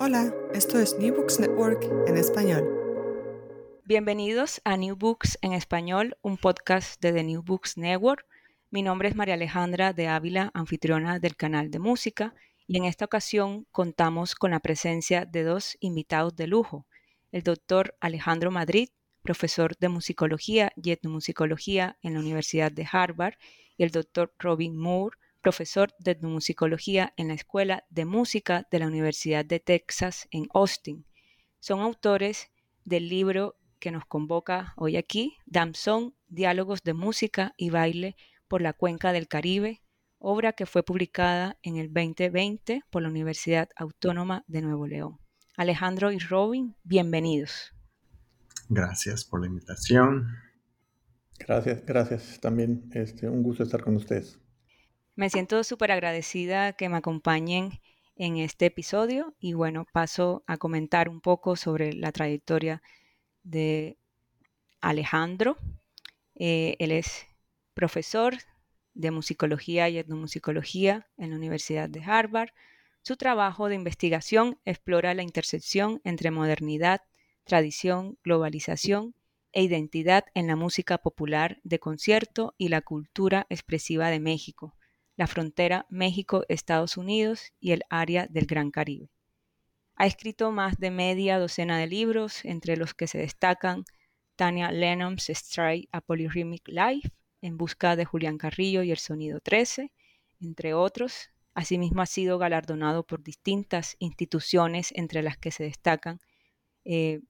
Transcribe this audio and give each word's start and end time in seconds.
Hola, 0.00 0.34
esto 0.52 0.80
es 0.80 0.98
New 0.98 1.14
Books 1.14 1.38
Network 1.38 1.84
en 2.08 2.16
español. 2.16 2.68
Bienvenidos 3.84 4.60
a 4.64 4.76
New 4.76 4.96
Books 4.96 5.38
en 5.40 5.52
español, 5.52 6.16
un 6.20 6.36
podcast 6.36 7.00
de 7.00 7.12
The 7.12 7.22
New 7.22 7.42
Books 7.42 7.78
Network. 7.78 8.26
Mi 8.70 8.82
nombre 8.82 9.08
es 9.08 9.14
María 9.14 9.34
Alejandra 9.34 9.92
de 9.92 10.08
Ávila, 10.08 10.50
anfitriona 10.52 11.20
del 11.20 11.36
canal 11.36 11.70
de 11.70 11.78
música, 11.78 12.34
y 12.66 12.76
en 12.76 12.84
esta 12.84 13.04
ocasión 13.04 13.66
contamos 13.70 14.34
con 14.34 14.50
la 14.50 14.58
presencia 14.58 15.26
de 15.26 15.44
dos 15.44 15.76
invitados 15.78 16.34
de 16.34 16.48
lujo, 16.48 16.86
el 17.30 17.44
doctor 17.44 17.94
Alejandro 18.00 18.50
Madrid, 18.50 18.88
profesor 19.22 19.76
de 19.78 19.88
musicología 19.90 20.72
y 20.74 20.90
etnomusicología 20.90 21.98
en 22.02 22.14
la 22.14 22.20
Universidad 22.20 22.72
de 22.72 22.86
Harvard, 22.90 23.34
y 23.76 23.84
el 23.84 23.90
doctor 23.90 24.34
Robin 24.40 24.76
Moore, 24.76 25.16
profesor 25.44 25.92
de 25.98 26.12
etnomusicología 26.12 27.12
en 27.18 27.28
la 27.28 27.34
Escuela 27.34 27.84
de 27.90 28.06
Música 28.06 28.66
de 28.70 28.78
la 28.78 28.86
Universidad 28.86 29.44
de 29.44 29.60
Texas 29.60 30.26
en 30.30 30.48
Austin. 30.54 31.04
Son 31.60 31.80
autores 31.80 32.50
del 32.86 33.10
libro 33.10 33.54
que 33.78 33.90
nos 33.90 34.06
convoca 34.06 34.72
hoy 34.74 34.96
aquí, 34.96 35.36
Damson, 35.44 36.14
Diálogos 36.28 36.82
de 36.82 36.94
Música 36.94 37.52
y 37.58 37.68
Baile 37.68 38.16
por 38.48 38.62
la 38.62 38.72
Cuenca 38.72 39.12
del 39.12 39.28
Caribe, 39.28 39.82
obra 40.18 40.54
que 40.54 40.64
fue 40.64 40.82
publicada 40.82 41.58
en 41.62 41.76
el 41.76 41.92
2020 41.92 42.80
por 42.88 43.02
la 43.02 43.10
Universidad 43.10 43.68
Autónoma 43.76 44.44
de 44.46 44.62
Nuevo 44.62 44.86
León. 44.86 45.18
Alejandro 45.58 46.10
y 46.10 46.20
Robin, 46.20 46.74
bienvenidos. 46.84 47.74
Gracias 48.70 49.26
por 49.26 49.42
la 49.42 49.48
invitación. 49.48 50.26
Gracias, 51.38 51.84
gracias 51.84 52.40
también. 52.40 52.88
Este, 52.94 53.28
un 53.28 53.42
gusto 53.42 53.62
estar 53.62 53.84
con 53.84 53.96
ustedes. 53.96 54.40
Me 55.16 55.30
siento 55.30 55.62
súper 55.62 55.92
agradecida 55.92 56.72
que 56.72 56.88
me 56.88 56.96
acompañen 56.96 57.80
en 58.16 58.36
este 58.36 58.66
episodio 58.66 59.36
y 59.38 59.52
bueno, 59.52 59.86
paso 59.92 60.42
a 60.48 60.56
comentar 60.56 61.08
un 61.08 61.20
poco 61.20 61.54
sobre 61.54 61.92
la 61.92 62.10
trayectoria 62.10 62.82
de 63.44 63.96
Alejandro. 64.80 65.56
Eh, 66.34 66.74
él 66.80 66.90
es 66.90 67.26
profesor 67.74 68.34
de 68.94 69.12
musicología 69.12 69.88
y 69.88 69.98
etnomusicología 69.98 71.06
en 71.16 71.30
la 71.30 71.36
Universidad 71.36 71.88
de 71.88 72.02
Harvard. 72.02 72.50
Su 73.02 73.16
trabajo 73.16 73.68
de 73.68 73.76
investigación 73.76 74.58
explora 74.64 75.14
la 75.14 75.22
intersección 75.22 76.00
entre 76.02 76.32
modernidad, 76.32 77.02
tradición, 77.44 78.18
globalización 78.24 79.14
e 79.52 79.62
identidad 79.62 80.24
en 80.34 80.48
la 80.48 80.56
música 80.56 80.98
popular 80.98 81.60
de 81.62 81.78
concierto 81.78 82.56
y 82.58 82.66
la 82.66 82.80
cultura 82.80 83.46
expresiva 83.48 84.08
de 84.08 84.18
México, 84.18 84.74
la 85.16 85.26
frontera 85.26 85.86
México-Estados 85.90 86.96
Unidos 86.96 87.52
y 87.60 87.72
el 87.72 87.82
área 87.88 88.26
del 88.28 88.46
Gran 88.46 88.70
Caribe. 88.70 89.10
Ha 89.96 90.06
escrito 90.06 90.50
más 90.50 90.78
de 90.78 90.90
media 90.90 91.38
docena 91.38 91.78
de 91.78 91.86
libros, 91.86 92.44
entre 92.44 92.76
los 92.76 92.94
que 92.94 93.06
se 93.06 93.18
destacan 93.18 93.84
Tania 94.36 94.72
Lennon's 94.72 95.30
Stray 95.32 95.88
a 95.92 96.00
Polyrhythmic 96.00 96.68
Life, 96.68 97.10
En 97.40 97.58
busca 97.58 97.94
de 97.94 98.06
Julián 98.06 98.38
Carrillo 98.38 98.82
y 98.82 98.90
el 98.90 98.98
Sonido 98.98 99.38
13, 99.38 99.92
entre 100.40 100.74
otros. 100.74 101.28
Asimismo 101.52 102.00
ha 102.02 102.06
sido 102.06 102.38
galardonado 102.38 103.06
por 103.06 103.22
distintas 103.22 103.96
instituciones, 103.98 104.92
entre 104.96 105.22
las 105.22 105.36
que 105.36 105.50
se 105.50 105.64
destacan 105.64 106.20
eh, 106.84 107.20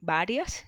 varias, 0.00 0.64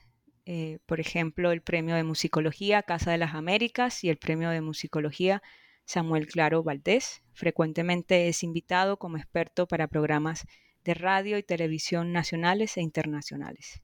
eh, 0.46 0.78
por 0.86 1.00
ejemplo, 1.00 1.50
el 1.50 1.60
Premio 1.60 1.96
de 1.96 2.04
Musicología 2.04 2.82
Casa 2.82 3.10
de 3.10 3.18
las 3.18 3.34
Américas 3.34 4.04
y 4.04 4.08
el 4.08 4.16
Premio 4.16 4.48
de 4.50 4.60
Musicología 4.60 5.42
Samuel 5.86 6.26
Claro 6.26 6.62
Valdés. 6.62 7.22
Frecuentemente 7.32 8.28
es 8.28 8.42
invitado 8.42 8.98
como 8.98 9.16
experto 9.16 9.66
para 9.66 9.86
programas 9.86 10.44
de 10.84 10.94
radio 10.94 11.38
y 11.38 11.42
televisión 11.42 12.12
nacionales 12.12 12.76
e 12.76 12.82
internacionales. 12.82 13.82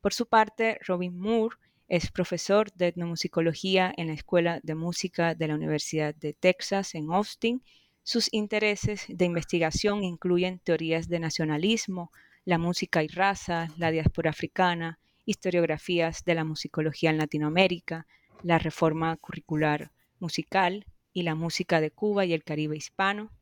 Por 0.00 0.12
su 0.14 0.26
parte, 0.26 0.78
Robin 0.86 1.18
Moore 1.18 1.56
es 1.88 2.12
profesor 2.12 2.70
de 2.74 2.88
etnomusicología 2.88 3.92
en 3.96 4.08
la 4.08 4.12
Escuela 4.12 4.60
de 4.62 4.74
Música 4.74 5.34
de 5.34 5.48
la 5.48 5.54
Universidad 5.54 6.14
de 6.14 6.34
Texas 6.34 6.94
en 6.94 7.10
Austin. 7.10 7.62
Sus 8.02 8.28
intereses 8.32 9.06
de 9.08 9.24
investigación 9.24 10.04
incluyen 10.04 10.58
teorías 10.58 11.08
de 11.08 11.18
nacionalismo, 11.18 12.12
la 12.44 12.58
música 12.58 13.02
y 13.02 13.08
raza, 13.08 13.68
la 13.78 13.90
diáspora 13.90 14.30
africana, 14.30 14.98
historiografías 15.24 16.24
de 16.24 16.34
la 16.34 16.44
musicología 16.44 17.10
en 17.10 17.18
Latinoamérica, 17.18 18.06
la 18.42 18.58
reforma 18.58 19.16
curricular 19.16 19.92
musical, 20.20 20.86
y 21.18 21.22
la 21.22 21.34
música 21.34 21.80
de 21.80 21.90
Cuba 21.90 22.24
y 22.26 22.32
el 22.32 22.44
Caribe 22.44 22.76
hispano. 22.76 23.32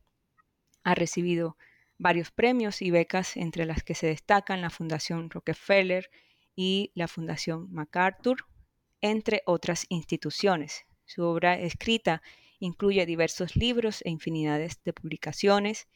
Ha 0.83 0.95
recibido 0.95 1.57
varios 1.99 2.31
premios 2.31 2.81
y 2.81 2.89
becas, 2.89 3.37
entre 3.37 3.67
las 3.67 3.83
que 3.83 3.93
se 3.93 4.07
destacan 4.07 4.61
la 4.61 4.71
Fundación 4.71 5.29
Rockefeller 5.29 6.09
y 6.55 6.91
la 6.95 7.07
Fundación 7.07 7.71
MacArthur, 7.71 8.47
entre 8.99 9.43
otras 9.45 9.85
instituciones. 9.89 10.87
Su 11.05 11.21
obra 11.21 11.53
escrita 11.59 12.23
incluye 12.57 13.05
diversos 13.05 13.55
libros 13.55 14.01
e 14.03 14.09
infinidades 14.09 14.81
de 14.83 14.93
publicaciones, 14.93 15.87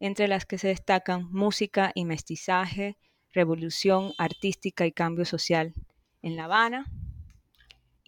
entre 0.00 0.26
las 0.26 0.44
que 0.44 0.58
se 0.58 0.68
destacan 0.68 1.30
Música 1.30 1.92
y 1.94 2.04
Mestizaje, 2.04 2.98
Revolución 3.32 4.12
Artística 4.18 4.86
y 4.86 4.92
Cambio 4.92 5.24
Social 5.24 5.72
en 6.20 6.34
La 6.34 6.46
Habana, 6.46 6.90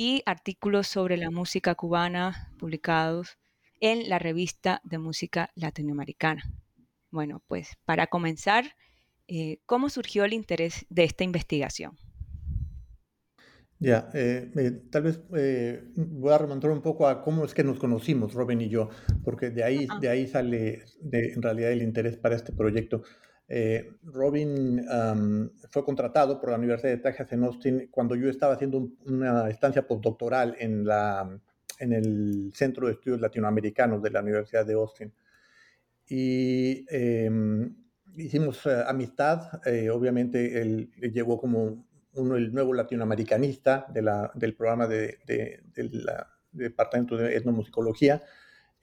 y 0.01 0.23
artículos 0.25 0.87
sobre 0.87 1.19
la 1.19 1.31
música 1.31 1.75
cubana 1.75 2.55
publicados 2.59 3.37
en 3.81 4.09
la 4.09 4.19
revista 4.19 4.81
de 4.83 4.97
música 4.97 5.51
latinoamericana. 5.55 6.43
Bueno, 7.11 7.43
pues 7.47 7.77
para 7.85 8.07
comenzar, 8.07 8.65
eh, 9.29 9.59
¿cómo 9.67 9.91
surgió 9.91 10.25
el 10.25 10.33
interés 10.33 10.87
de 10.89 11.05
esta 11.05 11.23
investigación? 11.23 11.99
Ya, 13.79 14.09
eh, 14.15 14.51
eh, 14.57 14.71
tal 14.91 15.03
vez 15.03 15.21
voy 15.95 16.33
a 16.33 16.39
remontar 16.39 16.71
un 16.71 16.81
poco 16.81 17.07
a 17.07 17.21
cómo 17.21 17.45
es 17.45 17.53
que 17.53 17.63
nos 17.63 17.79
conocimos, 17.79 18.33
Robin 18.33 18.63
y 18.63 18.71
yo, 18.71 18.89
porque 19.23 19.51
de 19.51 19.65
ahí, 19.65 19.87
de 20.01 20.09
ahí 20.09 20.27
sale 20.27 20.83
en 21.13 21.43
realidad 21.43 21.73
el 21.73 21.83
interés 21.83 22.17
para 22.17 22.37
este 22.37 22.55
proyecto. 22.55 23.03
Eh, 23.53 23.95
Robin 24.05 24.87
fue 25.71 25.85
contratado 25.85 26.41
por 26.41 26.51
la 26.51 26.57
Universidad 26.57 26.93
de 26.93 26.99
Texas 26.99 27.33
en 27.33 27.43
Austin 27.43 27.89
cuando 27.91 28.15
yo 28.15 28.31
estaba 28.31 28.55
haciendo 28.55 28.89
una 29.07 29.51
estancia 29.51 29.85
postdoctoral 29.85 30.55
en, 30.61 30.87
la, 30.87 31.29
en 31.81 31.93
el 31.93 32.53
Centro 32.55 32.87
de 32.87 32.93
Estudios 32.93 33.21
Latinoamericanos 33.21 34.01
de 34.01 34.11
la 34.11 34.21
Universidad 34.21 34.65
de 34.65 34.75
Austin. 34.75 35.13
Y 36.09 36.87
em, 36.91 37.75
hicimos 38.17 38.65
eh, 38.67 38.85
amistad, 38.87 39.61
eh, 39.67 39.91
obviamente 39.91 40.63
él, 40.63 40.93
llegó 41.13 41.37
como 41.37 41.89
uno, 42.15 42.37
el 42.37 42.55
nuevo 42.55 42.73
latinoamericanista 42.73 43.85
de 43.93 44.03
la, 44.03 44.31
del 44.35 44.55
programa 44.55 44.87
de, 44.87 45.19
del 45.27 46.07
Departamento 46.53 47.17
de 47.17 47.37
Etnomusicología 47.37 48.23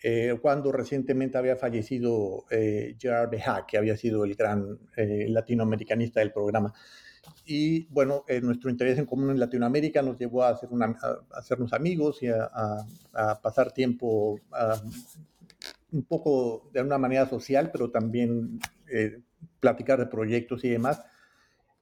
eh, 0.03 0.38
cuando 0.41 0.72
recientemente 0.72 1.38
había 1.38 1.56
fallecido 1.56 2.46
eh, 2.52 2.96
Gerard 3.00 3.30
Beja, 3.30 3.66
que 3.66 3.78
había 3.78 3.97
sido 3.97 4.25
el 4.25 4.35
gran 4.35 4.78
eh, 4.96 5.25
latinoamericanista 5.30 6.19
del 6.19 6.31
programa. 6.31 6.74
Y 7.46 7.85
bueno, 7.88 8.24
nuestro 8.41 8.69
interés 8.69 8.97
en 9.00 9.06
común 9.06 9.31
en 9.31 9.40
Latinoamérica 9.40 10.02
nos 10.02 10.18
llevó 10.18 10.44
a, 10.44 10.50
hacer 10.50 10.69
una, 10.72 10.97
hacernos 11.31 11.74
amigos 11.74 12.24
y 12.24 12.28
a, 12.28 12.86
pasar 13.41 13.74
tiempo 13.74 14.40
un 15.91 16.03
poco 16.03 16.69
de 16.72 16.81
una 16.81 16.97
manera 16.97 17.28
social, 17.28 17.69
pero 17.69 17.91
también 17.91 18.59
platicar 19.59 20.00
de 20.00 20.06
proyectos 20.06 20.63
y 20.63 20.69
demás 20.69 21.02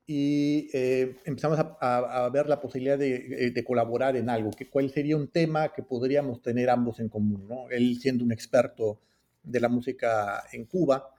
y 0.07 0.69
eh, 0.73 1.17
empezamos 1.25 1.57
a, 1.59 2.29
ver 2.31 2.47
la 2.47 2.59
posibilidad 2.59 2.97
de, 2.97 3.47
eh, 3.47 3.63
colaborar 3.63 4.15
en 4.15 4.29
algo, 4.29 4.51
que 4.51 4.69
cuál 4.69 4.91
sería 4.91 5.17
un 5.17 5.29
tema 5.29 5.73
que 5.73 5.81
podríamos 5.81 6.41
tener 6.41 6.69
ambos 6.69 6.99
en 6.99 7.09
común, 7.09 7.47
¿no? 7.47 7.69
Él 7.71 7.97
siendo 7.99 8.23
un 8.23 8.31
experto 8.31 8.99
de 9.41 9.59
la 9.59 9.67
música 9.67 10.43
en 10.51 10.65
Cuba 10.65 11.11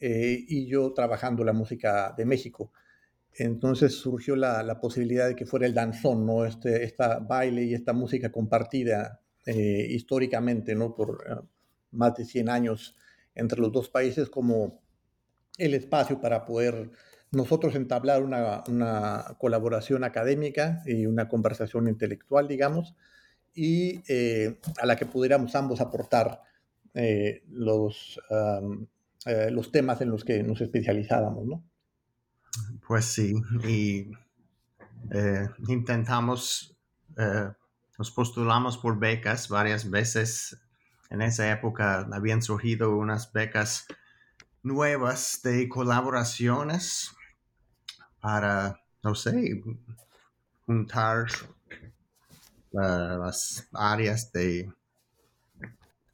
eh, 0.00 0.44
y 0.48 0.66
yo 0.66 0.92
trabajando 0.92 1.44
la 1.44 1.52
música 1.52 2.12
de 2.16 2.24
México. 2.24 2.72
Entonces 3.36 3.94
surgió 3.94 4.34
la, 4.36 4.80
posibilidad 4.80 5.28
de 5.28 5.36
que 5.36 5.46
fuera 5.46 5.66
el 5.66 5.74
danzón, 5.74 6.26
¿no? 6.26 6.44
Este 6.44 6.84
esta 6.84 7.20
baile 7.20 7.64
y 7.64 7.74
esta 7.74 7.92
música 7.92 8.30
compartida 8.32 9.20
históricamente, 9.46 10.74
¿no? 10.74 10.94
Por 10.94 11.46
más 11.90 12.14
de 12.16 12.24
100 12.24 12.48
años 12.48 12.96
entre 13.34 13.60
los 13.60 13.72
dos 13.72 13.90
países 13.90 14.30
como 14.30 14.80
el 15.58 15.74
espacio 15.74 16.20
para 16.20 16.44
poder 16.46 16.90
nosotros 17.34 17.74
entablar 17.74 18.22
una, 18.22 19.24
colaboración 19.38 20.04
académica 20.04 20.82
y 20.86 21.06
una 21.06 21.28
conversación 21.28 21.88
intelectual, 21.88 22.48
digamos, 22.48 22.94
y 23.54 24.02
eh, 24.08 24.58
a 24.80 24.86
la 24.86 24.96
que 24.96 25.06
pudiéramos 25.06 25.54
ambos 25.54 25.80
aportar 25.80 26.42
eh, 26.94 27.44
los, 27.50 28.20
eh, 29.26 29.50
los 29.50 29.72
temas 29.72 30.00
en 30.00 30.10
los 30.10 30.24
que 30.24 30.42
nos 30.42 30.60
especializábamos, 30.60 31.46
¿no? 31.46 31.64
Pues 32.86 33.06
sí, 33.06 33.34
y 33.66 34.10
intentamos, 35.68 36.76
nos 37.98 38.10
postulamos 38.12 38.78
por 38.78 38.98
becas 38.98 39.48
varias 39.48 39.90
veces. 39.90 40.56
En 41.10 41.20
esa 41.20 41.50
época 41.50 42.08
habían 42.12 42.42
surgido 42.42 42.96
unas 42.96 43.32
becas 43.32 43.86
nuevas 44.62 45.40
de 45.42 45.68
colaboraciones 45.68 47.14
para, 48.24 48.80
no 49.02 49.14
sé, 49.14 49.62
juntar 50.64 51.26
las 52.72 53.68
áreas 53.74 54.32
de 54.32 54.72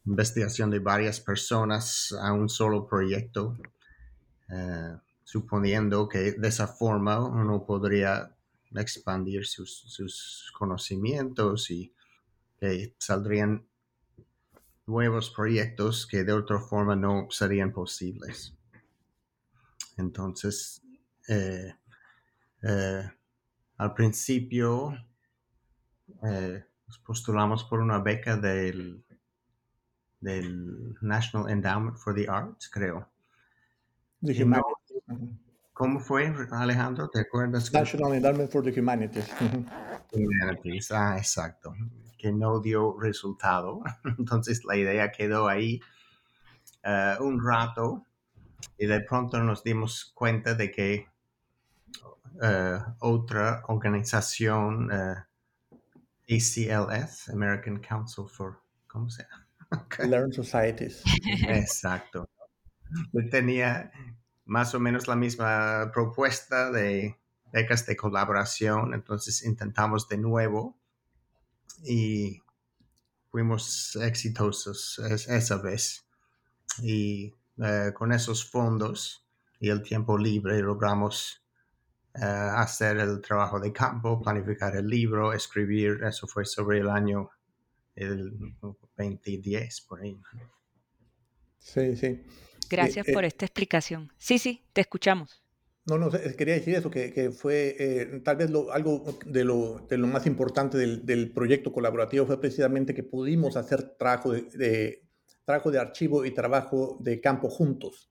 investigación 0.05 0.73
de 0.73 0.81
varias 0.81 1.21
personas 1.21 2.13
a 2.21 2.33
un 2.33 2.49
solo 2.49 2.85
proyecto, 2.89 3.57
eh, 4.49 4.97
suponiendo 5.23 6.09
que 6.09 6.33
de 6.33 6.49
esa 6.49 6.67
forma 6.67 7.25
uno 7.25 7.65
podría 7.65 8.35
expandir 8.75 9.47
sus, 9.47 10.51
conocimientos 10.59 11.71
y 11.71 11.95
que 12.59 12.93
saldrían 12.99 13.65
nuevos 14.85 15.31
proyectos 15.31 16.09
que 16.09 16.25
de 16.25 16.33
otra 16.33 16.59
forma 16.59 16.97
no 16.97 17.29
serían 17.31 17.73
posibles. 17.73 18.53
Entonces, 19.97 20.83
eh, 21.29 21.77
eh, 22.63 23.11
al 23.79 23.95
principio 23.95 24.95
nos 26.23 26.99
postulamos 26.99 27.65
por 27.65 27.81
una 27.81 27.99
beca 27.99 28.37
del 28.37 29.05
del 30.21 30.97
National 31.01 31.51
Endowment 31.51 31.97
for 31.97 32.15
the 32.15 32.29
Arts, 32.29 32.69
creo. 32.69 33.09
¿Cómo 35.73 35.99
fue, 35.99 36.33
Alejandro? 36.51 37.09
¿Te 37.09 37.21
acuerdas? 37.21 37.73
National 37.73 38.15
Endowment 38.15 38.51
for 38.51 38.63
the 38.63 38.79
Humanities. 38.79 39.27
Humanities, 40.13 40.93
ah, 40.93 41.17
exacto. 41.17 41.75
Que 42.19 42.31
no 42.31 42.61
dio 42.61 42.99
resultado. 43.01 43.83
Entonces 44.19 44.63
la 44.65 44.77
idea 44.77 45.11
quedó 45.11 45.49
ahí 45.49 45.81
eh, 46.83 47.17
un 47.21 47.43
rato 47.43 48.05
y 48.77 48.87
de 48.87 49.01
pronto 49.01 49.43
nos 49.43 49.65
dimos 49.65 50.13
cuenta 50.15 50.55
de 50.55 50.71
que 50.71 50.95
eh, 50.95 51.09
otra 53.01 53.63
organización, 53.69 54.91
uh, 54.91 55.15
eh, 56.29 56.37
ACLS, 56.37 57.29
American 57.31 57.81
Council 57.81 58.27
for, 58.29 58.61
¿cómo 58.87 59.11
se 59.11 59.25
llama? 59.25 59.47
Learn 60.09 60.33
Societies. 60.33 61.03
Exacto. 61.49 62.29
Tenía 63.31 63.91
más 64.45 64.75
o 64.75 64.81
menos 64.81 65.07
la 65.07 65.17
misma 65.17 65.91
propuesta 65.93 66.71
de 66.71 67.17
becas 67.53 67.87
de 67.87 67.97
colaboración, 67.97 68.95
entonces 68.95 69.45
intentamos 69.45 70.09
de 70.09 70.19
nuevo 70.19 70.77
y 71.85 72.43
fuimos 73.31 73.97
exitosos 73.97 74.99
esa 74.99 75.57
vez. 75.57 76.07
Y 76.83 77.35
eh, 77.63 77.93
con 77.95 78.13
esos 78.13 78.49
fondos 78.49 79.27
y 79.59 79.69
el 79.69 79.83
tiempo 79.83 80.17
libre 80.17 80.61
logramos 80.61 81.37
eh, 81.37 81.40
hacer 82.15 82.99
el 82.99 83.21
trabajo 83.21 83.61
de 83.61 83.73
campo, 83.73 84.21
planificar 84.21 84.77
el 84.77 84.89
libro, 84.89 85.33
escribir, 85.33 86.01
eso 86.03 86.27
fue 86.27 86.45
sobre 86.45 86.79
el 86.79 86.89
año 86.89 87.31
el 87.95 88.33
2010, 88.61 89.81
por 89.83 90.01
ahí. 90.03 90.17
Sí, 91.59 91.97
sí. 91.97 92.23
Gracias 92.71 93.09
eh, 93.09 93.13
por 93.13 93.25
eh, 93.25 93.29
esta 93.29 93.45
explicación. 93.45 94.13
Sí, 94.17 94.39
sí, 94.39 94.65
te 94.73 94.81
escuchamos. 94.81 95.43
No, 95.87 95.99
no, 95.99 96.11
quería 96.11 96.55
decir 96.55 96.77
eso, 96.77 96.91
que, 96.91 97.33
fue 97.33 97.75
eh, 97.79 98.21
tal 98.23 98.37
vez 98.37 98.51
algo 98.73 99.19
de 99.27 99.45
lo, 99.45 99.87
de 99.89 99.99
lo, 99.99 100.07
más 100.07 100.27
importante 100.27 100.79
del, 100.79 101.33
proyecto 101.33 101.73
colaborativo 101.73 102.27
fue 102.27 102.41
precisamente 102.41 102.95
que 102.95 103.03
pudimos 103.03 103.57
hacer 103.57 103.97
trabajo 103.99 104.33
de, 104.33 105.03
trabajo 105.45 105.71
de 105.71 105.79
archivo 105.79 106.25
y 106.25 106.33
trabajo 106.33 106.99
de 107.01 107.21
campo 107.21 107.49
juntos. 107.49 108.11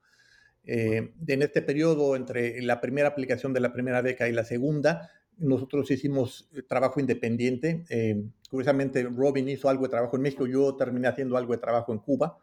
En 0.63 1.41
este 1.41 1.61
periodo, 1.61 2.15
entre 2.15 2.61
la 2.61 2.79
primera 2.79 3.07
aplicación 3.07 3.53
de 3.53 3.59
la 3.59 3.73
primera 3.73 4.01
beca 4.01 4.27
y 4.27 4.31
la 4.31 4.43
segunda, 4.43 5.09
nosotros 5.37 5.89
hicimos 5.89 6.49
trabajo 6.67 6.99
independiente. 6.99 7.85
curiosamente, 8.49 9.03
Robin 9.03 9.49
hizo 9.49 9.69
algo 9.69 9.83
de 9.83 9.89
trabajo 9.89 10.15
en 10.15 10.21
México, 10.23 10.45
yo 10.45 10.75
terminé 10.75 11.07
haciendo 11.07 11.37
algo 11.37 11.53
de 11.53 11.59
trabajo 11.59 11.91
en 11.91 11.99
Cuba. 11.99 12.37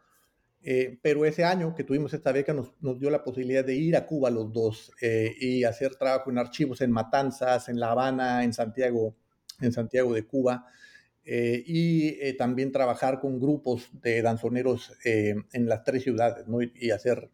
Eh, 0.69 0.99
pero 1.01 1.23
ese 1.25 1.45
año 1.45 1.73
que 1.75 1.83
tuvimos 1.83 2.13
esta 2.13 2.31
beca 2.31 2.53
nos, 2.53 2.99
dio 2.99 3.09
la 3.09 3.23
posibilidad 3.23 3.63
de 3.63 3.75
ir 3.75 3.95
a 3.95 4.05
Cuba 4.05 4.29
los 4.29 4.51
dos 4.51 4.91
eh, 5.01 5.33
y 5.39 5.63
hacer 5.63 5.95
trabajo 5.95 6.29
en 6.29 6.39
archivos 6.39 6.81
en 6.81 6.91
Matanzas, 6.91 7.69
en 7.69 7.79
La 7.79 7.91
Habana, 7.91 8.43
en 8.43 8.51
Santiago, 8.53 9.15
en 9.61 9.71
Santiago 9.71 10.13
de 10.13 10.25
Cuba, 10.25 10.65
eh, 11.23 11.63
y 11.65 12.33
también 12.33 12.71
trabajar 12.71 13.19
con 13.19 13.39
grupos 13.39 13.89
de 14.01 14.21
danzoneros 14.21 14.93
en 15.05 15.69
las 15.69 15.83
tres 15.83 16.03
ciudades 16.03 16.45
y, 16.75 16.91
hacer 16.91 17.29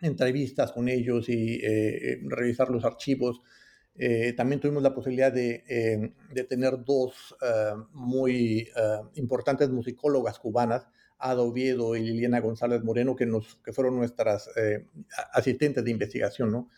entrevistas 0.00 0.72
con 0.72 0.88
ellos 0.88 1.28
y 1.28 1.60
revisar 2.28 2.70
los 2.70 2.84
archivos. 2.84 3.40
también 4.36 4.60
tuvimos 4.60 4.82
la 4.82 4.94
posibilidad 4.94 5.32
de, 5.32 6.12
de 6.32 6.44
tener 6.44 6.84
dos 6.84 7.36
muy 7.92 8.68
importantes 9.14 9.70
musicólogas 9.70 10.38
cubanas 10.38 10.86
Ada 11.20 11.42
Oviedo 11.42 11.94
y 11.94 12.00
Liliana 12.00 12.40
González 12.40 12.82
Moreno, 12.82 13.14
que, 13.14 13.26
nos, 13.26 13.56
que 13.56 13.72
fueron 13.72 13.96
nuestras 13.96 14.50
eh, 14.56 14.86
asistentes 15.32 15.84
de 15.84 15.90
investigación, 15.90 16.50
¿no? 16.50 16.70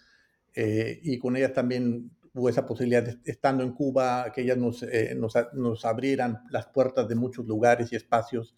Eh, 0.54 1.00
y 1.02 1.18
con 1.18 1.36
ellas 1.36 1.52
también 1.52 2.10
hubo 2.34 2.48
esa 2.48 2.66
posibilidad, 2.66 3.02
de, 3.04 3.18
estando 3.24 3.62
en 3.62 3.72
Cuba, 3.72 4.32
que 4.34 4.42
ellas 4.42 4.58
nos, 4.58 4.82
eh, 4.82 5.14
nos, 5.16 5.34
nos, 5.54 5.84
abrieran 5.84 6.42
las 6.50 6.66
puertas 6.66 7.08
de 7.08 7.14
muchos 7.14 7.46
lugares 7.46 7.92
y 7.92 7.96
espacios, 7.96 8.56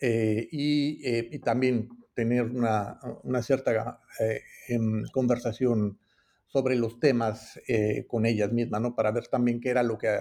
y, 0.00 0.98
y, 1.32 1.38
también 1.38 1.88
tener 2.14 2.44
una, 2.44 2.98
una 3.22 3.42
cierta 3.42 4.00
em, 4.68 5.04
conversación 5.12 5.98
sobre 6.46 6.76
los 6.76 7.00
temas 7.00 7.58
con 8.08 8.26
ellas 8.26 8.52
mismas, 8.52 8.80
¿no? 8.82 8.94
Para 8.94 9.10
ver 9.10 9.26
también 9.28 9.60
qué 9.60 9.70
era 9.70 9.82
lo 9.82 9.96
que 9.96 10.18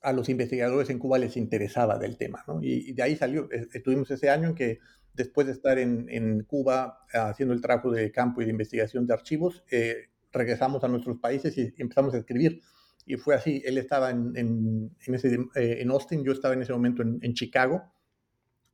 a 0.00 0.12
los 0.12 0.28
investigadores 0.28 0.88
en 0.90 0.98
Cuba 0.98 1.18
les 1.18 1.36
interesaba 1.36 1.98
del 1.98 2.16
tema, 2.16 2.44
¿no? 2.46 2.60
y, 2.62 2.92
de 2.92 3.02
ahí 3.02 3.16
salió, 3.16 3.48
estuvimos 3.50 4.10
ese 4.10 4.30
año 4.30 4.48
en 4.50 4.54
que 4.54 4.78
después 5.18 5.46
de 5.46 5.52
estar 5.52 5.78
en, 5.78 6.44
Cuba 6.44 7.00
haciendo 7.12 7.52
el 7.52 7.60
trabajo 7.60 7.90
de 7.90 8.10
campo 8.10 8.40
y 8.40 8.44
de 8.46 8.52
investigación 8.52 9.06
de 9.06 9.12
archivos, 9.12 9.62
eh, 9.70 10.08
regresamos 10.32 10.82
a 10.84 10.88
nuestros 10.88 11.18
países 11.18 11.58
y 11.58 11.74
empezamos 11.76 12.14
a 12.14 12.18
escribir. 12.18 12.62
Y 13.04 13.16
fue 13.16 13.34
así, 13.34 13.62
él 13.64 13.78
estaba 13.78 14.10
en, 14.10 14.32
en, 14.36 14.90
eh, 15.06 15.78
en 15.80 15.90
Austin, 15.90 16.24
yo 16.24 16.32
estaba 16.32 16.54
en 16.54 16.62
ese 16.62 16.72
momento 16.72 17.02
en, 17.02 17.34
Chicago, 17.34 17.82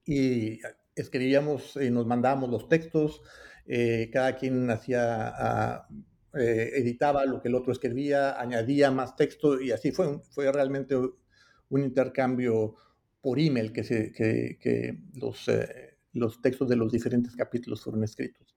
y 0.05 0.61
escribíamos 0.95 1.77
y 1.77 1.91
nos 1.91 2.07
mandábamos 2.07 2.51
los 2.51 2.69
textos, 2.69 3.23
eh, 3.67 4.11
cada 4.13 4.37
quien 4.37 4.71
hacía... 4.71 5.29
Ah, 5.29 5.89
editaba 6.37 7.25
lo 7.27 7.41
que 7.41 7.47
el 7.47 7.55
otro 7.55 7.73
escribía, 7.73 8.41
añadía 8.41 8.91
más 8.91 9.15
texto 9.15 9.61
y 9.61 9.71
así 9.71 9.93
fue, 9.93 10.19
fue 10.33 10.51
realmente 10.51 10.97
un 10.97 11.83
intercambio 11.83 12.75
por 13.21 13.39
email 13.41 13.73
que, 13.73 13.85
se, 13.85 14.13
que, 14.13 14.99
los, 15.15 15.49
eh, 15.49 15.97
los 16.13 16.43
textos 16.43 16.69
de 16.69 16.77
los 16.77 16.93
diferentes 16.93 17.35
capítulos 17.35 17.83
fueron 17.83 18.05
escritos. 18.05 18.55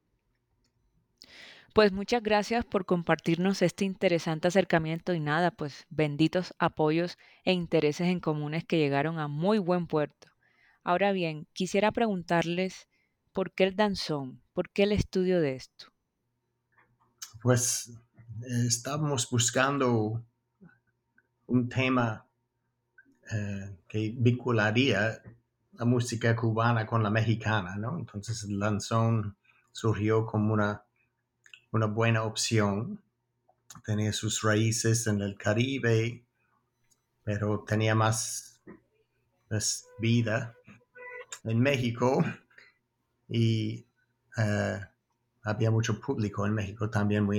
Pues 1.73 1.91
muchas 1.91 2.23
gracias 2.23 2.65
por 2.65 2.85
compartirnos 2.85 3.62
este 3.62 3.85
interesante 3.85 4.47
acercamiento 4.47 5.13
y 5.13 5.19
nada, 5.19 5.51
pues 5.51 5.85
benditos 5.89 6.53
apoyos 6.59 7.17
e 7.45 7.53
intereses 7.53 8.07
en 8.07 8.19
comunes 8.19 8.65
que 8.65 8.77
llegaron 8.77 9.19
a 9.19 9.27
muy 9.27 9.59
buen 9.59 9.88
puerto. 9.88 10.27
Ahora 10.88 11.12
bien, 11.12 11.50
quisiera 11.51 11.91
preguntarles 11.91 12.88
por 13.34 13.51
qué 13.51 13.65
el 13.65 13.75
danzón, 13.75 14.41
por 14.53 14.70
qué 14.70 14.84
el 14.84 14.94
estudio 14.94 15.41
de 15.41 15.56
esto. 15.56 15.88
Pues 17.41 17.89
eh, 18.41 18.65
estamos 18.65 19.29
buscando 19.29 20.24
un 21.48 21.67
tema 21.67 22.25
eh, 23.29 23.75
que 23.86 24.13
vincularía 24.15 25.22
la 25.74 25.84
música 25.84 26.34
cubana 26.38 26.86
con 26.86 27.03
la 27.03 27.10
mexicana, 27.10 27.75
¿no? 27.75 28.00
Entonces 28.00 28.46
el 28.46 28.58
danzón 28.58 29.36
surgió 29.74 30.25
como 30.25 30.53
una, 30.53 30.86
una 31.72 31.88
buena 31.88 32.24
opción. 32.24 33.03
Tenía 33.86 34.13
sus 34.13 34.41
raíces 34.41 35.06
en 35.08 35.20
el 35.20 35.38
Caribe, 35.38 36.24
pero 37.25 37.65
tenía 37.67 37.94
más 37.94 38.62
vida 40.00 40.56
en 41.49 41.59
México 41.59 42.23
y 43.27 43.87
eh, 44.37 44.79
había 45.43 45.71
mucho 45.71 45.99
público 45.99 46.45
en 46.45 46.53
México 46.53 46.89
también 46.89 47.23
muy 47.23 47.37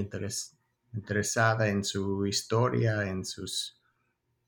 interesada 0.92 1.68
en 1.68 1.84
su 1.84 2.26
historia, 2.26 3.06
en 3.06 3.24
sus 3.24 3.78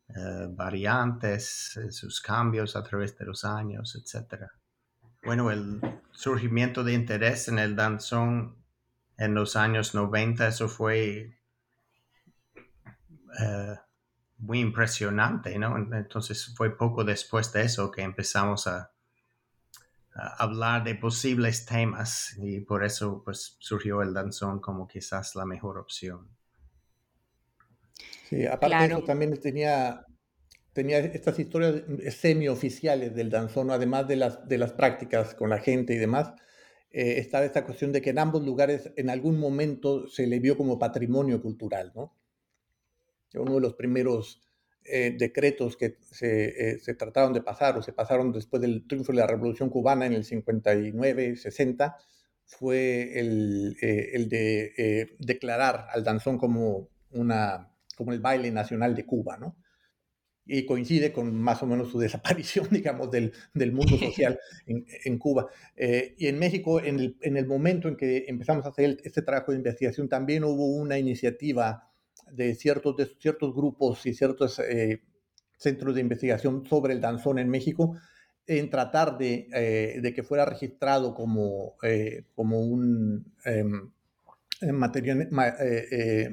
eh, 0.08 0.48
variantes, 0.50 1.76
eh, 1.76 1.92
sus 1.92 2.20
cambios 2.20 2.74
a 2.74 2.82
través 2.82 3.16
de 3.16 3.26
los 3.26 3.44
años, 3.44 3.94
etc. 3.94 4.44
Bueno, 5.22 5.50
el 5.50 5.80
surgimiento 6.10 6.82
de 6.82 6.94
interés 6.94 7.48
en 7.48 7.58
el 7.58 7.76
danzón 7.76 8.56
en 9.16 9.34
los 9.34 9.54
años 9.54 9.94
90, 9.94 10.48
eso 10.48 10.68
fue 10.68 11.38
eh, 13.38 13.76
muy 14.38 14.60
impresionante, 14.60 15.58
¿no? 15.58 15.76
Entonces 15.76 16.54
fue 16.56 16.76
poco 16.76 17.04
después 17.04 17.52
de 17.52 17.62
eso 17.62 17.90
que 17.90 18.02
empezamos 18.02 18.66
a, 18.66 18.90
hablar 20.38 20.84
de 20.84 20.94
posibles 20.94 21.64
temas 21.66 22.36
y 22.38 22.60
por 22.60 22.84
eso 22.84 23.22
pues 23.24 23.56
surgió 23.58 24.02
el 24.02 24.12
danzón 24.12 24.60
como 24.60 24.86
quizás 24.86 25.34
la 25.34 25.46
mejor 25.46 25.78
opción. 25.78 26.28
Sí, 28.28 28.46
aparte 28.46 28.76
de 28.76 28.84
eso 28.86 29.02
también 29.02 29.36
tenía, 29.40 30.06
tenía 30.72 30.98
estas 30.98 31.38
historias 31.38 31.82
semioficiales 32.14 33.14
del 33.14 33.30
danzón, 33.30 33.70
además 33.70 34.06
de 34.06 34.16
las, 34.16 34.46
de 34.46 34.58
las 34.58 34.72
prácticas 34.72 35.34
con 35.34 35.50
la 35.50 35.58
gente 35.58 35.94
y 35.94 35.98
demás. 35.98 36.32
Eh, 36.92 37.18
estaba 37.18 37.44
esta 37.44 37.64
cuestión 37.64 37.92
de 37.92 38.02
que 38.02 38.10
en 38.10 38.18
ambos 38.18 38.44
lugares 38.44 38.92
en 38.96 39.10
algún 39.10 39.38
momento 39.38 40.08
se 40.08 40.26
le 40.26 40.40
vio 40.40 40.56
como 40.56 40.78
patrimonio 40.78 41.40
cultural, 41.40 41.92
¿no? 41.94 42.16
Uno 43.34 43.54
de 43.54 43.60
los 43.60 43.74
primeros 43.74 44.42
eh, 44.84 45.14
decretos 45.16 45.76
que 45.76 45.99
se, 46.10 46.72
eh, 46.72 46.78
se, 46.78 46.94
trataron 46.94 47.32
de 47.34 47.42
pasar 47.42 47.76
o 47.76 47.82
se 47.82 47.92
pasaron 47.92 48.32
después 48.32 48.62
del 48.62 48.87
triunfo 48.87 49.12
de 49.12 49.18
la 49.18 49.26
Revolución 49.26 49.68
Cubana 49.68 50.06
en 50.06 50.14
el 50.14 50.25
59-60 50.25 51.96
fue 52.46 53.20
el, 53.20 53.76
eh, 53.82 54.10
el 54.14 54.28
de 54.28 55.16
declarar 55.18 55.87
al 55.92 56.02
danzón 56.02 56.38
como, 56.38 56.88
una, 57.10 57.70
como 57.94 58.12
el 58.12 58.20
baile 58.20 58.50
nacional 58.50 58.96
de 58.96 59.04
Cuba, 59.04 59.37
¿no? 59.37 59.56
Y 60.46 60.64
coincide 60.64 61.12
con 61.12 61.34
más 61.34 61.62
o 61.62 61.66
menos 61.66 61.90
su 61.90 61.99
desaparición, 62.00 62.66
digamos, 62.70 63.10
del, 63.10 63.32
del 63.52 63.72
mundo 63.72 63.99
social 63.99 64.40
en, 64.66 64.87
en 65.04 65.18
Cuba. 65.18 65.46
y 65.76 66.26
en 66.26 66.38
México, 66.38 66.80
en 66.80 66.99
el, 66.99 67.16
en 67.20 67.37
el, 67.37 67.46
momento 67.46 67.87
en 67.87 67.96
que 67.96 68.25
empezamos 68.26 68.64
a 68.64 68.70
hacer 68.70 68.96
este 69.04 69.22
trabajo 69.22 69.52
de 69.52 69.58
investigación, 69.58 70.08
también 70.08 70.42
hubo 70.42 70.66
una 70.66 70.99
iniciativa 70.99 71.89
de 72.32 72.54
ciertos, 72.54 72.96
de 72.96 73.06
ciertos 73.18 73.54
grupos 73.54 74.04
y 74.06 74.14
ciertos 74.14 74.58
eh, 74.58 75.02
centros 75.56 75.94
de 75.94 76.00
investigación 76.00 76.64
sobre 76.66 76.94
el 76.94 77.00
danzón 77.00 77.38
en 77.38 77.49
México 77.49 77.96
en 78.46 78.70
tratar 78.70 79.18
de, 79.18 79.49
eh, 79.52 80.00
de 80.00 80.14
que 80.14 80.22
fuera 80.22 80.44
registrado 80.44 81.14
como, 81.14 81.76
eh, 81.82 82.25
como 82.34 82.60
un 82.60 83.32
em, 83.44 83.90
material, 84.72 85.28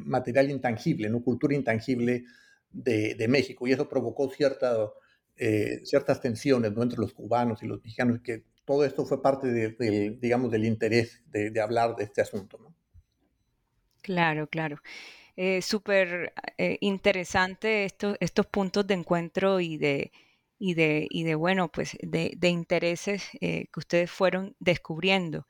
material, 0.05 0.49
intangible, 0.49 1.09
¿no? 1.09 1.21
cultura 1.21 1.55
intangible 1.55 2.25
de, 2.71 3.15
de, 3.15 3.27
México. 3.27 3.67
Y 3.67 3.71
eso 3.71 3.87
provocó 3.87 4.29
cierta, 4.29 4.75
ciertas 5.83 6.19
tensiones 6.19 6.73
¿no? 6.73 6.83
entre 6.83 6.99
los 6.99 7.13
cubanos 7.13 7.61
y 7.61 7.67
los 7.67 7.81
mexicanos, 7.83 8.19
que 8.21 8.43
todo 8.65 8.83
esto 8.83 9.05
fue 9.05 9.21
parte 9.21 9.47
de, 9.47 10.17
digamos, 10.19 10.51
del 10.51 10.65
interés 10.65 11.21
de, 11.27 11.51
de, 11.51 11.61
hablar 11.61 11.95
de 11.95 12.03
este 12.05 12.21
asunto. 12.21 12.57
¿no? 12.57 12.73
Claro, 14.01 14.47
claro 14.47 14.81
eh, 15.37 15.61
súper 15.61 16.33
eh, 16.57 16.77
interesante 16.81 17.85
estos, 17.85 18.17
estos 18.19 18.47
puntos 18.47 18.87
de 18.87 18.95
encuentro 18.95 19.59
y 19.61 19.77
de, 19.77 20.11
y 20.59 20.73
de, 20.75 21.07
y 21.09 21.23
de 21.23 21.35
bueno, 21.35 21.69
pues 21.71 21.97
de, 22.01 22.33
de 22.37 22.49
intereses 22.49 23.29
eh, 23.41 23.67
que 23.73 23.79
ustedes 23.79 24.11
fueron 24.11 24.55
descubriendo. 24.59 25.47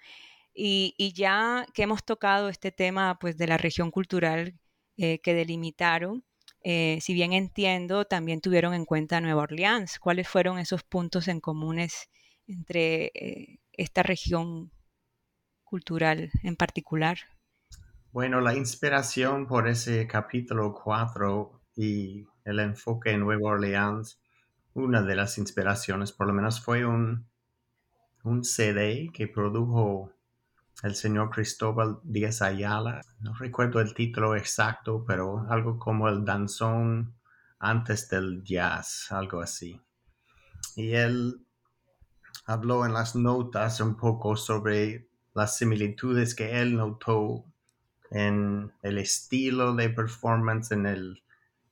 Y, 0.54 0.96
y, 0.98 1.14
ya 1.14 1.66
que 1.74 1.84
hemos 1.84 2.04
tocado 2.04 2.50
este 2.50 2.72
tema 2.72 3.18
pues 3.20 3.38
de 3.38 3.48
la 3.48 3.58
región 3.58 3.92
cultural 3.92 4.56
eh, 4.98 5.20
que 5.22 5.34
delimitaron, 5.36 6.24
eh, 6.64 7.00
si 7.02 7.14
bien 7.14 7.34
entiendo, 7.34 8.06
también 8.06 8.42
tuvieron 8.42 8.74
en 8.74 8.86
cuenta 8.86 9.22
Nueva 9.22 9.44
Orleans. 9.44 10.00
¿Cuáles 10.00 10.28
fueron 10.28 10.60
esos 10.60 10.84
puntos 10.84 11.28
en 11.28 11.40
comunes 11.40 12.10
entre 12.48 13.12
eh, 13.16 13.60
esta 13.74 14.04
región 14.04 14.72
cultural 15.64 16.32
en 16.44 16.56
particular? 16.56 17.20
Bueno, 18.18 18.42
la 18.42 18.56
inspiración 18.56 19.46
por 19.46 19.68
ese 19.68 20.08
capítulo 20.08 20.74
4 20.74 21.62
y 21.76 22.26
el 22.46 22.60
enfoque 22.60 23.12
en 23.12 23.20
Nueva 23.20 23.52
Orleans, 23.52 24.20
una 24.74 25.04
de 25.04 25.16
las 25.16 25.38
inspiraciones 25.38 26.14
por 26.14 26.26
lo 26.26 26.34
menos 26.34 26.60
fue 26.60 26.84
un, 26.84 27.28
un 28.24 28.44
CD 28.44 29.12
que 29.14 29.28
produjo 29.28 30.12
el 30.82 30.96
señor 30.96 31.30
Cristóbal 31.30 32.00
Díaz 32.02 32.42
Ayala. 32.42 33.02
No 33.20 33.36
recuerdo 33.36 33.82
el 33.82 33.94
título 33.94 34.36
exacto, 34.36 35.06
pero 35.06 35.46
algo 35.52 35.78
como 35.78 36.10
el 36.10 36.26
danzón 36.26 37.14
antes 37.60 38.10
del 38.10 38.44
jazz, 38.44 39.12
algo 39.12 39.42
así. 39.42 39.80
Y 40.76 40.94
él 40.94 41.46
habló 42.48 42.84
en 42.84 42.94
las 42.94 43.16
notas 43.16 43.80
un 43.80 43.96
poco 43.96 44.36
sobre 44.36 45.08
las 45.36 45.56
similitudes 45.56 46.34
que 46.34 46.60
él 46.60 46.78
notó 46.78 47.46
en 48.12 48.72
el 48.82 48.98
estilo 48.98 49.74
de 49.76 49.90
performance, 49.90 50.72
en 50.72 50.86
el, 50.86 51.24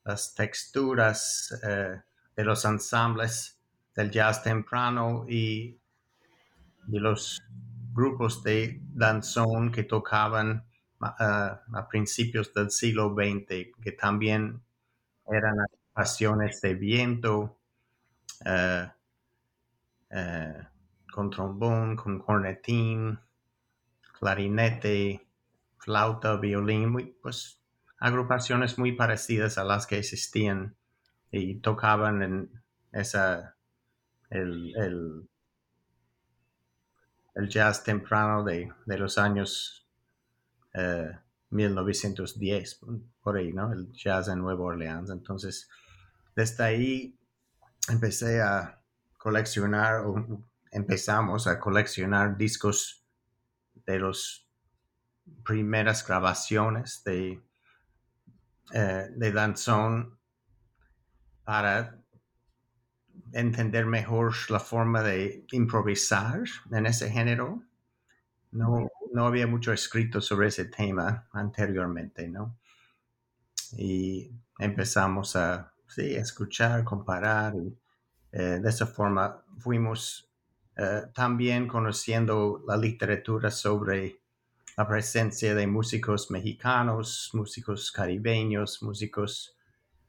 las 0.03 0.35
texturas 0.35 1.57
eh, 1.63 2.01
de 2.35 2.43
los 2.43 2.65
ensambles 2.65 3.59
del 3.95 4.11
jazz 4.11 4.43
temprano 4.43 5.25
y 5.27 5.79
de 6.87 6.99
los 6.99 7.41
grupos 7.93 8.43
de 8.43 8.81
danzón 8.93 9.71
que 9.71 9.83
tocaban 9.83 10.65
uh, 10.99 11.05
a 11.05 11.87
principios 11.89 12.53
del 12.53 12.69
siglo 12.69 13.15
XX, 13.15 13.71
que 13.81 13.91
también 13.93 14.61
eran 15.27 15.55
pasiones 15.93 16.59
de 16.61 16.73
viento, 16.75 17.57
uh, 18.45 18.89
con 21.11 21.29
trombón, 21.29 21.95
con 21.95 22.19
cornetín, 22.19 23.17
clarinete, 24.19 25.24
flauta, 25.85 26.35
violín, 26.37 27.15
pues 27.21 27.61
agrupaciones 27.99 28.79
muy 28.79 28.93
parecidas 28.93 29.59
a 29.59 29.63
las 29.63 29.85
que 29.85 29.99
existían 29.99 30.75
y 31.31 31.59
tocaban 31.59 32.23
en 32.23 32.63
esa 32.91 33.55
el, 34.31 34.73
el, 37.35 37.49
jazz 37.49 37.83
temprano 37.83 38.43
de, 38.43 38.73
de 38.87 38.97
los 38.97 39.19
años 39.19 39.87
eh, 40.73 41.19
1910, 41.51 42.79
por 43.21 43.37
ahí, 43.37 43.53
¿no? 43.53 43.71
El 43.71 43.91
jazz 43.91 44.27
en 44.27 44.39
Nueva 44.39 44.63
Orleans. 44.63 45.11
Entonces, 45.11 45.69
desde 46.35 46.63
ahí 46.63 47.19
empecé 47.89 48.41
a 48.41 48.81
coleccionar, 49.19 50.05
o 50.05 50.43
empezamos 50.71 51.45
a 51.45 51.59
coleccionar 51.59 52.37
discos 52.37 53.05
de 53.85 53.99
los 53.99 54.44
primeras 55.43 56.05
grabaciones 56.05 57.03
de, 57.03 57.41
eh, 58.73 59.07
de 59.15 59.31
danzón 59.31 60.17
para 61.43 61.99
entender 63.31 63.85
mejor 63.85 64.33
la 64.49 64.59
forma 64.59 65.03
de 65.03 65.45
improvisar 65.51 66.43
en 66.71 66.85
ese 66.85 67.09
género. 67.09 67.63
No, 68.51 68.89
no 69.13 69.27
había 69.27 69.47
mucho 69.47 69.73
escrito 69.73 70.21
sobre 70.21 70.47
ese 70.47 70.65
tema 70.65 71.27
anteriormente, 71.33 72.27
¿no? 72.27 72.57
Y 73.77 74.31
empezamos 74.59 75.35
a 75.35 75.73
sí, 75.87 76.15
escuchar, 76.15 76.83
comparar 76.83 77.55
y 77.55 77.77
eh, 78.31 78.59
de 78.61 78.69
esa 78.69 78.85
forma 78.85 79.43
fuimos 79.57 80.29
eh, 80.77 81.03
también 81.13 81.67
conociendo 81.67 82.61
la 82.67 82.75
literatura 82.75 83.49
sobre 83.49 84.21
la 84.77 84.87
presencia 84.87 85.55
de 85.55 85.67
músicos 85.67 86.29
mexicanos, 86.31 87.29
músicos 87.33 87.91
caribeños, 87.91 88.83
músicos 88.83 89.55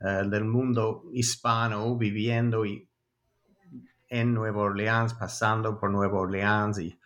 uh, 0.01 0.29
del 0.29 0.45
mundo 0.45 1.05
hispano 1.13 1.97
viviendo 1.97 2.65
y 2.67 2.89
en 4.09 4.35
Nueva 4.35 4.63
Orleans, 4.63 5.15
pasando 5.15 5.79
por 5.79 5.91
Nueva 5.91 6.21
Orleans 6.21 6.79
y 6.79 6.99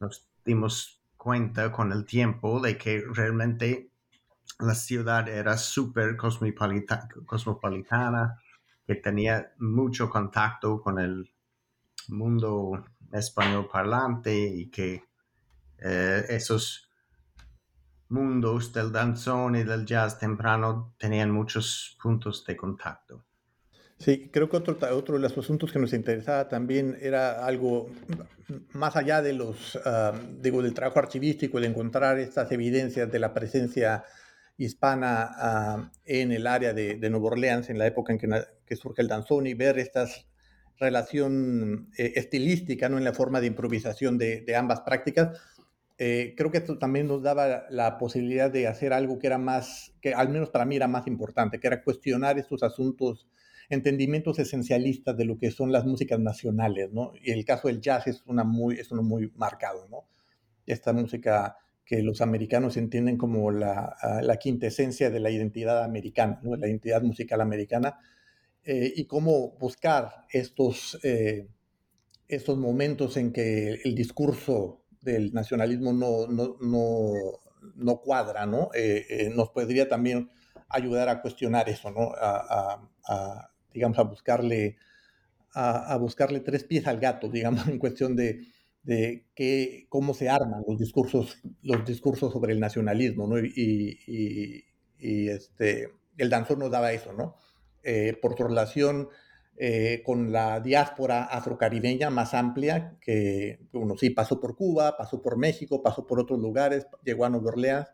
nos 0.00 0.28
dimos 0.44 1.00
cuenta 1.16 1.70
con 1.72 1.92
el 1.92 2.04
tiempo 2.04 2.60
de 2.60 2.76
que 2.76 3.04
realmente 3.12 3.90
la 4.60 4.74
ciudad 4.74 5.28
era 5.28 5.56
súper 5.56 6.16
cosmopolita 6.16 7.08
cosmopolitana, 7.26 8.40
que 8.86 8.96
tenía 8.96 9.52
mucho 9.58 10.08
contacto 10.08 10.80
con 10.80 10.98
el 10.98 11.30
mundo 12.08 12.84
español 13.12 13.68
parlante 13.70 14.34
y 14.34 14.70
que 14.70 15.04
eh, 15.78 16.24
esos 16.28 16.87
mundos 18.08 18.72
del 18.72 18.92
danzón 18.92 19.56
y 19.56 19.64
del 19.64 19.84
jazz 19.84 20.18
temprano 20.18 20.94
tenían 20.98 21.30
muchos 21.30 21.96
puntos 22.02 22.44
de 22.46 22.56
contacto. 22.56 23.24
Sí, 23.98 24.30
creo 24.32 24.48
que 24.48 24.56
otro, 24.56 24.78
otro 24.92 25.16
de 25.16 25.20
los 25.20 25.36
asuntos 25.36 25.72
que 25.72 25.78
nos 25.80 25.92
interesaba 25.92 26.48
también 26.48 26.96
era 27.00 27.44
algo 27.44 27.90
más 28.72 28.94
allá 28.96 29.22
de 29.22 29.32
los, 29.32 29.74
uh, 29.74 30.16
digo, 30.40 30.62
del 30.62 30.72
trabajo 30.72 31.00
archivístico, 31.00 31.60
de 31.60 31.66
encontrar 31.66 32.18
estas 32.18 32.52
evidencias 32.52 33.10
de 33.10 33.18
la 33.18 33.34
presencia 33.34 34.04
hispana 34.56 35.30
uh, 35.36 35.98
en 36.04 36.32
el 36.32 36.46
área 36.46 36.72
de, 36.72 36.94
de, 36.94 37.10
Nueva 37.10 37.28
Orleans, 37.28 37.70
en 37.70 37.78
la 37.78 37.86
época 37.86 38.12
en 38.12 38.18
que, 38.20 38.28
que 38.64 38.76
surge 38.76 39.02
el 39.02 39.08
danzón, 39.08 39.48
y 39.48 39.54
ver 39.54 39.78
esta 39.80 40.06
relación 40.78 41.90
eh, 41.98 42.12
estilística, 42.16 42.88
¿no? 42.88 42.98
en 42.98 43.04
la 43.04 43.12
forma 43.12 43.40
de 43.40 43.48
improvisación 43.48 44.16
de, 44.16 44.42
de 44.42 44.56
ambas 44.56 44.80
prácticas, 44.82 45.40
eh, 45.98 46.34
creo 46.36 46.50
que 46.52 46.58
esto 46.58 46.78
también 46.78 47.08
nos 47.08 47.22
daba 47.22 47.64
la 47.70 47.98
posibilidad 47.98 48.50
de 48.50 48.68
hacer 48.68 48.92
algo 48.92 49.18
que 49.18 49.26
era 49.26 49.38
más, 49.38 49.92
que 50.00 50.14
al 50.14 50.28
menos 50.28 50.50
para 50.50 50.64
mí 50.64 50.76
era 50.76 50.86
más 50.86 51.06
importante, 51.08 51.58
que 51.58 51.66
era 51.66 51.82
cuestionar 51.82 52.38
estos 52.38 52.62
asuntos, 52.62 53.28
entendimientos 53.68 54.38
esencialistas 54.38 55.16
de 55.16 55.24
lo 55.24 55.38
que 55.38 55.50
son 55.50 55.72
las 55.72 55.84
músicas 55.84 56.20
nacionales, 56.20 56.92
¿no? 56.92 57.12
Y 57.20 57.32
el 57.32 57.44
caso 57.44 57.68
del 57.68 57.80
jazz 57.80 58.06
es, 58.06 58.22
una 58.26 58.44
muy, 58.44 58.76
es 58.76 58.92
uno 58.92 59.02
muy 59.02 59.32
marcado, 59.34 59.88
¿no? 59.88 60.06
Esta 60.66 60.92
música 60.92 61.56
que 61.84 62.02
los 62.02 62.20
americanos 62.20 62.76
entienden 62.76 63.16
como 63.16 63.50
la, 63.50 63.96
la 64.22 64.36
quintesencia 64.36 65.10
de 65.10 65.20
la 65.20 65.30
identidad 65.30 65.82
americana, 65.82 66.38
¿no? 66.42 66.54
la 66.54 66.68
identidad 66.68 67.00
musical 67.02 67.40
americana, 67.40 67.98
eh, 68.62 68.92
y 68.94 69.06
cómo 69.06 69.52
buscar 69.58 70.26
estos, 70.30 70.98
eh, 71.02 71.48
estos 72.28 72.58
momentos 72.58 73.16
en 73.16 73.32
que 73.32 73.80
el 73.82 73.94
discurso 73.94 74.84
del 75.00 75.32
nacionalismo 75.32 75.92
no, 75.92 76.26
no, 76.26 76.56
no, 76.60 77.12
no 77.76 78.00
cuadra, 78.00 78.46
¿no? 78.46 78.70
Eh, 78.74 79.30
nos 79.34 79.50
podría 79.50 79.88
también 79.88 80.30
ayudar 80.68 81.08
a 81.08 81.20
cuestionar 81.22 81.68
eso, 81.68 81.90
¿no? 81.90 82.12
A, 82.20 82.80
a, 83.06 83.50
digamos, 83.72 83.98
a 83.98 84.02
buscarle, 84.02 84.76
a, 85.54 85.96
buscarle 85.96 86.40
tres 86.40 86.64
pies 86.64 86.86
al 86.86 87.00
gato, 87.00 87.28
digamos, 87.32 87.66
en 87.68 87.78
cuestión 87.78 88.16
de, 88.16 88.46
de 88.82 89.26
que, 89.34 89.86
cómo 89.88 90.14
se 90.14 90.28
arman 90.28 90.64
los 90.66 90.78
discursos, 90.78 91.38
los 91.62 91.84
discursos 91.84 92.32
sobre 92.32 92.52
el 92.52 92.60
nacionalismo, 92.60 93.26
¿no? 93.26 93.38
Y, 93.38 93.98
y, 95.00 95.28
este, 95.28 95.92
el 96.16 96.28
danzón 96.28 96.58
nos 96.58 96.70
daba 96.70 96.92
eso, 96.92 97.12
¿no? 97.12 97.36
Eh, 97.84 98.18
por 98.20 98.36
su 98.36 98.44
relación 98.44 99.08
eh, 99.60 100.02
con 100.04 100.30
la 100.30 100.60
diáspora 100.60 101.24
afrocaribeña 101.24 102.10
más 102.10 102.32
amplia, 102.32 102.96
que 103.00 103.58
uno 103.72 103.96
sí 103.96 104.10
pasó 104.10 104.38
por 104.38 104.54
Cuba, 104.54 104.96
pasó 104.96 105.20
por 105.20 105.36
México, 105.36 105.82
pasó 105.82 106.06
por 106.06 106.20
otros 106.20 106.38
lugares, 106.38 106.86
llegó 107.02 107.24
a 107.24 107.28
Nueva 107.28 107.48
Orleans, 107.48 107.88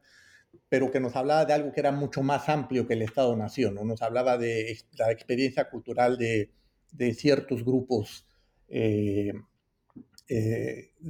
pero 0.69 0.91
que 0.91 1.01
nos 1.01 1.17
hablaba 1.17 1.47
de 1.47 1.55
algo 1.55 1.73
que 1.73 1.81
era 1.81 1.91
mucho 1.91 2.23
más 2.23 2.51
amplio 2.51 2.87
que 2.87 2.93
el 2.93 3.01
Estado-Nación, 3.01 3.77
¿no? 3.77 3.85
nos 3.85 4.03
hablaba 4.03 4.37
de 4.37 4.77
la 4.99 5.11
experiencia 5.11 5.71
cultural 5.71 6.19
de, 6.19 6.51
de 6.93 7.15
ciertos 7.15 7.65
grupos. 7.65 8.27
Eh, 8.69 9.33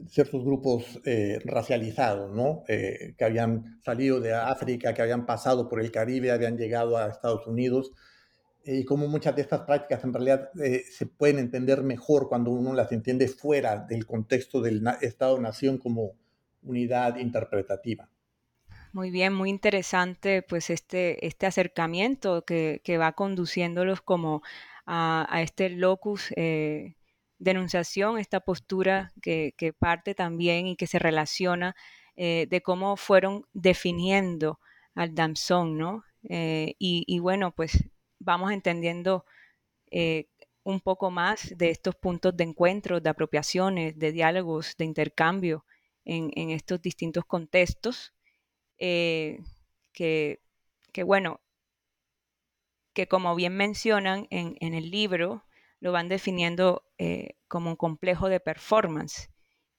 ciertos 0.08 0.44
grupos 0.44 1.00
racializados, 1.44 2.34
¿no? 2.34 2.64
que 2.66 3.24
habían 3.24 3.80
salido 3.84 4.20
de 4.20 4.34
África, 4.34 4.92
que 4.92 5.02
habían 5.02 5.24
pasado 5.24 5.68
por 5.68 5.80
el 5.80 5.92
Caribe, 5.92 6.32
habían 6.32 6.56
llegado 6.56 6.96
a 6.96 7.08
Estados 7.08 7.46
Unidos 7.46 7.92
y 8.64 8.84
cómo 8.84 9.08
muchas 9.08 9.36
de 9.36 9.42
estas 9.42 9.62
prácticas 9.62 10.04
en 10.04 10.12
realidad 10.12 10.50
eh, 10.60 10.82
se 10.90 11.06
pueden 11.06 11.38
entender 11.38 11.82
mejor 11.82 12.28
cuando 12.28 12.50
uno 12.50 12.72
las 12.72 12.92
entiende 12.92 13.28
fuera 13.28 13.76
del 13.76 14.06
contexto 14.06 14.60
del 14.60 14.82
Estado-Nación 15.00 15.78
como 15.78 16.12
unidad 16.62 17.16
interpretativa. 17.16 18.08
Muy 18.92 19.10
bien, 19.10 19.32
muy 19.34 19.50
interesante 19.50 20.42
pues 20.42 20.70
este, 20.70 21.26
este 21.26 21.46
acercamiento 21.46 22.44
que, 22.44 22.80
que 22.84 22.96
va 22.96 23.12
conduciéndolos 23.12 24.00
como 24.00 24.42
a, 24.86 25.26
a 25.28 25.42
este 25.42 25.68
locus 25.70 26.32
eh, 26.36 26.94
denunciación, 27.38 28.18
esta 28.18 28.40
postura 28.40 29.12
que, 29.20 29.54
que, 29.56 29.72
parte 29.72 30.14
también 30.14 30.66
y 30.66 30.76
que 30.76 30.86
se 30.86 30.98
relaciona 30.98 31.74
eh, 32.16 32.46
de 32.48 32.62
cómo 32.62 32.96
fueron 32.96 33.44
definiendo 33.52 34.60
al 34.94 35.14
danzón, 35.14 35.76
¿no? 35.76 36.04
Eh, 36.28 36.74
y, 36.78 37.04
y, 37.06 37.18
bueno, 37.18 37.52
pues 37.54 37.90
vamos 38.24 38.52
entendiendo 38.52 39.24
eh, 39.90 40.28
un 40.64 40.80
poco 40.80 41.10
más 41.10 41.56
de 41.56 41.70
estos 41.70 41.94
puntos 41.94 42.36
de 42.36 42.44
encuentro, 42.44 43.00
de 43.00 43.10
apropiaciones, 43.10 43.98
de 43.98 44.12
diálogos, 44.12 44.76
de 44.78 44.86
intercambio 44.86 45.64
en, 46.04 46.50
estos 46.50 46.80
distintos 46.80 47.24
contextos, 47.26 48.14
eh, 48.78 49.38
que, 49.92 50.40
bueno, 51.04 51.40
que 52.94 53.06
como 53.06 53.34
bien 53.34 53.56
mencionan 53.56 54.26
en, 54.30 54.74
el 54.74 54.90
libro, 54.90 55.44
lo 55.80 55.92
van 55.92 56.08
definiendo 56.08 56.82
eh, 56.98 57.36
como 57.46 57.70
un 57.70 57.76
complejo 57.76 58.28
de 58.28 58.40
performance. 58.40 59.30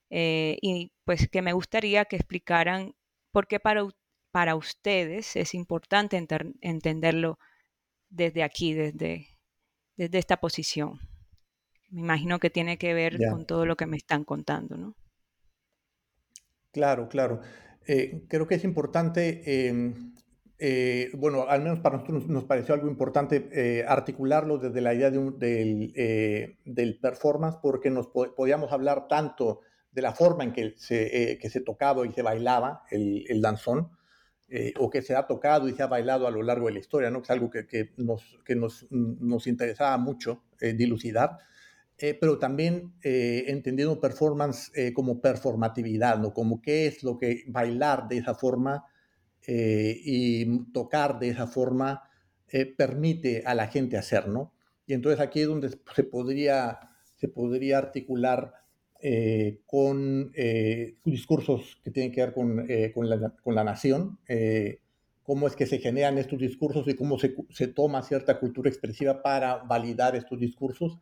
y 0.10 0.92
pues 1.04 1.28
que 1.30 1.42
me 1.42 1.54
gustaría 1.54 2.06
que 2.06 2.16
explicaran 2.18 2.96
por 3.32 3.48
qué 3.48 3.60
para, 3.60 3.88
para 4.32 4.56
ustedes 4.56 5.36
es 5.36 5.54
importante 5.56 6.18
entenderlo 6.62 7.40
desde 8.15 8.43
aquí, 8.43 8.74
desde, 8.74 9.28
desde 9.97 10.17
esta 10.17 10.38
posición. 10.38 10.99
Me 11.89 12.01
imagino 12.01 12.39
que 12.39 12.49
tiene 12.49 12.78
que 12.78 12.93
ver 12.93 13.17
con 13.30 13.45
todo 13.45 13.65
lo 13.65 13.75
que 13.75 13.86
me 13.86 13.97
están 13.97 14.23
contando, 14.23 14.78
¿no? 14.78 14.95
Claro, 16.71 17.08
claro. 17.08 17.41
Eh, 17.88 18.25
creo 18.28 18.47
que 18.47 18.56
es 18.56 18.63
importante, 18.63 19.67
em, 19.67 20.13
eh, 20.58 21.10
bueno, 21.13 21.45
al 21.47 21.62
menos 21.62 21.80
para 21.80 21.97
nosotros 21.97 22.28
nos 22.28 22.45
pareció 22.45 22.73
algo 22.73 22.88
importante 22.89 23.49
eh, 23.51 23.86
articularlo 23.88 24.58
desde 24.58 24.82
la 24.82 24.93
idea 24.93 25.12
del, 25.12 25.93
del, 26.65 26.99
performance, 26.99 27.58
porque 27.62 27.89
nos 27.89 28.08
podíamos 28.08 28.71
hablar 28.71 29.08
tanto 29.08 29.62
de 29.91 30.01
la 30.01 30.13
forma 30.13 30.43
en 30.43 30.51
que 30.51 30.73
se, 30.78 31.38
que 31.39 31.49
se 31.49 31.62
tocaba 31.62 32.06
y 32.06 32.12
se 32.12 32.21
bailaba 32.21 32.84
el, 32.89 33.23
el 33.30 33.41
danzón, 33.41 33.91
eh, 34.47 34.73
o 34.77 34.91
que 34.91 35.01
se 35.01 35.15
ha 35.15 35.25
tocado 35.25 35.67
y 35.67 35.73
se 35.73 35.81
ha 35.81 35.88
bailado 35.88 36.27
a 36.27 36.31
lo 36.31 36.43
largo 36.43 36.67
de 36.67 36.73
la 36.73 36.79
historia, 36.79 37.10
¿no? 37.10 37.19
que 37.19 37.25
es 37.25 37.29
algo 37.31 37.49
que, 37.49 37.65
que 37.65 37.93
nos, 37.97 38.38
que 38.45 38.55
nos, 38.55 38.86
nos, 38.91 39.47
interesaba 39.47 39.97
mucho 39.97 40.43
eh, 40.62 40.73
dilucidar, 40.73 41.39
eh, 41.97 42.15
pero 42.19 42.38
también 42.38 42.93
entendiendo 43.01 43.99
performance 43.99 44.71
como 44.93 45.19
performatividad, 45.19 46.19
¿no? 46.19 46.31
como 46.31 46.62
qué 46.62 46.86
es 46.86 47.03
lo 47.03 47.17
que 47.17 47.43
bailar 47.47 48.08
de 48.08 48.17
esa 48.17 48.36
forma 48.36 48.86
y 49.47 50.65
tocar 50.73 51.17
de 51.19 51.29
esa 51.29 51.47
forma 51.47 52.03
permite 52.77 53.43
a 53.45 53.55
la 53.55 53.67
gente 53.67 53.97
hacer. 53.97 54.27
¿no? 54.27 54.53
Y 54.86 54.93
entonces 54.93 55.21
aquí 55.21 55.41
es 55.41 55.47
donde 55.47 55.69
se 55.69 56.03
podría, 56.03 56.79
se 57.15 57.29
podría 57.29 57.77
articular 57.77 58.64
eh, 59.01 59.60
con 59.65 60.31
eh, 60.36 60.95
discursos 61.03 61.79
que 61.84 61.91
tienen 61.91 62.13
que 62.13 62.21
ver 62.21 62.34
con, 62.34 62.65
eh, 62.69 62.91
con, 62.93 63.10
la, 63.10 63.29
con 63.43 63.53
la, 63.53 63.63
nación, 63.63 64.19
cómo 65.21 65.47
es 65.47 65.55
que 65.55 65.67
se 65.67 65.79
generan 65.79 66.17
estos 66.17 66.39
discursos 66.39 66.88
y 66.88 66.95
cómo 66.95 67.19
se, 67.19 67.36
se 67.49 67.67
toma 67.67 68.01
cierta 68.03 68.39
cultura 68.39 68.69
expresiva 68.69 69.21
para 69.21 69.58
validar 69.58 70.15
estos 70.15 70.39
discursos, 70.39 70.97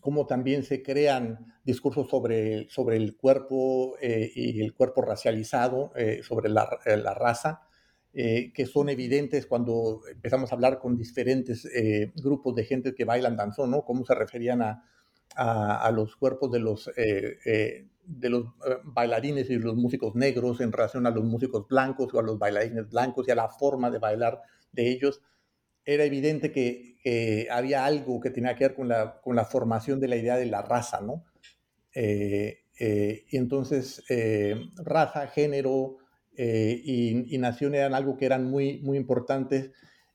cómo 0.00 0.26
también 0.26 0.62
se 0.64 0.82
crean 0.82 1.54
discursos 1.64 2.08
sobre, 2.08 2.68
sobre 2.68 2.96
el 2.96 3.16
cuerpo 3.16 3.96
y 4.00 4.60
el 4.60 4.74
cuerpo 4.74 5.02
racializado, 5.02 5.92
sobre 6.22 6.48
la, 6.48 6.68
la 6.84 7.14
raza. 7.14 7.62
que 8.12 8.66
son 8.70 8.88
evidentes 8.88 9.46
cuando 9.46 10.00
empezamos 10.10 10.50
a 10.50 10.54
hablar 10.54 10.78
con 10.80 10.96
diferentes 10.96 11.68
grupos 12.16 12.54
de 12.56 12.64
gente 12.64 12.94
que 12.94 13.04
bailan 13.04 13.36
danzón, 13.36 13.70
¿no? 13.70 13.84
Cómo 13.84 14.04
se 14.04 14.14
referían 14.14 14.62
a, 14.62 14.82
a, 15.36 15.90
los 15.92 16.16
cuerpos 16.16 16.50
de 16.50 16.58
los, 16.58 16.88
eh, 16.96 17.38
eh, 17.44 17.86
de 18.04 18.28
los 18.28 18.46
eh, 18.66 18.78
bailarines 18.84 19.48
y 19.50 19.58
los 19.58 19.76
músicos 19.76 20.14
negros 20.14 20.60
en 20.60 20.72
relación 20.72 21.06
a 21.06 21.10
los 21.10 21.24
músicos 21.24 21.66
blancos 21.68 22.12
o 22.12 22.18
a 22.18 22.22
los 22.22 22.38
bailarines 22.38 22.88
blancos 22.88 23.28
y 23.28 23.30
a 23.30 23.34
la 23.34 23.48
forma 23.48 23.90
de 23.90 23.98
bailar 23.98 24.40
de 24.72 24.90
ellos, 24.90 25.22
era 25.84 26.04
evidente 26.04 26.52
que 26.52 26.88
había 27.50 27.86
algo 27.86 28.20
que 28.20 28.28
tenía 28.28 28.54
que 28.54 28.64
ver 28.64 28.74
con 28.74 28.88
la, 28.88 29.20
con 29.22 29.34
la, 29.34 29.46
formación 29.46 29.98
de 30.00 30.08
la 30.08 30.16
idea 30.16 30.36
de 30.36 30.44
la 30.44 30.60
raza, 30.60 31.00
¿no? 31.00 31.24
y 31.94 33.36
entonces, 33.36 34.04
raza, 34.76 35.28
género 35.28 35.96
y, 36.36 37.34
y, 37.34 37.38
nación 37.38 37.74
eran 37.74 37.94
algo 37.94 38.18
que 38.18 38.26
eran 38.26 38.44
muy, 38.44 38.80
muy 38.80 38.98
importantes 38.98 39.70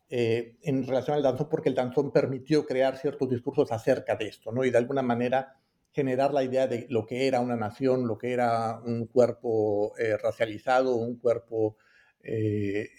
eh, 0.09 0.57
en 0.61 0.85
relación 0.85 1.17
al 1.17 1.23
danzón, 1.23 1.49
porque 1.49 1.69
el 1.69 1.75
danzón 1.75 2.11
permitió 2.11 2.65
crear 2.65 2.97
ciertos 2.97 3.29
discursos 3.29 3.71
acerca 3.71 4.15
de 4.15 4.27
esto, 4.27 4.51
¿no? 4.51 4.63
Y 4.63 4.69
de 4.69 4.77
alguna 4.77 5.01
manera 5.01 5.57
generar 5.91 6.33
la 6.33 6.43
idea 6.43 6.67
de 6.67 6.87
lo 6.89 7.05
que 7.05 7.27
era 7.27 7.39
una 7.39 7.55
nación, 7.55 8.07
lo 8.07 8.17
que 8.17 8.33
era 8.33 8.79
un 8.83 9.05
cuerpo 9.07 9.93
eh, 9.97 10.17
racializado, 10.17 10.95
un 10.95 11.17
cuerpo 11.17 11.77
eh, 12.23 12.89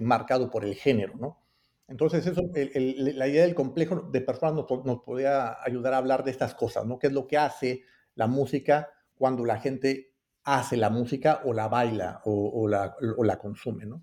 marcado 0.00 0.50
por 0.50 0.64
el 0.64 0.74
género, 0.74 1.14
¿no? 1.16 1.44
Entonces, 1.86 2.26
eso, 2.26 2.42
la 2.54 3.28
idea 3.28 3.42
del 3.42 3.54
complejo 3.54 4.08
de 4.10 4.20
personas 4.22 4.54
nos, 4.54 5.02
podía 5.02 5.62
ayudar 5.62 5.92
a 5.94 5.98
hablar 5.98 6.24
de 6.24 6.30
estas 6.30 6.54
cosas, 6.54 6.86
¿no? 6.86 6.98
¿Qué 6.98 7.08
es 7.08 7.12
lo 7.12 7.26
que 7.26 7.36
hace 7.36 7.82
la 8.14 8.26
música 8.26 8.90
cuando 9.16 9.44
la 9.44 9.58
gente 9.58 10.12
hace 10.44 10.76
la 10.76 10.90
música 10.90 11.42
o 11.44 11.52
la 11.52 11.68
baila 11.68 12.22
o, 12.24 12.66
la, 12.68 12.96
o 13.16 13.24
la, 13.24 13.38
consume, 13.38 13.86
¿no? 13.86 14.02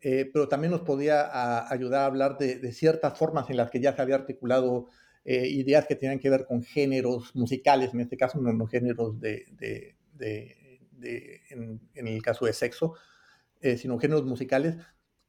Eh, 0.00 0.30
pero 0.32 0.48
también 0.48 0.70
nos 0.70 0.82
podía 0.82 1.70
ayudar 1.70 2.02
a 2.02 2.06
hablar 2.06 2.38
de, 2.38 2.72
ciertas 2.72 3.18
formas 3.18 3.50
en 3.50 3.56
las 3.56 3.70
que 3.70 3.80
ya 3.80 3.96
se 3.96 4.02
había 4.02 4.14
articulado 4.14 4.86
eh, 5.24 5.48
ideas 5.48 5.86
que 5.86 5.96
tenían 5.96 6.20
que 6.20 6.30
ver 6.30 6.46
con 6.46 6.62
géneros 6.62 7.34
musicales, 7.34 7.92
en 7.92 8.00
este 8.00 8.16
caso 8.16 8.40
no, 8.40 8.66
géneros 8.66 9.20
de, 9.20 9.96
en, 11.50 11.80
el 11.94 12.22
caso 12.22 12.46
de 12.46 12.52
sexo, 12.52 12.94
eh, 13.60 13.76
sino 13.76 13.98
géneros 13.98 14.24
musicales, 14.24 14.76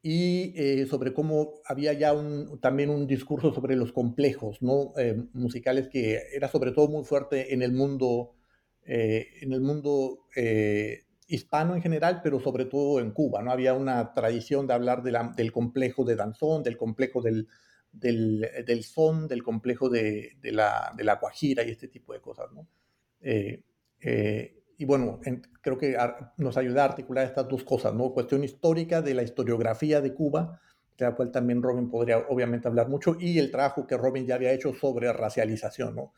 y 0.01 0.53
sobre 0.89 1.13
cómo 1.13 1.55
había 1.65 1.91
ya 1.91 2.13
también 2.62 2.89
un 2.89 3.05
discurso 3.05 3.53
sobre 3.53 3.75
los 3.75 3.91
complejos 3.91 4.62
¿no? 4.62 4.93
musicales 5.34 5.89
que 5.89 6.21
era 6.34 6.47
sobre 6.47 6.71
todo 6.71 6.88
muy 6.88 7.03
fuerte 7.03 7.53
en 7.53 7.62
el 7.62 7.73
mundo, 7.73 8.34
en 8.86 9.51
el 9.51 9.60
mundo 9.60 10.19
hispano 11.29 11.75
en 11.75 11.81
general, 11.81 12.21
pero 12.21 12.39
sobre 12.39 12.65
todo 12.65 12.99
en 12.99 13.11
Cuba. 13.11 13.41
¿no? 13.41 13.51
Había 13.51 13.73
una 13.73 14.13
tradición 14.13 14.67
de 14.67 14.73
hablar 14.73 15.03
del 15.03 15.51
complejo 15.51 16.03
de 16.03 16.15
danzón, 16.15 16.63
del 16.63 16.75
complejo 16.75 17.21
del, 17.21 17.47
del, 17.91 18.83
son, 18.83 19.27
del 19.27 19.43
complejo 19.43 19.89
de, 19.89 20.37
la, 20.43 20.91
de, 20.97 21.03
guajira 21.21 21.63
y 21.63 21.69
este 21.69 21.87
tipo 21.87 22.13
de 22.13 22.19
cosas. 22.19 22.51
¿no? 22.51 22.67
Eh, 23.21 23.63
eh, 24.01 24.59
y 24.77 24.85
bueno, 24.85 25.19
creo 25.61 25.77
que 25.77 25.95
nos 26.37 26.57
ayuda 26.57 26.83
a 26.83 26.85
articular 26.85 27.25
estas 27.25 27.47
dos 27.47 27.65
cosas, 27.65 27.93
¿no? 27.93 28.13
Cuestión 28.13 28.45
histórica 28.45 29.01
de 29.01 29.13
la 29.13 29.23
historiografía 29.23 29.99
de 29.99 30.13
Cuba, 30.13 30.61
de 30.97 31.05
la 31.05 31.15
cual 31.15 31.31
también 31.31 31.61
Robin 31.61 31.89
podría 31.89 32.19
obviamente 32.29 32.69
hablar 32.69 32.87
mucho, 32.87 33.17
y 33.19 33.39
el 33.39 33.51
trabajo 33.51 33.85
que 33.85 33.97
Robin 33.97 34.25
ya 34.25 34.35
había 34.35 34.53
hecho 34.53 34.73
sobre 34.73 35.11
racialización, 35.11 35.95
¿no? 35.95 36.13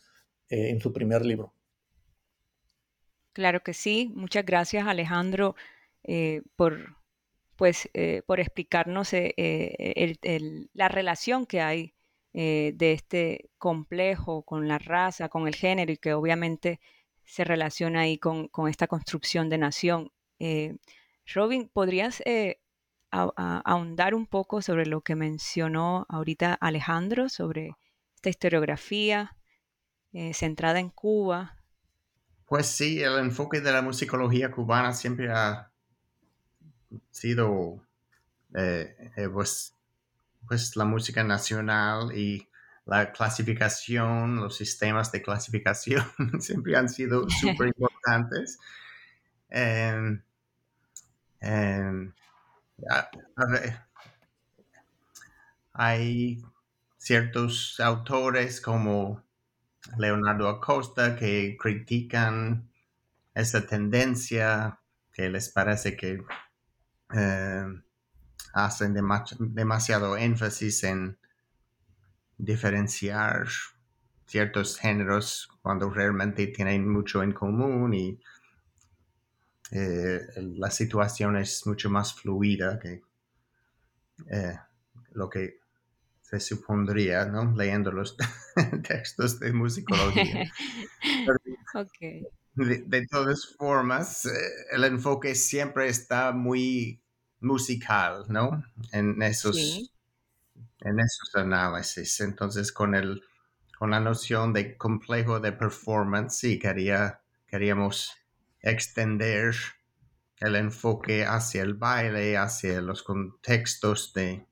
Eh, 0.47 0.69
en 0.69 0.79
su 0.79 0.93
primer 0.93 1.25
libro. 1.25 1.55
Claro 3.33 3.61
que 3.63 3.73
sí. 3.73 4.11
Muchas 4.13 4.45
gracias, 4.45 4.87
Alejandro, 4.87 5.55
por, 6.55 6.97
pues, 7.55 7.89
por 8.25 8.39
explicarnos 8.39 9.11
la 10.73 10.87
relación 10.89 11.45
que 11.45 11.61
hay 11.61 11.93
de 12.33 12.91
este 12.93 13.49
complejo 13.57 14.43
con 14.43 14.67
la 14.67 14.79
raza, 14.79 15.29
con 15.29 15.47
el 15.47 15.55
género 15.55 15.91
y 15.91 15.97
que 15.97 16.13
obviamente 16.13 16.79
se 17.31 17.45
relaciona 17.45 18.01
ahí 18.01 18.17
con, 18.17 18.49
esta 18.67 18.87
construcción 18.87 19.49
de 19.49 19.57
nación. 19.57 20.11
Eh, 20.39 20.75
Robin, 21.33 21.69
¿podrías 21.69 22.21
eh, 22.25 22.59
ahondar 23.09 24.15
un 24.15 24.27
poco 24.27 24.61
sobre 24.61 24.85
lo 24.85 24.99
que 25.01 25.15
mencionó 25.15 26.05
ahorita 26.09 26.53
Alejandro, 26.53 27.29
sobre 27.29 27.77
esta 28.15 28.29
historiografía 28.29 29.37
eh, 30.11 30.33
centrada 30.33 30.81
en 30.81 30.89
Cuba? 30.89 31.60
Pues 32.51 32.67
sí, 32.67 33.01
el 33.01 33.17
enfoque 33.17 33.61
de 33.61 33.71
la 33.71 33.81
musicología 33.81 34.51
cubana 34.51 34.91
siempre 34.91 35.31
ha 35.31 35.71
sido 37.09 37.81
pues, 39.31 39.73
pues 40.45 40.75
la 40.75 40.83
música 40.83 41.23
nacional 41.23 42.11
y 42.13 42.49
la 42.85 43.13
clasificación, 43.13 44.35
los 44.35 44.57
sistemas 44.57 45.13
de 45.13 45.21
clasificación 45.21 46.03
siempre 46.41 46.75
han 46.75 46.89
sido 46.89 47.25
súper 47.39 47.69
importantes. 47.69 48.59
Em, 49.49 50.21
em, 51.39 52.13
hay 55.71 56.43
ciertos 56.97 57.79
autores 57.79 58.59
como 58.59 59.23
Leonardo 59.97 60.47
Acosta 60.47 61.15
que 61.15 61.57
critican 61.59 62.69
esa 63.33 63.65
tendencia 63.65 64.79
que 65.11 65.29
les 65.29 65.49
parece 65.49 65.95
que 65.95 66.23
em, 67.11 67.83
hacen 68.53 68.93
demasiado 68.93 70.17
énfasis 70.17 70.83
en 70.83 71.17
diferenciar 72.37 73.47
ciertos 74.25 74.77
géneros 74.77 75.49
cuando 75.61 75.89
realmente 75.89 76.47
tienen 76.47 76.87
mucho 76.87 77.21
en 77.23 77.33
común 77.33 77.93
y 77.93 78.19
eh, 79.71 80.19
la 80.57 80.69
situación 80.71 81.37
es 81.37 81.65
mucho 81.65 81.89
más 81.89 82.13
fluida 82.13 82.79
que 82.79 83.03
eh, 84.29 84.57
lo 85.11 85.29
que 85.29 85.60
se 86.31 86.39
supondría, 86.39 87.25
¿no? 87.25 87.53
Leyendo 87.55 87.91
los 87.91 88.15
textos 88.87 89.39
de 89.39 89.51
musicología. 89.51 90.49
de, 92.55 93.07
todas 93.07 93.55
formas, 93.57 94.25
eh, 94.25 94.29
el 94.71 94.85
enfoque 94.85 95.35
siempre 95.35 95.87
está 95.87 96.31
muy 96.31 97.01
musical, 97.41 98.25
¿no? 98.29 98.63
En 98.93 99.21
esos 99.21 99.91
en 100.81 100.99
esos 100.99 101.35
análisis. 101.35 102.19
Entonces, 102.21 102.71
con, 102.71 102.95
el, 102.95 103.23
con 103.77 103.91
la 103.91 103.99
noción 103.99 104.53
de 104.53 104.77
complejo 104.77 105.39
de 105.39 105.51
performance, 105.51 106.37
sí, 106.37 106.59
quería, 106.59 107.21
queríamos 107.47 108.15
extender 108.61 109.55
el 110.37 110.55
enfoque 110.55 111.25
hacia 111.25 111.61
el 111.61 111.75
baile, 111.75 112.37
hacia 112.37 112.81
los 112.81 113.03
contextos 113.03 114.11
de, 114.13 114.47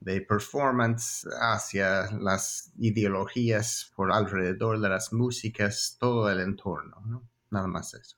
de 0.00 0.20
performance, 0.20 1.26
hacia 1.40 2.10
las 2.20 2.72
ideologías 2.78 3.92
por 3.96 4.12
alrededor 4.12 4.80
de 4.80 4.88
las 4.88 5.12
músicas, 5.12 5.96
todo 5.98 6.30
el 6.30 6.40
entorno, 6.40 7.00
¿no? 7.04 7.28
Nada 7.50 7.66
más 7.66 7.94
eso. 7.94 8.16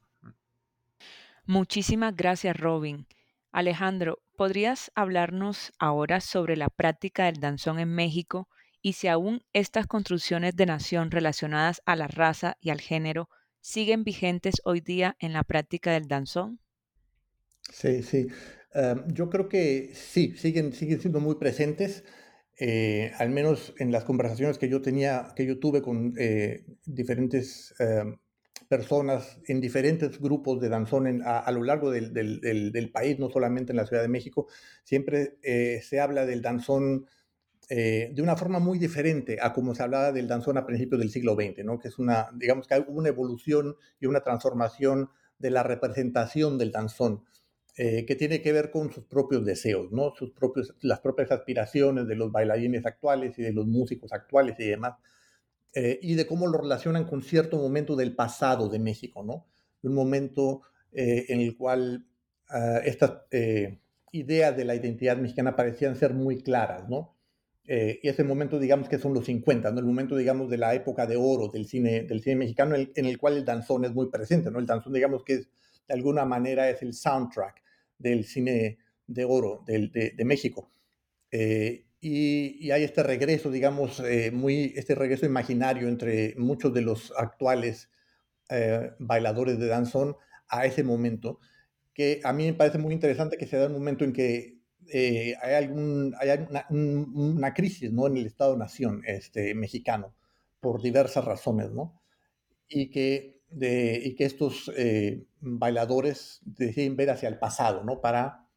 Muchísimas 1.46 2.14
gracias, 2.14 2.56
Robin. 2.56 3.06
Alejandro, 3.50 4.22
¿podrías 4.36 4.92
hablarnos 4.94 5.72
ahora 5.78 6.20
sobre 6.20 6.56
la 6.56 6.68
práctica 6.68 7.24
del 7.24 7.40
danzón 7.40 7.80
en 7.80 7.92
México 7.92 8.48
y 8.82 8.92
si 8.92 9.08
aún 9.08 9.42
estas 9.52 9.86
construcciones 9.86 10.54
de 10.54 10.66
nación 10.66 11.10
relacionadas 11.10 11.82
a 11.86 11.96
la 11.96 12.06
raza 12.06 12.56
y 12.60 12.70
al 12.70 12.80
género 12.80 13.28
siguen 13.60 14.04
vigentes 14.04 14.62
hoy 14.64 14.80
día 14.80 15.16
en 15.18 15.32
la 15.32 15.42
práctica 15.42 15.92
del 15.92 16.06
danzón? 16.06 16.60
Sí, 17.72 18.02
sí. 18.02 18.28
Em, 18.72 19.04
yo 19.08 19.28
creo 19.30 19.48
que 19.48 19.90
sí, 19.94 20.34
siguen, 20.36 20.72
siguen 20.72 21.00
siendo 21.00 21.20
muy 21.20 21.36
presentes. 21.36 22.04
Eh, 22.58 23.12
al 23.18 23.30
menos 23.30 23.74
en 23.78 23.90
las 23.90 24.04
conversaciones 24.04 24.58
que 24.58 24.68
yo 24.68 24.82
tenía, 24.82 25.28
que 25.34 25.46
yo 25.46 25.58
tuve 25.58 25.80
con 25.82 26.14
eh, 26.18 26.64
diferentes 26.84 27.74
em, 27.78 28.18
personas 28.68 29.40
en 29.48 29.60
diferentes 29.60 30.20
grupos 30.20 30.60
de 30.60 30.68
danzón 30.68 31.22
a, 31.24 31.50
lo 31.50 31.64
largo 31.64 31.90
del, 31.90 32.12
del, 32.12 32.90
país, 32.92 33.18
no 33.18 33.28
solamente 33.28 33.72
en 33.72 33.76
la 33.78 33.86
Ciudad 33.86 34.02
de 34.02 34.08
México, 34.08 34.46
siempre 34.84 35.38
eh, 35.42 35.80
se 35.82 35.98
habla 35.98 36.24
del 36.24 36.40
danzón 36.40 37.06
eh, 37.68 38.10
de 38.14 38.22
una 38.22 38.36
forma 38.36 38.58
muy 38.58 38.78
diferente 38.78 39.38
a 39.40 39.52
como 39.52 39.74
se 39.74 39.82
hablaba 39.82 40.12
del 40.12 40.26
danzón 40.26 40.56
a 40.56 40.66
principios 40.66 41.00
del 41.00 41.10
siglo 41.10 41.34
XX, 41.34 41.64
¿no? 41.64 41.78
que 41.78 41.88
es 41.88 41.98
una, 41.98 42.28
digamos 42.34 42.66
que 42.66 42.74
hay 42.74 42.84
una 42.86 43.08
evolución 43.08 43.76
y 43.98 44.06
una 44.06 44.22
transformación 44.22 45.08
de 45.38 45.50
la 45.50 45.62
representación 45.62 46.58
del 46.58 46.72
danzón. 46.72 47.24
Eh, 47.82 48.04
que 48.04 48.14
tiene 48.14 48.42
que 48.42 48.52
ver 48.52 48.70
con 48.70 48.92
sus 48.92 49.04
propios 49.04 49.42
deseos, 49.42 49.90
¿no? 49.90 50.12
sus 50.14 50.32
propios, 50.32 50.74
las 50.82 51.00
propias 51.00 51.30
aspiraciones 51.30 52.06
de 52.06 52.14
los 52.14 52.30
bailarines 52.30 52.84
actuales 52.84 53.38
y 53.38 53.42
de 53.42 53.54
los 53.54 53.66
músicos 53.66 54.12
actuales 54.12 54.60
y 54.60 54.64
demás. 54.64 54.96
Eh, 55.72 55.98
y 56.02 56.14
de 56.14 56.26
cómo 56.26 56.46
lo 56.48 56.58
relacionan 56.58 57.04
con 57.04 57.22
cierto 57.22 57.56
momento 57.56 57.94
del 57.94 58.14
pasado 58.14 58.68
de 58.68 58.80
México, 58.80 59.22
¿no? 59.22 59.46
Un 59.82 59.94
momento 59.94 60.62
eh, 60.92 61.26
en 61.28 61.40
el 61.40 61.56
cual 61.56 62.06
ah, 62.48 62.80
estas 62.84 63.22
eh, 63.30 63.78
ideas 64.10 64.56
de 64.56 64.64
la 64.64 64.74
identidad 64.74 65.16
mexicana 65.16 65.54
parecían 65.54 65.94
ser 65.96 66.12
muy 66.12 66.42
claras, 66.42 66.88
¿no? 66.88 67.16
y 67.72 68.08
ese 68.08 68.24
momento, 68.24 68.58
digamos 68.58 68.88
que 68.88 68.98
son 68.98 69.14
los 69.14 69.26
50, 69.26 69.70
¿no? 69.70 69.78
El 69.78 69.86
momento, 69.86 70.16
digamos, 70.16 70.50
de 70.50 70.58
la 70.58 70.74
época 70.74 71.06
de 71.06 71.16
oro 71.16 71.46
del 71.46 71.66
cine, 71.66 72.02
del 72.02 72.20
cine 72.20 72.34
mexicano, 72.34 72.74
en 72.74 73.06
el, 73.06 73.16
cual 73.16 73.36
el 73.36 73.44
danzón 73.44 73.84
es 73.84 73.92
muy 73.92 74.10
presente, 74.10 74.50
¿no? 74.50 74.58
El 74.58 74.66
danzón, 74.66 74.92
digamos 74.92 75.22
que 75.22 75.34
es, 75.34 75.48
de 75.86 75.94
alguna 75.94 76.24
manera 76.24 76.68
es 76.68 76.82
el 76.82 76.92
soundtrack 76.92 77.62
del 78.00 78.24
cine 78.24 78.78
de 79.06 79.24
oro 79.24 79.62
de, 79.66 80.12
de 80.16 80.24
México. 80.24 80.72
Y, 82.00 82.70
hay 82.70 82.82
este 82.82 83.02
regreso, 83.02 83.50
digamos, 83.50 84.00
eh, 84.00 84.30
muy, 84.30 84.72
este 84.76 84.94
regreso 84.94 85.26
imaginario 85.26 85.88
entre 85.88 86.34
muchos 86.36 86.72
de 86.72 86.80
los 86.80 87.12
actuales 87.16 87.90
eh, 88.48 88.92
bailadores 88.98 89.58
de 89.58 89.66
danzón 89.66 90.16
a 90.48 90.64
ese 90.64 90.82
momento, 90.82 91.40
que 91.92 92.20
a 92.24 92.32
mí 92.32 92.46
me 92.46 92.54
parece 92.54 92.78
muy 92.78 92.94
interesante 92.94 93.36
que 93.36 93.46
se 93.46 93.58
da 93.58 93.66
un 93.66 93.74
momento 93.74 94.04
en 94.04 94.12
que 94.14 94.58
eh, 94.92 95.34
hay, 95.42 95.54
algún, 95.54 96.14
una, 97.10 97.54
crisis 97.54 97.92
¿no? 97.92 98.06
en 98.06 98.16
el 98.16 98.26
Estado-Nación 98.26 99.02
este, 99.06 99.54
mexicano, 99.54 100.14
por 100.60 100.80
diversas 100.82 101.24
razones, 101.24 101.70
¿no? 101.70 102.00
Y 102.68 102.90
que, 102.90 103.39
y 103.52 104.14
que 104.14 104.24
estos 104.24 104.70
bailadores 105.40 106.40
deciden 106.44 106.96
ver 106.96 107.10
hacia 107.10 107.28
el 107.28 107.38
pasado, 107.38 107.84
¿no? 107.84 108.00
Para 108.00 108.50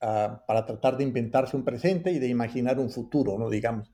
Ah, 0.00 0.44
para 0.46 0.64
tratar 0.64 0.96
de 0.96 1.02
inventarse 1.02 1.56
un 1.56 1.64
presente 1.64 2.12
y 2.12 2.20
de 2.20 2.28
imaginar 2.28 2.78
un 2.78 2.90
futuro, 2.90 3.36
¿no? 3.36 3.50
Digamos. 3.50 3.92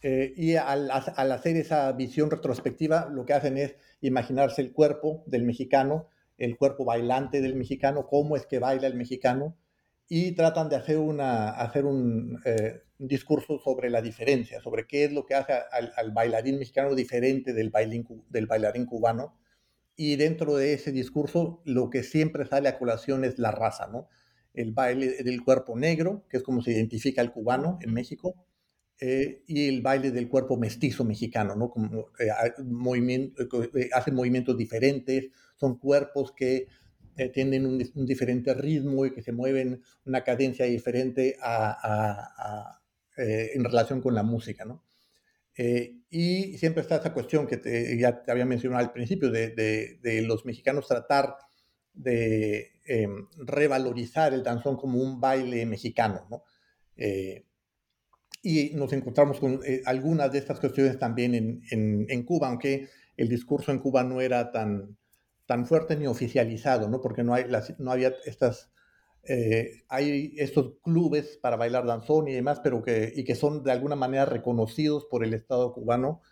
Eh, 0.00 0.32
y 0.36 0.54
al, 0.56 0.90
hacer 0.90 1.56
esa 1.56 1.90
visión 1.92 2.30
retrospectiva, 2.30 3.08
lo 3.10 3.24
que 3.26 3.32
hacen 3.34 3.58
es 3.58 3.74
imaginarse 4.00 4.62
el 4.62 4.72
cuerpo 4.72 5.24
del 5.26 5.42
mexicano, 5.44 6.08
el 6.38 6.56
cuerpo 6.56 6.84
bailante 6.84 7.40
del 7.40 7.56
mexicano, 7.56 8.06
cómo 8.06 8.36
es 8.36 8.46
que 8.46 8.60
baila 8.60 8.86
el 8.86 8.94
mexicano, 8.94 9.56
y 10.08 10.32
tratan 10.32 10.68
de 10.68 10.76
hacer, 10.76 10.98
una, 10.98 11.50
hacer 11.50 11.86
un, 11.86 12.40
eh, 12.44 12.82
discurso 12.98 13.58
sobre 13.58 13.90
la 13.90 14.00
diferencia, 14.02 14.60
sobre 14.60 14.86
qué 14.86 15.04
es 15.04 15.12
lo 15.12 15.24
que 15.26 15.34
hace 15.34 15.54
al, 15.72 16.12
bailarín 16.12 16.58
mexicano 16.58 16.94
diferente 16.94 17.52
del, 17.52 17.72
del 18.28 18.46
bailarín 18.46 18.86
cubano. 18.86 19.36
Y 19.96 20.16
dentro 20.16 20.56
de 20.56 20.74
ese 20.74 20.92
discurso, 20.92 21.62
lo 21.64 21.90
que 21.90 22.02
siempre 22.02 22.46
sale 22.46 22.68
a 22.68 22.78
colación 22.78 23.24
es 23.24 23.38
la 23.38 23.50
raza, 23.50 23.88
¿no? 23.88 24.08
el 24.54 24.72
baile 24.72 25.22
del 25.22 25.42
cuerpo 25.42 25.76
negro, 25.76 26.26
que 26.28 26.36
es 26.36 26.42
como 26.42 26.62
se 26.62 26.72
identifica 26.72 27.22
el 27.22 27.32
cubano 27.32 27.78
en 27.80 27.92
México, 27.92 28.34
eh, 29.00 29.42
y 29.46 29.68
el 29.68 29.82
baile 29.82 30.10
del 30.10 30.28
cuerpo 30.28 30.56
mestizo 30.56 31.04
mexicano, 31.04 31.56
¿no? 31.56 31.70
Como, 31.70 32.10
eh, 32.20 32.28
movimiento, 32.64 33.42
eh, 33.74 33.88
hacen 33.92 34.14
movimientos 34.14 34.56
diferentes, 34.56 35.30
son 35.56 35.78
cuerpos 35.78 36.32
que 36.32 36.68
tienen 37.34 37.66
un, 37.66 38.06
diferente 38.06 38.54
ritmo 38.54 39.04
y 39.04 39.12
que 39.12 39.22
se 39.22 39.32
mueven 39.32 39.82
una 40.06 40.24
cadencia 40.24 40.64
diferente 40.64 41.36
en 43.16 43.64
relación 43.64 44.00
con 44.00 44.14
la 44.14 44.22
música, 44.22 44.64
¿no? 44.64 44.82
Y 45.56 46.56
siempre 46.58 46.82
está 46.82 46.96
esa 46.96 47.12
cuestión 47.12 47.46
que 47.46 47.96
ya 47.98 48.22
te 48.22 48.30
había 48.30 48.46
mencionado 48.46 48.82
al 48.84 48.92
principio, 48.92 49.30
de, 49.30 50.22
los 50.26 50.44
mexicanos 50.44 50.88
tratar 50.88 51.36
de 51.92 52.80
em, 52.86 53.26
revalorizar 53.36 54.32
el 54.32 54.42
danzón 54.42 54.76
como 54.76 54.98
un 54.98 55.20
baile 55.20 55.66
mexicano, 55.66 56.26
¿no? 56.30 56.42
y 58.42 58.70
nos 58.74 58.92
encontramos 58.92 59.38
con 59.38 59.60
eh, 59.64 59.82
algunas 59.84 60.32
de 60.32 60.38
estas 60.38 60.58
cuestiones 60.58 60.98
también 60.98 61.34
en, 61.34 62.06
en, 62.08 62.22
Cuba, 62.24 62.48
aunque 62.48 62.88
el 63.16 63.28
discurso 63.28 63.70
en 63.70 63.78
Cuba 63.78 64.02
no 64.02 64.20
era 64.20 64.50
tan, 64.50 64.98
tan 65.46 65.64
fuerte 65.64 65.96
ni 65.96 66.08
oficializado, 66.08 66.88
¿no? 66.88 67.00
porque 67.00 67.22
no, 67.22 67.34
hay 67.34 67.44
no 67.78 67.92
había 67.92 68.12
estas... 68.24 68.70
Eh, 69.24 69.84
hay 69.88 70.34
estos 70.36 70.74
clubes 70.82 71.38
para 71.40 71.56
bailar 71.56 71.86
danzón 71.86 72.28
y 72.28 72.32
demás, 72.32 72.60
pero 72.62 72.82
que, 72.82 73.12
y 73.14 73.24
que 73.24 73.34
son 73.34 73.62
de 73.62 73.72
alguna 73.72 73.96
manera 73.96 74.24
reconocidos 74.24 75.06
por 75.10 75.24
el 75.24 75.34
Estado 75.34 75.72
cubano, 75.72 76.22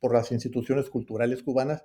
por 0.00 0.14
las 0.14 0.32
instituciones 0.32 0.90
culturales 0.90 1.42
cubanas, 1.42 1.84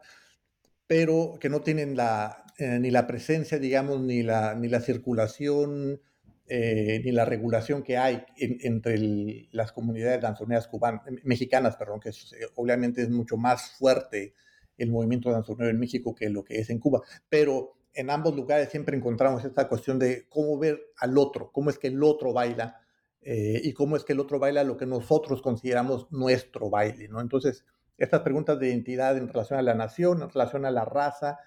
pero 0.87 1.37
que 1.39 1.49
no 1.49 1.61
tienen 1.61 1.95
la, 1.97 2.45
eh, 2.57 2.79
ni 2.79 2.91
la 2.91 3.07
presencia, 3.07 3.59
digamos, 3.59 4.01
ni 4.01 4.23
la, 4.23 4.55
ni 4.55 4.67
la 4.67 4.79
circulación 4.79 6.01
eh, 6.47 7.01
ni 7.03 7.11
la 7.11 7.25
regulación 7.25 7.81
que 7.81 7.97
hay 7.97 8.23
entre 8.37 9.47
las 9.51 9.71
comunidades 9.71 10.21
danzoneras 10.21 10.67
cubanas, 10.67 11.01
mexicanas, 11.23 11.75
perdón, 11.75 11.99
que 11.99 12.11
obviamente 12.53 13.01
es 13.01 13.09
mucho 13.09 13.35
más 13.35 13.71
fuerte 13.79 14.35
el 14.77 14.91
movimiento 14.91 15.31
danzonero 15.31 15.71
en 15.71 15.79
México 15.79 16.13
que 16.13 16.29
lo 16.29 16.43
que 16.43 16.59
es 16.59 16.69
en 16.69 16.77
Cuba. 16.77 17.01
Pero 17.29 17.77
en 17.95 18.09
ambos 18.09 18.35
lugares 18.35 18.69
siempre 18.69 18.97
encontramos 18.97 19.43
esta 19.43 19.67
cuestión 19.67 19.97
de 19.99 20.27
cómo 20.29 20.57
ver 20.59 20.79
al 20.97 21.17
otro, 21.17 21.51
cómo 21.51 21.69
es 21.69 21.79
que 21.79 21.87
el 21.87 22.03
otro 22.03 22.33
baila 22.33 22.81
eh, 23.21 23.61
y 23.63 23.73
cómo 23.73 23.95
es 23.95 24.03
que 24.03 24.13
el 24.13 24.19
otro 24.19 24.37
baila 24.39 24.63
lo 24.63 24.77
que 24.77 24.85
nosotros 24.85 25.41
consideramos 25.41 26.11
nuestro 26.11 26.69
baile, 26.69 27.07
¿no? 27.07 27.21
Entonces, 27.21 27.65
estas 27.97 28.21
preguntas 28.21 28.59
de 28.59 28.67
identidad 28.67 29.17
en 29.17 29.27
relación 29.27 29.57
a 29.57 29.63
la 29.63 29.73
nación, 29.73 30.21
en 30.21 30.29
relación 30.29 30.65
a 30.65 30.71
la 30.71 30.85
raza 30.85 31.39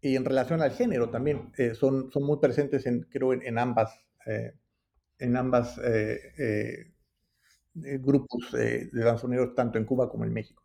y 0.00 0.16
en 0.16 0.24
relación 0.24 0.62
al 0.62 0.70
género 0.70 1.10
también 1.10 1.52
son, 1.74 2.10
son 2.12 2.22
muy 2.22 2.38
presentes, 2.38 2.86
en, 2.86 3.02
creo, 3.10 3.32
en 3.32 3.58
ambas 3.58 3.98
eh, 4.28 4.52
en 5.20 5.36
ambas 5.36 5.78
eh, 5.78 6.20
eh, 6.38 6.92
grupos 7.74 8.52
de 8.52 8.88
danzoneros, 8.92 9.54
tanto 9.54 9.78
en 9.78 9.84
Cuba 9.84 10.08
como 10.08 10.24
en 10.24 10.32
México. 10.32 10.62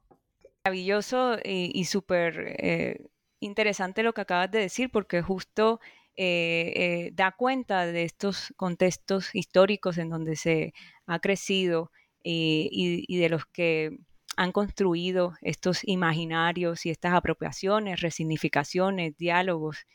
Maravilloso 0.64 1.38
y, 1.44 1.86
súper 1.86 3.10
interesante 3.44 4.04
lo 4.04 4.14
que 4.14 4.22
acabas 4.22 4.52
de 4.52 4.60
decir, 4.60 4.90
porque 4.92 5.22
justo 5.22 5.80
da 6.16 7.32
cuenta 7.32 7.88
de 7.88 8.04
estos 8.04 8.54
contextos 8.56 9.34
históricos 9.34 9.98
en 9.98 10.10
donde 10.10 10.36
se 10.36 10.74
ha 11.08 11.18
crecido 11.20 11.92
y, 12.24 13.18
de 13.18 13.30
los 13.30 13.46
que 13.48 13.98
han 14.38 14.52
construido 14.52 15.34
estos 15.42 15.80
imaginarios 15.84 16.86
y 16.86 16.92
estas 16.92 17.14
apropiaciones, 17.14 18.02
resignificaciones, 18.02 19.18
diálogos 19.18 19.86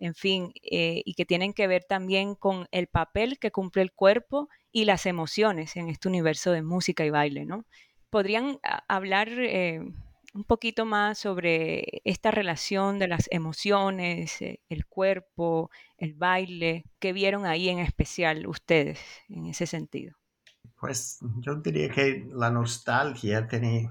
en 0.00 0.14
fin, 0.14 0.52
eh, 0.62 1.02
y 1.04 1.14
que 1.14 1.26
tienen 1.26 1.52
que 1.52 1.66
ver 1.66 1.84
también 1.84 2.34
con 2.34 2.66
el 2.72 2.86
papel 2.86 3.38
que 3.38 3.50
cumple 3.50 3.82
el 3.82 3.92
cuerpo 3.92 4.48
y 4.72 4.86
las 4.86 5.04
emociones 5.04 5.76
en 5.76 5.88
este 5.88 6.08
universo 6.08 6.52
de 6.52 6.62
música 6.62 7.04
y 7.04 7.10
baile, 7.10 7.44
¿no? 7.44 7.66
¿Podrían 8.08 8.58
hablar 8.88 9.28
eh, 9.28 9.80
un 10.32 10.44
poquito 10.44 10.84
más 10.86 11.18
sobre 11.18 12.02
esta 12.04 12.30
relación 12.30 12.98
de 12.98 13.08
las 13.08 13.28
emociones, 13.30 14.40
eh, 14.42 14.60
el 14.68 14.86
cuerpo, 14.86 15.70
el 15.98 16.14
baile? 16.14 16.84
¿Qué 16.98 17.12
vieron 17.12 17.46
ahí 17.46 17.68
en 17.68 17.78
especial 17.78 18.46
ustedes 18.46 19.00
en 19.28 19.46
ese 19.46 19.66
sentido? 19.66 20.16
Pues 20.78 21.18
yo 21.40 21.56
diría 21.56 21.90
que 21.90 22.26
la 22.32 22.50
nostalgia 22.50 23.46
tiene, 23.46 23.90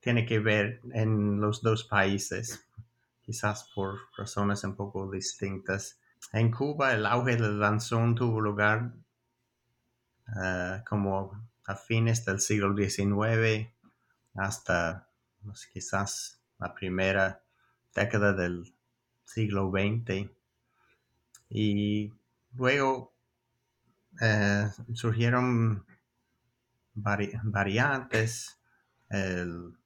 tiene 0.00 0.26
que 0.26 0.38
ver 0.40 0.80
en 0.92 1.40
los 1.40 1.62
dos 1.62 1.84
países 1.84 2.66
quizás 3.22 3.70
por 3.74 3.96
razones 4.16 4.64
un 4.64 4.74
poco 4.74 5.08
distintas. 5.08 6.00
En 6.32 6.50
Cuba 6.50 6.92
el 6.92 7.06
auge 7.06 7.36
del 7.36 7.60
danzón 7.60 8.16
tuvo 8.16 8.40
lugar 8.40 8.92
eh, 10.42 10.82
como 10.88 11.48
a 11.66 11.76
fines 11.76 12.24
del 12.24 12.40
siglo 12.40 12.74
XIX 12.74 13.68
hasta 14.34 15.09
quizás 15.72 16.40
la 16.58 16.74
primera 16.74 17.42
década 17.94 18.32
del 18.32 18.74
siglo 19.24 19.70
XX. 19.70 20.30
Y 21.48 22.12
luego 22.54 23.14
eh, 24.20 24.68
surgieron 24.94 25.84
variantes, 26.94 28.58
el 29.08 29.76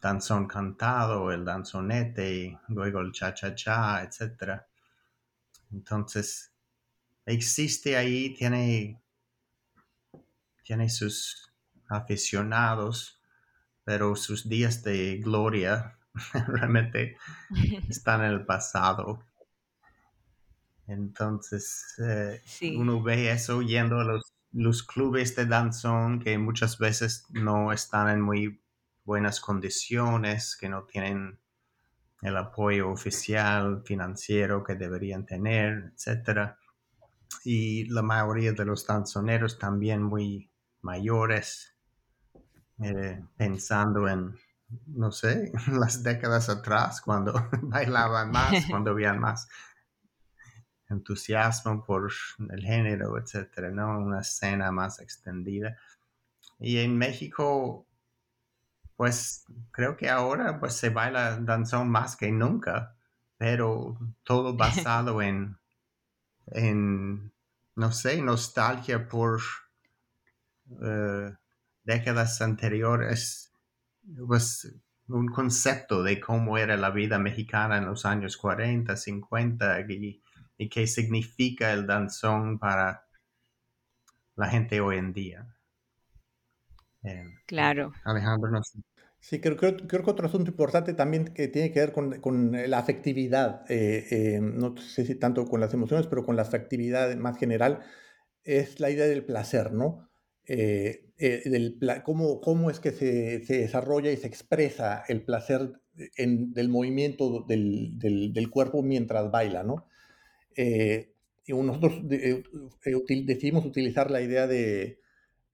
danzón 0.00 0.46
cantado, 0.46 1.32
el 1.32 1.44
danzonete, 1.44 2.58
luego 2.68 3.00
el 3.00 3.12
cha-cha-cha, 3.12 4.02
etc. 4.02 4.62
Entonces, 5.72 6.52
existe 7.24 7.96
ahí, 7.96 8.34
tiene, 8.34 9.00
tiene 10.62 10.88
sus 10.88 11.50
aficionados, 11.88 13.21
pero 13.84 14.16
sus 14.16 14.48
días 14.48 14.82
de 14.82 15.18
gloria 15.18 15.98
realmente 16.48 17.16
están 17.88 18.22
en 18.22 18.32
el 18.32 18.46
pasado. 18.46 19.24
Entonces, 20.86 21.94
eh, 21.98 22.42
uno 22.76 23.02
ve 23.02 23.30
eso 23.30 23.62
yendo 23.62 24.00
a 24.00 24.04
los, 24.04 24.32
los 24.52 24.82
clubes 24.82 25.34
de 25.36 25.46
danzón 25.46 26.20
que 26.20 26.36
muchas 26.38 26.78
veces 26.78 27.24
no 27.30 27.72
están 27.72 28.08
en 28.10 28.20
muy 28.20 28.60
buenas 29.04 29.40
condiciones, 29.40 30.56
que 30.56 30.68
no 30.68 30.84
tienen 30.84 31.38
el 32.20 32.36
apoyo 32.36 32.90
oficial 32.90 33.82
financiero 33.84 34.62
que 34.62 34.76
deberían 34.76 35.26
tener, 35.26 35.92
etc. 35.96 36.52
Y 37.44 37.86
la 37.86 38.02
mayoría 38.02 38.52
de 38.52 38.64
los 38.64 38.86
danzoneros 38.86 39.58
también 39.58 40.02
muy 40.02 40.50
mayores, 40.82 41.71
eh, 42.80 43.22
pensando 43.36 44.08
en, 44.08 44.36
no 44.86 45.12
sé, 45.12 45.52
las 45.72 46.02
décadas 46.02 46.48
atrás, 46.48 47.00
cuando 47.00 47.32
bailaban 47.62 48.30
más, 48.30 48.52
cuando 48.70 48.92
había 48.92 49.12
más 49.14 49.48
entusiasmo 50.88 51.84
por 51.84 52.10
el 52.50 52.62
género, 52.62 53.18
etcétera, 53.18 53.70
¿no? 53.70 53.98
Una 53.98 54.20
escena 54.20 54.70
más 54.70 55.00
extendida. 55.00 55.76
Y 56.58 56.78
en 56.78 56.98
México 56.98 57.86
pues 59.02 59.44
creo 59.72 59.96
que 59.96 60.08
ahora 60.08 60.60
pues 60.60 60.74
se 60.74 60.90
baila 60.90 61.36
danzón 61.38 61.90
más 61.90 62.14
que 62.14 62.30
nunca, 62.30 62.94
pero 63.36 63.98
todo 64.22 64.56
basado 64.56 65.20
en, 65.20 65.58
en 66.46 67.32
no 67.74 67.90
sé, 67.90 68.22
nostalgia 68.22 69.08
por 69.08 69.40
eh, 70.84 71.34
décadas 71.84 72.40
anteriores, 72.42 73.52
pues 74.26 74.74
un 75.08 75.28
concepto 75.28 76.02
de 76.02 76.20
cómo 76.20 76.58
era 76.58 76.76
la 76.76 76.90
vida 76.90 77.18
mexicana 77.18 77.78
en 77.78 77.86
los 77.86 78.06
años 78.06 78.36
40, 78.36 78.96
50 78.96 79.80
y, 79.88 80.22
y 80.56 80.68
qué 80.68 80.86
significa 80.86 81.72
el 81.72 81.86
danzón 81.86 82.58
para 82.58 83.06
la 84.36 84.48
gente 84.48 84.80
hoy 84.80 84.98
en 84.98 85.12
día. 85.12 85.46
Eh, 87.04 87.24
claro. 87.46 87.92
Alejandro, 88.04 88.50
no 88.50 88.62
sé. 88.62 88.80
Sí, 89.20 89.40
creo, 89.40 89.56
creo, 89.56 89.76
creo, 89.76 90.02
que 90.02 90.10
otro 90.10 90.26
asunto 90.26 90.50
importante 90.50 90.94
también 90.94 91.26
que 91.26 91.46
tiene 91.46 91.70
que 91.70 91.78
ver 91.78 91.92
con, 91.92 92.20
con 92.20 92.52
la 92.68 92.78
afectividad, 92.78 93.64
eh, 93.70 94.06
eh, 94.10 94.40
no 94.40 94.76
sé 94.76 95.06
si 95.06 95.14
tanto 95.14 95.44
con 95.46 95.60
las 95.60 95.72
emociones, 95.74 96.08
pero 96.08 96.24
con 96.24 96.34
la 96.34 96.42
afectividad 96.42 97.14
más 97.16 97.38
general, 97.38 97.84
es 98.42 98.80
la 98.80 98.90
idea 98.90 99.06
del 99.06 99.24
placer, 99.24 99.72
¿no? 99.72 100.11
Eh, 100.46 101.04
del, 101.18 101.78
cómo, 102.04 102.40
cómo, 102.40 102.70
es 102.70 102.80
que 102.80 102.90
se, 102.90 103.44
se, 103.44 103.58
desarrolla 103.58 104.10
y 104.10 104.16
se 104.16 104.26
expresa 104.26 105.04
el 105.06 105.22
placer 105.22 105.72
en, 106.16 106.52
del 106.52 106.68
movimiento 106.68 107.44
del, 107.46 107.98
del, 107.98 108.32
del, 108.32 108.50
cuerpo 108.50 108.82
mientras 108.82 109.30
baila, 109.30 109.62
¿no? 109.62 109.86
y 110.56 111.52
nosotros 111.52 112.02
decidimos 112.04 113.64
utilizar 113.64 114.10
la 114.10 114.20
idea 114.20 114.46
de, 114.46 114.98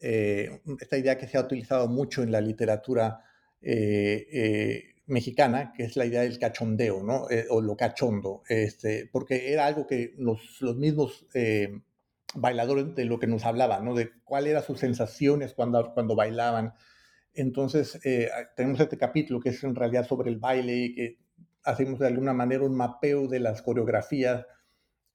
esta 0.01 0.98
idea 0.98 1.18
que 1.18 1.29
se 1.29 1.38
ha 1.38 1.42
utilizado 1.42 1.88
mucho 1.88 2.22
en 2.22 2.33
la 2.33 2.40
literatura 2.40 3.22
eh, 3.61 4.27
eh, 4.31 4.94
mexicana, 5.07 5.72
que 5.77 5.85
es 5.85 5.96
la 5.96 6.07
idea 6.07 6.22
del 6.22 6.38
cachondeo, 6.38 7.03
¿no? 7.03 7.29
Eh, 7.31 7.46
o 7.51 7.61
lo 7.61 7.77
cachondo, 7.77 8.42
este, 8.48 9.09
porque 9.11 9.53
era 9.53 9.66
algo 9.66 9.87
que 9.87 10.14
los, 10.18 10.61
los 10.61 10.77
mismos 10.77 11.27
bailadores 12.35 12.95
de 12.95 13.05
lo 13.05 13.19
que 13.19 13.27
nos 13.27 13.45
hablaban, 13.45 13.85
¿no? 13.85 13.95
De 13.95 14.11
cuáles 14.25 14.51
eran 14.51 14.62
sus 14.62 14.79
sensaciones 14.81 15.55
cuando, 15.55 15.93
cuando 15.95 16.14
bailaban. 16.17 16.75
Entonces, 17.35 18.01
tenemos 18.57 18.81
este 18.81 18.99
capítulo 18.99 19.41
que 19.41 19.51
es 19.51 19.62
en 19.64 19.75
realidad 19.75 20.07
sobre 20.07 20.31
el 20.31 20.38
baile, 20.38 20.93
que 20.95 21.19
hacemos 21.62 21.99
de 21.99 22.09
alguna 22.09 22.33
manera 22.33 22.64
un 22.64 22.77
mapeo 22.77 23.29
de 23.29 23.41
las 23.41 23.62
coreografías 23.62 24.45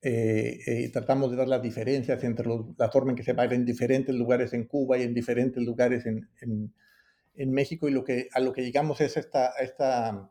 eh, 0.06 0.60
eh, 0.68 0.90
tratamos 0.92 1.32
de 1.32 1.38
ver 1.38 1.48
las 1.48 1.62
diferencias 1.62 2.22
entre 2.26 2.46
la 2.78 2.92
forma 2.92 3.12
en 3.12 3.16
que 3.16 3.24
se 3.24 3.32
baila 3.32 3.56
en 3.56 3.64
diferentes 3.64 4.14
lugares 4.14 4.52
en 4.52 4.66
Cuba 4.66 4.98
y 4.98 5.04
en 5.04 5.14
diferentes 5.14 5.64
lugares 5.64 6.06
en, 6.06 6.30
en, 6.42 7.52
México 7.54 7.88
y 7.88 7.92
lo 7.94 8.04
que, 8.04 8.28
a 8.34 8.42
lo 8.42 8.52
que 8.52 8.64
llegamos 8.64 9.00
es 9.00 9.16
esta, 9.16 9.54
esta, 9.62 10.30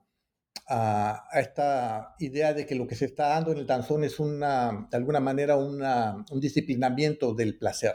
a, 0.69 1.29
esta 1.35 2.15
idea 2.19 2.55
de 2.55 2.67
que 2.67 2.75
lo 2.75 2.87
que 2.87 2.95
se 2.95 3.07
está 3.07 3.29
dando 3.29 3.53
en 3.53 3.59
el 3.59 3.67
danzón 3.67 4.05
es 4.05 4.21
una, 4.21 4.89
de 4.91 4.97
alguna 4.97 5.21
manera 5.21 5.57
una, 5.57 6.25
un 6.31 6.41
disciplinamiento 6.41 7.35
del 7.35 7.59
placer, 7.59 7.95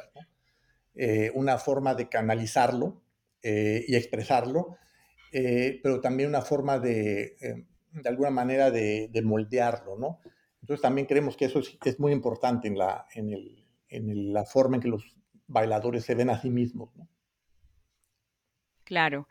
eh, 0.95 1.31
una 1.35 1.57
forma 1.57 1.95
de 1.95 2.09
canalizarlo 2.09 3.03
y 3.43 3.95
expresarlo, 3.95 4.75
pero 5.31 6.01
también 6.01 6.27
una 6.27 6.41
forma 6.41 6.79
de, 6.79 7.37
de 7.91 8.09
alguna 8.09 8.29
manera 8.29 8.71
de, 8.71 9.07
de 9.07 9.21
moldearlo, 9.21 9.97
¿no? 9.97 10.19
Entonces 10.61 10.81
también 10.81 11.07
creemos 11.07 11.37
que 11.37 11.45
eso 11.45 11.59
es, 11.59 11.99
muy 11.99 12.11
importante 12.11 12.67
en 12.67 12.77
la, 12.77 13.07
en, 13.13 13.31
el, 13.31 13.65
en 13.87 14.33
la 14.33 14.43
forma 14.43 14.75
en 14.75 14.81
que 14.81 14.89
los 14.89 15.15
bailadores 15.47 16.03
se 16.03 16.15
ven 16.15 16.29
a 16.29 16.41
sí 16.41 16.49
mismos. 16.49 16.89
Claro. 18.83 19.27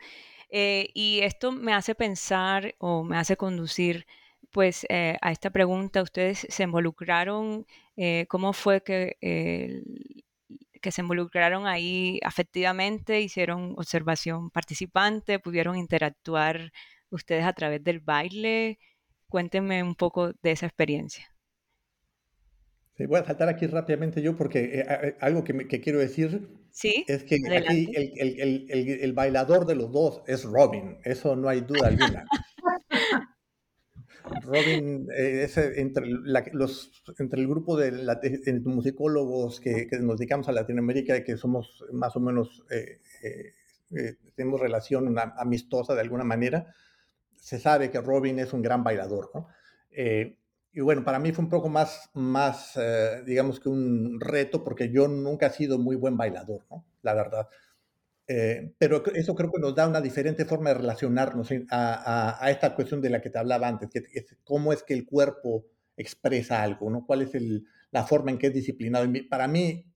Eh, 0.50 0.90
y 0.94 1.20
esto 1.22 1.52
me 1.52 1.72
hace 1.74 1.94
pensar 1.94 2.74
o 2.78 3.02
me 3.04 3.16
hace 3.18 3.36
conducir 3.36 4.06
pues 4.52 4.86
eh, 4.88 5.16
a 5.22 5.32
esta 5.32 5.50
pregunta. 5.50 6.02
Ustedes 6.02 6.46
se 6.48 6.62
involucraron, 6.64 7.66
eh, 7.96 8.26
¿cómo 8.28 8.52
fue 8.52 8.82
que, 8.82 9.16
que 10.80 10.92
se 10.92 11.02
involucraron 11.02 11.66
ahí 11.66 12.20
afectivamente? 12.22 13.20
¿Hicieron 13.20 13.74
observación 13.76 14.50
participante? 14.50 15.38
¿Pudieron 15.38 15.76
interactuar 15.76 16.72
ustedes 17.10 17.44
a 17.44 17.52
través 17.52 17.82
del 17.84 18.00
baile? 18.00 18.78
Cuéntenme 19.28 19.82
un 19.82 19.94
poco 19.96 20.32
de 20.42 20.52
esa 20.52 20.66
experiencia. 20.66 21.35
Voy 23.04 23.20
a 23.20 23.24
saltar 23.24 23.48
aquí 23.48 23.66
rápidamente 23.66 24.22
yo 24.22 24.36
porque 24.36 24.60
eh, 24.64 24.86
eh, 24.88 25.16
algo 25.20 25.44
que, 25.44 25.80
quiero 25.80 25.98
decir 25.98 26.48
es 26.82 27.24
que 27.24 27.36
aquí 27.54 27.92
el, 27.94 29.12
bailador 29.12 29.66
de 29.66 29.74
los 29.74 29.92
dos 29.92 30.22
es 30.26 30.44
Robin, 30.44 30.98
eso 31.04 31.36
no 31.36 31.48
hay 31.48 31.60
duda 31.60 31.88
alguna. 31.88 32.24
Robin 34.42 35.06
eh, 35.16 35.44
es 35.44 35.56
entre, 35.56 36.06
los, 36.52 37.02
entre 37.18 37.40
el 37.40 37.46
grupo 37.46 37.76
de, 37.76 37.92
musicólogos 38.64 39.60
que, 39.60 39.86
nos 40.00 40.18
dedicamos 40.18 40.48
a 40.48 40.52
Latinoamérica 40.52 41.16
y 41.16 41.24
que 41.24 41.36
somos 41.36 41.84
más 41.92 42.16
o 42.16 42.20
menos, 42.20 42.64
tenemos 44.34 44.60
relación 44.60 45.14
amistosa 45.36 45.94
de 45.94 46.00
alguna 46.00 46.24
manera, 46.24 46.74
se 47.46 47.60
sabe 47.60 47.90
que 47.92 48.00
Robin 48.00 48.40
es 48.40 48.52
un 48.52 48.60
gran 48.60 48.82
bailador, 48.82 49.30
¿no? 49.32 49.46
Eh, 49.92 50.36
y 50.76 50.82
bueno, 50.82 51.02
para 51.02 51.18
mí 51.18 51.32
fue 51.32 51.42
un 51.42 51.48
poco 51.48 51.70
más, 51.70 52.10
más 52.12 52.76
eh, 52.76 53.22
digamos 53.24 53.58
que 53.58 53.70
un 53.70 54.20
reto, 54.20 54.62
porque 54.62 54.92
yo 54.92 55.08
nunca 55.08 55.46
he 55.46 55.50
sido 55.50 55.78
muy 55.78 55.96
buen 55.96 56.18
bailador, 56.18 56.66
¿no? 56.70 56.84
La 57.00 57.14
verdad. 57.14 57.48
Eh, 58.28 58.74
pero 58.76 59.02
eso 59.14 59.34
creo 59.34 59.50
que 59.50 59.58
nos 59.58 59.74
da 59.74 59.88
una 59.88 60.02
diferente 60.02 60.44
forma 60.44 60.68
de 60.68 60.74
relacionarnos 60.74 61.48
a, 61.70 62.44
a, 62.44 62.50
esta 62.50 62.74
cuestión 62.74 63.00
de 63.00 63.08
la 63.08 63.22
que 63.22 63.30
te 63.30 63.38
hablaba 63.38 63.68
antes, 63.68 63.88
que 63.88 64.02
es 64.12 64.36
cómo 64.44 64.70
es 64.70 64.82
que 64.82 64.92
el 64.92 65.06
cuerpo 65.06 65.64
expresa 65.96 66.62
algo, 66.62 66.90
¿no? 66.90 67.06
¿Cuál 67.06 67.22
es 67.22 67.34
el, 67.34 67.64
la 67.90 68.04
forma 68.04 68.30
en 68.30 68.36
que 68.36 68.48
es 68.48 68.52
disciplinado? 68.52 69.10
para 69.30 69.48
mí, 69.48 69.90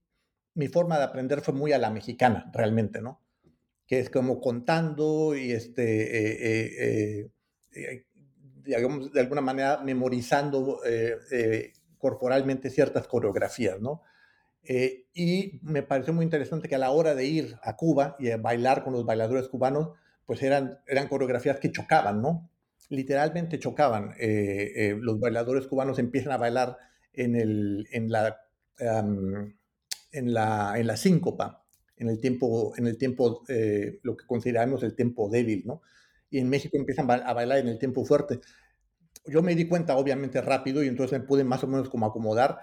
mi 0.55 0.69
forma 0.69 0.97
de 0.97 1.05
aprender 1.05 1.43
fue 1.43 1.53
muy 1.53 1.73
a 1.75 1.79
la 1.79 1.91
mexicana, 1.91 2.51
realmente, 2.55 3.03
¿no? 3.03 3.21
Que 3.87 4.01
es 4.01 4.09
como 4.09 4.41
contando 4.41 5.37
y 5.37 5.53
este 5.53 7.25
eh, 7.25 7.31
digamos, 8.77 9.13
de 9.13 9.21
alguna 9.21 9.41
manera 9.41 9.81
memorizando 9.83 10.81
eh, 10.85 11.17
eh, 11.31 11.73
corporalmente 11.99 12.71
ciertas 12.71 13.07
coreografías, 13.07 13.81
¿no? 13.81 14.03
y 15.15 15.59
me 15.63 15.83
pareció 15.83 16.13
muy 16.13 16.23
interesante 16.23 16.69
que 16.69 16.75
a 16.77 16.79
la 16.79 16.91
hora 16.91 17.15
de 17.15 17.25
ir 17.25 17.57
a 17.63 17.77
Cuba 17.77 18.15
y 18.21 18.31
a 18.31 18.37
bailar 18.37 18.85
con 18.85 18.93
los 18.93 19.05
bailadores 19.05 19.49
cubanos, 19.49 19.89
pues 20.27 20.43
eran, 20.43 20.79
eran 20.87 21.09
coreografías 21.09 21.59
que 21.59 21.73
chocaban, 21.73 22.23
¿no? 22.23 22.49
Literalmente 22.89 23.59
chocaban. 23.59 24.15
los 25.01 25.19
bailadores 25.19 25.67
cubanos 25.67 25.99
empiezan 25.99 26.33
a 26.33 26.37
bailar 26.37 26.77
en, 27.15 27.35
el, 27.35 27.89
en, 27.91 28.13
la, 28.13 28.39
en, 28.79 30.35
la, 30.35 30.75
en 30.77 30.87
la 30.87 30.97
síncopa, 30.97 31.65
en 31.97 32.09
el 32.09 32.21
tiempo, 32.21 32.75
en 32.77 32.87
el 32.87 32.97
tiempo 32.97 33.43
lo 34.03 34.17
que 34.17 34.27
consideramos 34.27 34.85
el 34.85 34.95
tiempo 34.95 35.29
débil, 35.31 35.65
¿no? 35.67 35.81
Y 36.31 36.39
en 36.39 36.49
México 36.49 36.77
empiezan 36.77 37.11
a 37.11 37.33
bailar 37.33 37.59
en 37.59 37.69
el 37.69 37.79
tiempo 37.79 38.05
fuerte. 38.05 38.41
Yo 39.27 39.43
me 39.43 39.55
di 39.55 39.69
cuenta 39.69 39.97
obviamente 39.97 40.41
rápido 40.41 40.83
y 40.83 40.89
entonces 40.89 41.19
me 41.19 41.27
pude 41.27 41.45
más 41.45 41.63
o 41.65 41.67
menos 41.67 41.89
como 41.89 42.07
acomodar, 42.07 42.59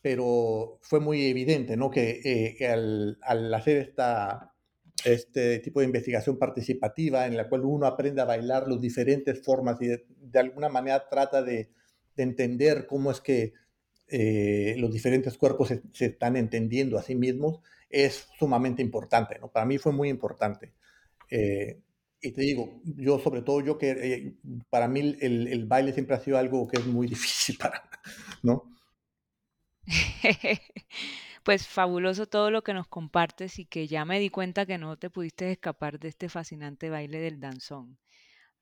pero 0.00 0.78
fue 0.82 1.00
muy 1.00 1.26
evidente, 1.26 1.76
¿no? 1.76 1.90
Que, 1.90 2.20
eh, 2.24 2.66
al, 2.68 3.18
al, 3.22 3.52
hacer 3.54 3.78
esta, 3.78 4.54
este 5.04 5.58
tipo 5.60 5.80
de 5.80 5.86
investigación 5.86 6.38
participativa 6.38 7.26
en 7.26 7.36
la 7.36 7.48
cual 7.48 7.64
uno 7.64 7.86
aprende 7.86 8.20
a 8.20 8.26
bailar 8.26 8.68
las 8.68 8.80
diferentes 8.80 9.42
formas 9.42 9.80
y 9.80 9.86
de, 9.86 10.38
alguna 10.38 10.68
manera 10.68 11.08
trata 11.08 11.42
de, 11.42 11.70
de, 12.16 12.22
entender 12.22 12.86
cómo 12.86 13.10
es 13.10 13.20
que 13.20 13.54
eh, 14.08 14.74
los 14.78 14.92
diferentes 14.92 15.38
cuerpos 15.38 15.68
se, 15.68 15.82
se, 15.92 16.06
están 16.06 16.36
entendiendo 16.36 16.98
a 16.98 17.02
sí 17.02 17.14
mismos, 17.14 17.60
es 17.88 18.28
sumamente 18.38 18.82
importante, 18.82 19.38
¿no? 19.38 19.50
Para 19.50 19.66
mí 19.66 19.78
fue 19.78 19.92
muy 19.92 20.08
importante. 20.08 20.74
Eh, 21.30 21.80
y 22.22 22.32
te 22.32 22.42
digo, 22.42 22.80
yo 22.84 23.18
sobre 23.18 23.42
todo, 23.42 23.60
yo 23.60 23.78
que 23.78 23.90
eh, 23.90 24.34
para 24.70 24.86
mí 24.86 25.16
el, 25.20 25.48
el, 25.48 25.66
baile 25.66 25.92
siempre 25.92 26.14
ha 26.14 26.20
sido 26.20 26.38
algo 26.38 26.68
que 26.68 26.78
es 26.78 26.86
muy 26.86 27.06
difícil 27.08 27.58
para, 27.58 27.82
¿no? 28.42 28.70
pues 31.42 31.66
fabuloso 31.66 32.26
todo 32.26 32.50
lo 32.52 32.62
que 32.62 32.74
nos 32.74 32.86
compartes 32.86 33.58
y 33.58 33.66
que 33.66 33.88
ya 33.88 34.04
me 34.04 34.20
di 34.20 34.30
cuenta 34.30 34.66
que 34.66 34.78
no 34.78 34.96
te 34.96 35.10
pudiste 35.10 35.50
escapar 35.50 35.98
de 35.98 36.08
este 36.08 36.28
fascinante 36.28 36.90
baile 36.90 37.18
del 37.18 37.40
danzón. 37.40 37.98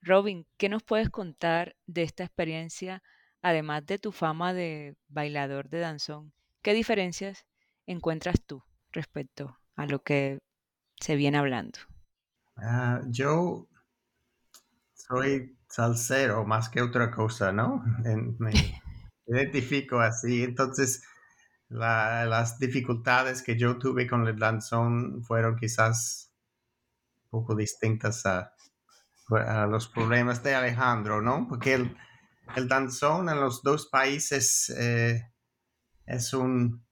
Robin, 0.00 0.46
¿qué 0.56 0.70
nos 0.70 0.82
puedes 0.82 1.10
contar 1.10 1.76
de 1.86 2.02
esta 2.02 2.24
experiencia, 2.24 3.02
además 3.42 3.84
de 3.84 3.98
tu 3.98 4.12
fama 4.12 4.54
de 4.54 4.96
bailador 5.08 5.68
de 5.68 5.80
danzón? 5.80 6.32
¿Qué 6.62 6.72
diferencias 6.72 7.44
encuentras 7.86 8.36
tú 8.46 8.62
respecto 8.92 9.58
a 9.76 9.84
lo 9.86 10.02
que 10.02 10.38
se 10.98 11.16
viene 11.16 11.36
hablando? 11.36 11.78
Ah, 12.62 13.00
yo 13.08 13.68
soy 14.94 15.56
salsero 15.68 16.44
más 16.44 16.68
que 16.68 16.82
otra 16.82 17.10
cosa, 17.10 17.52
¿no? 17.52 17.82
me 18.38 18.52
identifico 19.26 20.00
así. 20.00 20.42
Entonces, 20.42 21.02
las 21.68 22.58
dificultades 22.58 23.42
que 23.42 23.56
yo 23.56 23.78
tuve 23.78 24.06
con 24.06 24.26
el 24.26 24.38
danzón 24.38 25.22
fueron 25.22 25.56
quizás 25.56 26.32
un 27.24 27.40
poco 27.40 27.54
distintas 27.54 28.26
a, 28.26 28.52
los 29.68 29.86
problemas 29.86 30.42
de 30.42 30.56
Alejandro, 30.56 31.22
¿no? 31.22 31.46
Porque 31.48 31.74
el, 31.74 32.68
danzón 32.68 33.28
en 33.28 33.40
los 33.40 33.62
dos 33.62 33.86
países 33.86 34.70
eh, 34.76 35.30
es 36.04 36.34
un, 36.34 36.84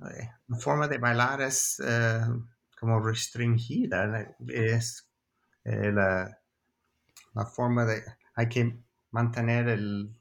eh, 0.00 0.28
una 0.46 0.58
forma 0.58 0.88
de 0.88 0.98
bailar 0.98 1.40
es 1.40 1.80
eh, 1.82 2.20
como 2.84 3.00
restringida. 3.00 4.36
Es 4.46 5.10
eh, 5.64 5.90
la, 5.90 6.38
la, 7.32 7.46
forma 7.46 7.86
de... 7.86 8.04
Hay 8.34 8.48
que 8.50 8.78
mantener 9.10 9.68
el 9.68 10.14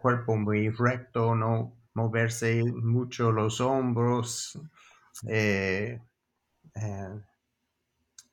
cuerpo 0.00 0.36
muy 0.36 0.70
recto, 0.70 1.36
no 1.36 1.76
moverse 1.94 2.64
mucho 2.64 3.30
los 3.30 3.60
hombros. 3.60 4.58
Eh, 5.28 6.00
eh, 6.74 7.20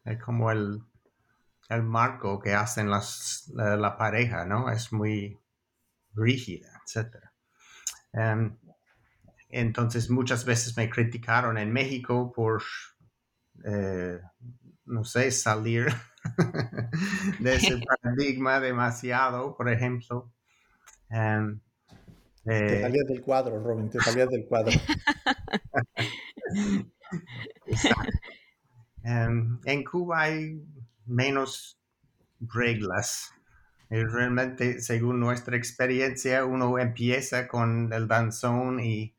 es 0.06 0.24
como 0.24 0.50
el, 0.50 0.82
el, 1.70 1.84
marco 1.84 2.40
que 2.40 2.56
hacen 2.56 2.90
las, 2.90 3.52
la, 3.54 3.96
pareja, 3.96 4.44
¿no? 4.44 4.72
Es 4.72 4.92
muy 4.92 5.40
rígida, 6.16 6.82
etc. 6.84 7.16
Em, 8.12 8.58
entonces 9.50 10.10
muchas 10.10 10.46
veces 10.46 10.76
me 10.76 10.90
criticaron 10.90 11.60
en 11.60 11.72
México 11.72 12.34
por 12.34 12.64
eh, 13.64 14.20
no 14.86 15.04
sé, 15.04 15.32
salir 15.32 15.88
de 17.40 17.56
ese 17.56 17.78
paradigma 18.02 18.60
demasiado, 18.60 19.56
por 19.56 19.70
ejemplo. 19.70 20.32
Em, 21.10 21.60
te 22.44 22.78
eh, 22.78 22.82
salías 22.82 23.08
del 23.08 23.22
cuadro, 23.22 23.64
Robin, 23.64 23.90
te 23.90 24.00
salías 24.00 24.30
del 24.30 24.46
cuadro. 24.46 24.72
Em, 29.06 29.60
en 29.66 29.84
Cuba 29.84 30.22
hay 30.22 30.64
menos 31.06 31.78
reglas. 32.40 33.34
realmente, 33.90 34.80
según 34.80 35.20
nuestra 35.20 35.58
experiencia, 35.58 36.46
uno 36.46 36.80
empieza 36.80 37.50
con 37.50 37.92
el 37.92 38.08
danzón 38.08 38.80
y 38.80 39.14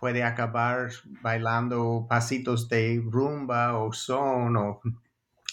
puede 0.00 0.24
acabar 0.24 0.90
bailando 1.22 2.06
pasitos 2.08 2.68
de 2.68 3.02
rumba 3.04 3.78
o 3.78 3.92
son 3.92 4.56
o... 4.56 4.80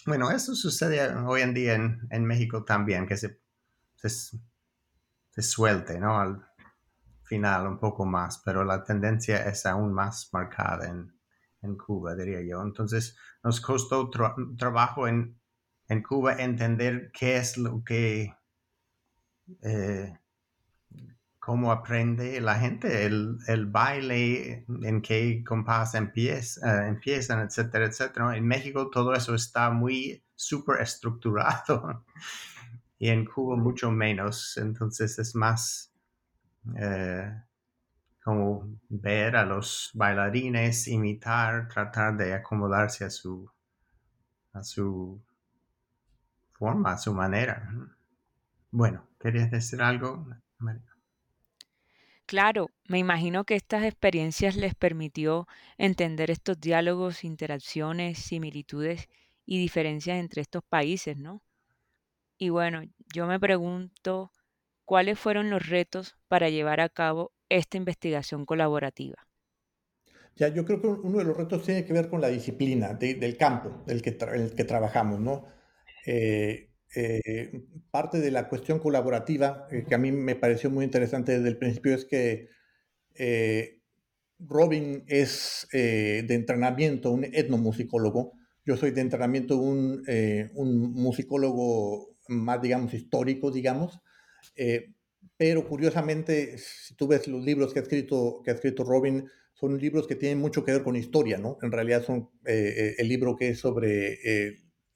Bueno, 0.05 0.31
eso 0.31 0.55
sucede 0.55 1.13
hoy 1.15 1.41
en 1.41 1.53
día 1.53 1.75
en, 1.75 2.25
México 2.25 2.63
también, 2.63 3.05
que 3.05 3.17
se 3.17 3.41
se, 3.97 5.41
suelte, 5.41 5.99
¿no? 5.99 6.19
Al 6.19 6.45
final 7.23 7.67
un 7.67 7.77
poco 7.77 8.05
más, 8.05 8.41
pero 8.43 8.63
la 8.63 8.83
tendencia 8.83 9.47
es 9.49 9.65
aún 9.65 9.93
más 9.93 10.29
marcada 10.31 10.87
en, 10.87 11.13
Cuba, 11.75 12.15
diría 12.15 12.41
yo. 12.41 12.61
Entonces, 12.61 13.17
nos 13.43 13.59
costó 13.59 14.09
trabajo 14.57 15.05
en, 15.09 15.37
en, 15.89 16.01
Cuba 16.01 16.35
entender 16.41 17.11
qué 17.11 17.35
es 17.35 17.57
lo 17.57 17.83
que 17.83 18.33
eh, 19.63 20.17
cómo 21.47 21.71
aprende 21.71 22.41
la 22.41 22.55
gente 22.55 23.05
el, 23.05 23.67
baile, 23.67 24.65
en 24.67 25.01
qué 25.01 25.45
compás 25.47 25.95
empieza, 25.95 26.59
eh, 26.67 26.89
empiezan, 26.89 27.39
etcétera, 27.39 27.85
etcétera. 27.85 28.35
En 28.35 28.45
México 28.45 28.89
todo 28.89 29.13
eso 29.13 29.33
está 29.33 29.69
muy 29.69 30.21
súper 30.35 30.81
estructurado 30.81 32.03
y 32.99 33.07
en 33.07 33.23
Cuba 33.23 33.55
mucho 33.55 33.89
menos. 33.91 34.57
Entonces 34.57 35.17
es 35.19 35.35
más 35.35 35.93
eh, 36.75 37.31
como 38.21 38.67
ver 38.89 39.37
a 39.37 39.45
los 39.45 39.91
bailarines, 39.93 40.89
imitar, 40.89 41.69
tratar 41.69 42.17
de 42.17 42.33
acomodarse 42.33 43.05
a 43.05 43.09
su, 43.09 43.49
a 44.51 44.61
su 44.63 45.23
forma, 46.51 46.91
a 46.91 46.97
su 46.97 47.13
manera. 47.13 47.71
Bueno, 48.69 49.07
¿querías 49.17 49.49
decir 49.49 49.81
algo, 49.81 50.27
María? 50.57 50.86
Claro, 52.28 52.71
me 52.89 52.99
imagino 52.99 53.45
que 53.45 53.55
estas 53.55 53.86
experiencias 53.86 54.57
les 54.57 54.75
permitió 54.75 55.47
entender 55.78 56.30
estos 56.30 56.59
diálogos, 56.59 57.23
interacciones, 57.23 58.19
similitudes 58.19 59.07
y 59.45 59.59
diferencias 59.59 60.17
entre 60.19 60.41
estos 60.41 60.61
países, 60.67 61.17
¿no? 61.17 61.41
Y 62.38 62.49
bueno, 62.49 62.82
yo 63.13 63.28
me 63.28 63.39
pregunto 63.39 64.34
cuáles 64.84 65.17
fueron 65.17 65.49
los 65.49 65.67
retos 65.67 66.17
para 66.28 66.49
llevar 66.49 66.82
a 66.82 66.89
cabo 66.89 67.32
esta 67.47 67.78
investigación 67.78 68.45
colaborativa. 68.45 69.25
Ya, 70.36 70.49
yo 70.49 70.65
creo 70.65 70.82
que 70.82 70.88
uno 70.88 71.19
de 71.19 71.23
los 71.23 71.38
retos 71.38 71.63
tiene 71.63 71.86
que 71.86 71.93
ver 71.93 72.09
con 72.09 72.19
la 72.19 72.28
disciplina 72.28 72.93
del 72.93 73.38
campo 73.38 73.84
del 73.86 74.01
que, 74.01 74.17
el 74.34 74.53
que 74.53 74.63
trabajamos, 74.65 75.21
¿no? 75.21 75.45
Eh, 76.05 76.69
eh, 76.99 77.51
parte 77.91 78.19
de 78.19 78.31
la 78.31 78.49
cuestión 78.49 78.79
colaborativa 78.79 79.67
eh, 79.69 79.85
que 79.87 79.93
a 79.93 79.99
mí 79.99 80.11
me 80.11 80.35
pareció 80.35 80.71
muy 80.71 80.83
interesante 80.83 81.33
desde 81.33 81.49
el 81.49 81.59
principio 81.59 81.93
es 81.93 82.05
que 82.05 82.49
eh, 83.13 83.81
Robin 84.39 85.03
es 85.05 85.67
de 85.71 86.25
entrenamiento 86.29 87.11
un 87.11 87.23
etnomusicólogo, 87.23 88.33
yo 88.65 88.77
soy 88.77 88.91
de 88.91 89.01
entrenamiento 89.01 89.57
un, 89.57 90.03
un 90.55 90.93
musicólogo 90.93 92.15
más, 92.27 92.61
digamos, 92.61 92.93
histórico, 92.93 93.49
digamos, 93.49 93.99
pero 95.37 95.67
curiosamente, 95.67 96.59
si 96.59 96.95
tú 96.95 97.07
ves 97.07 97.27
los 97.27 97.43
libros 97.43 97.73
que 97.73 97.79
ha 97.79 97.81
escrito, 97.81 98.41
que 98.43 98.51
ha 98.51 98.53
escrito 98.53 98.83
Robin, 98.83 99.27
son 99.53 99.79
libros 99.79 100.07
que 100.07 100.15
tienen 100.15 100.37
mucho 100.37 100.63
que 100.63 100.71
ver 100.71 100.83
con 100.83 100.95
historia, 100.95 101.39
¿no? 101.39 101.57
En 101.63 101.71
realidad 101.71 102.03
son 102.03 102.29
el 102.43 103.07
libro 103.07 103.35
que 103.35 103.49
es 103.49 103.59
sobre 103.59 104.19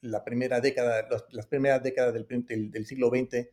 la 0.02 0.24
primera 0.24 0.60
década, 0.60 1.08
las, 1.32 1.48
primeras 1.48 1.82
décadas 1.84 2.14
del, 2.14 2.72
del, 2.72 2.86
siglo 2.86 3.10
XX, 3.10 3.48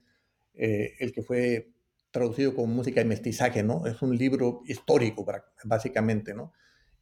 eh, 0.55 0.94
el 0.99 1.12
que 1.12 1.22
fue 1.22 1.70
traducido 2.11 2.55
como 2.55 2.72
música 2.72 3.01
y 3.01 3.05
mestizaje, 3.05 3.62
¿no? 3.62 3.86
Es 3.86 4.01
un 4.03 4.16
libro 4.16 4.62
histórico, 4.66 5.26
básicamente, 5.64 6.34
¿no? 6.34 6.53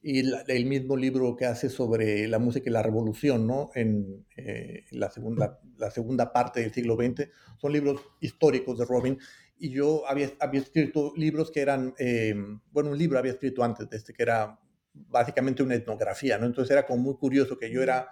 Y 0.03 0.23
el 0.49 0.67
mismo 0.67 0.97
libro 0.97 1.37
que 1.37 1.47
hace 1.47 1.69
sobre 1.69 2.29
la 2.29 2.39
música 2.39 2.69
y 2.69 2.73
la 2.73 2.83
revolución, 2.83 3.47
¿no? 3.47 3.71
En 3.75 4.27
eh, 4.37 4.85
la, 4.91 5.11
segunda, 5.11 5.61
la 5.79 5.91
segunda 5.91 6.33
parte 6.33 6.61
del 6.61 6.73
siglo 6.73 6.97
XX, 6.97 7.29
son 7.57 7.73
libros 7.73 8.01
históricos 8.21 8.79
de 8.79 8.85
Robin. 8.85 9.19
Y 9.59 9.71
yo 9.71 10.07
había, 10.07 10.31
había 10.39 10.61
escrito 10.61 11.13
libros 11.17 11.51
que 11.51 11.61
eran, 11.61 11.95
eh, 11.99 12.35
bueno, 12.71 12.91
un 12.91 12.99
libro 12.99 13.19
había 13.19 13.33
escrito 13.33 13.65
antes 13.65 13.89
de 13.89 13.97
este, 13.97 14.13
que 14.13 14.23
era 14.23 14.59
básicamente 14.93 15.63
una 15.63 15.75
etnografía, 15.75 16.37
¿no? 16.37 16.47
Entonces 16.47 16.73
era 16.73 16.87
como 16.87 17.03
muy 17.03 17.17
curioso 17.17 17.57
que 17.59 17.71
yo 17.71 17.83
era 17.83 18.09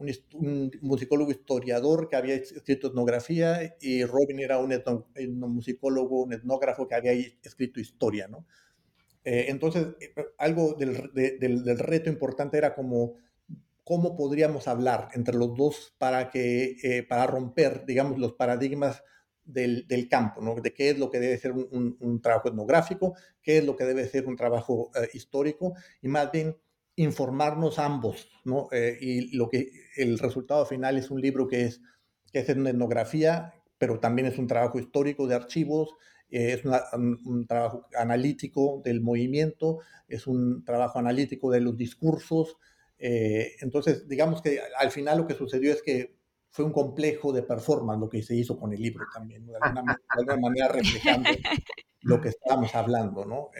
un, 0.00 0.70
musicólogo 0.80 1.30
historiador 1.30 2.08
que 2.08 2.16
había 2.16 2.34
escrito 2.34 2.88
etnografía 2.88 3.76
y 3.80 4.04
Robin 4.04 4.40
era 4.40 4.58
un 4.58 4.72
etnomusicólogo, 4.72 6.22
un 6.24 6.32
etnógrafo 6.32 6.88
que 6.88 6.94
había 6.94 7.12
escrito 7.42 7.80
historia, 7.80 8.28
¿no? 8.28 8.46
Eh, 9.24 9.46
entonces, 9.48 9.88
eh, 10.00 10.14
algo 10.38 10.74
del, 10.74 11.10
del, 11.12 11.78
reto 11.78 12.08
importante 12.08 12.56
era 12.56 12.74
como 12.74 13.16
cómo 13.84 14.16
podríamos 14.16 14.66
hablar 14.68 15.08
entre 15.14 15.36
los 15.36 15.54
dos 15.56 15.94
para, 15.98 16.30
que, 16.30 16.76
eh, 16.82 17.02
para 17.02 17.26
romper, 17.26 17.84
digamos, 17.84 18.18
los 18.18 18.32
paradigmas 18.34 19.02
del, 19.44 19.86
del, 19.88 20.08
campo, 20.08 20.40
¿no? 20.40 20.54
De 20.54 20.72
qué 20.72 20.90
es 20.90 20.98
lo 20.98 21.10
que 21.10 21.20
debe 21.20 21.36
ser 21.38 21.52
un, 21.52 21.96
un, 22.00 22.22
trabajo 22.22 22.48
etnográfico, 22.48 23.14
qué 23.42 23.58
es 23.58 23.64
lo 23.64 23.76
que 23.76 23.84
debe 23.84 24.06
ser 24.06 24.26
un 24.26 24.36
trabajo 24.36 24.90
histórico, 25.12 25.74
y 26.00 26.08
más 26.08 26.30
bien 26.30 26.56
informarnos 26.96 27.78
ambos, 27.78 28.28
¿no? 28.44 28.68
Eh, 28.72 28.98
y 29.00 29.36
lo 29.36 29.48
que 29.48 29.70
el 29.96 30.18
resultado 30.18 30.66
final 30.66 30.96
es 30.98 31.10
un 31.10 31.20
libro 31.20 31.48
que 31.48 31.64
es, 31.64 31.80
que 32.32 32.40
es 32.40 32.48
una 32.50 32.70
etnografía, 32.70 33.54
pero 33.78 34.00
también 34.00 34.28
es 34.28 34.38
un 34.38 34.46
trabajo 34.46 34.78
histórico 34.78 35.26
de 35.26 35.34
archivos, 35.34 35.94
eh, 36.30 36.52
es 36.52 36.64
un, 36.64 37.46
trabajo 37.46 37.86
analítico 37.98 38.82
del 38.84 39.00
movimiento, 39.00 39.78
es 40.08 40.26
un 40.26 40.64
trabajo 40.64 40.98
analítico 40.98 41.50
de 41.50 41.60
los 41.60 41.76
discursos. 41.76 42.56
Eh, 42.98 43.52
entonces, 43.60 44.06
digamos 44.08 44.42
que 44.42 44.60
al 44.78 44.90
final 44.90 45.18
lo 45.18 45.26
que 45.26 45.34
sucedió 45.34 45.72
es 45.72 45.82
que 45.82 46.18
fue 46.50 46.64
un 46.64 46.72
complejo 46.72 47.32
de 47.32 47.42
performance 47.42 48.00
lo 48.00 48.08
que 48.08 48.22
se 48.22 48.34
hizo 48.34 48.58
con 48.58 48.72
el 48.72 48.82
libro 48.82 49.06
también, 49.14 49.46
de, 49.46 49.54
alguna, 49.56 50.36
manera 50.36 50.68
reflejando 50.68 51.30
lo 52.02 52.20
que 52.20 52.30
estábamos 52.30 52.74
hablando, 52.74 53.24
¿no? 53.24 53.50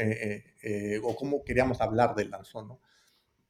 o 1.05 1.17
cómo 1.17 1.45
queríamos 1.45 1.81
hablar 1.81 2.17
del 2.17 2.31
lanzón, 2.31 2.69
¿no? 2.69 2.81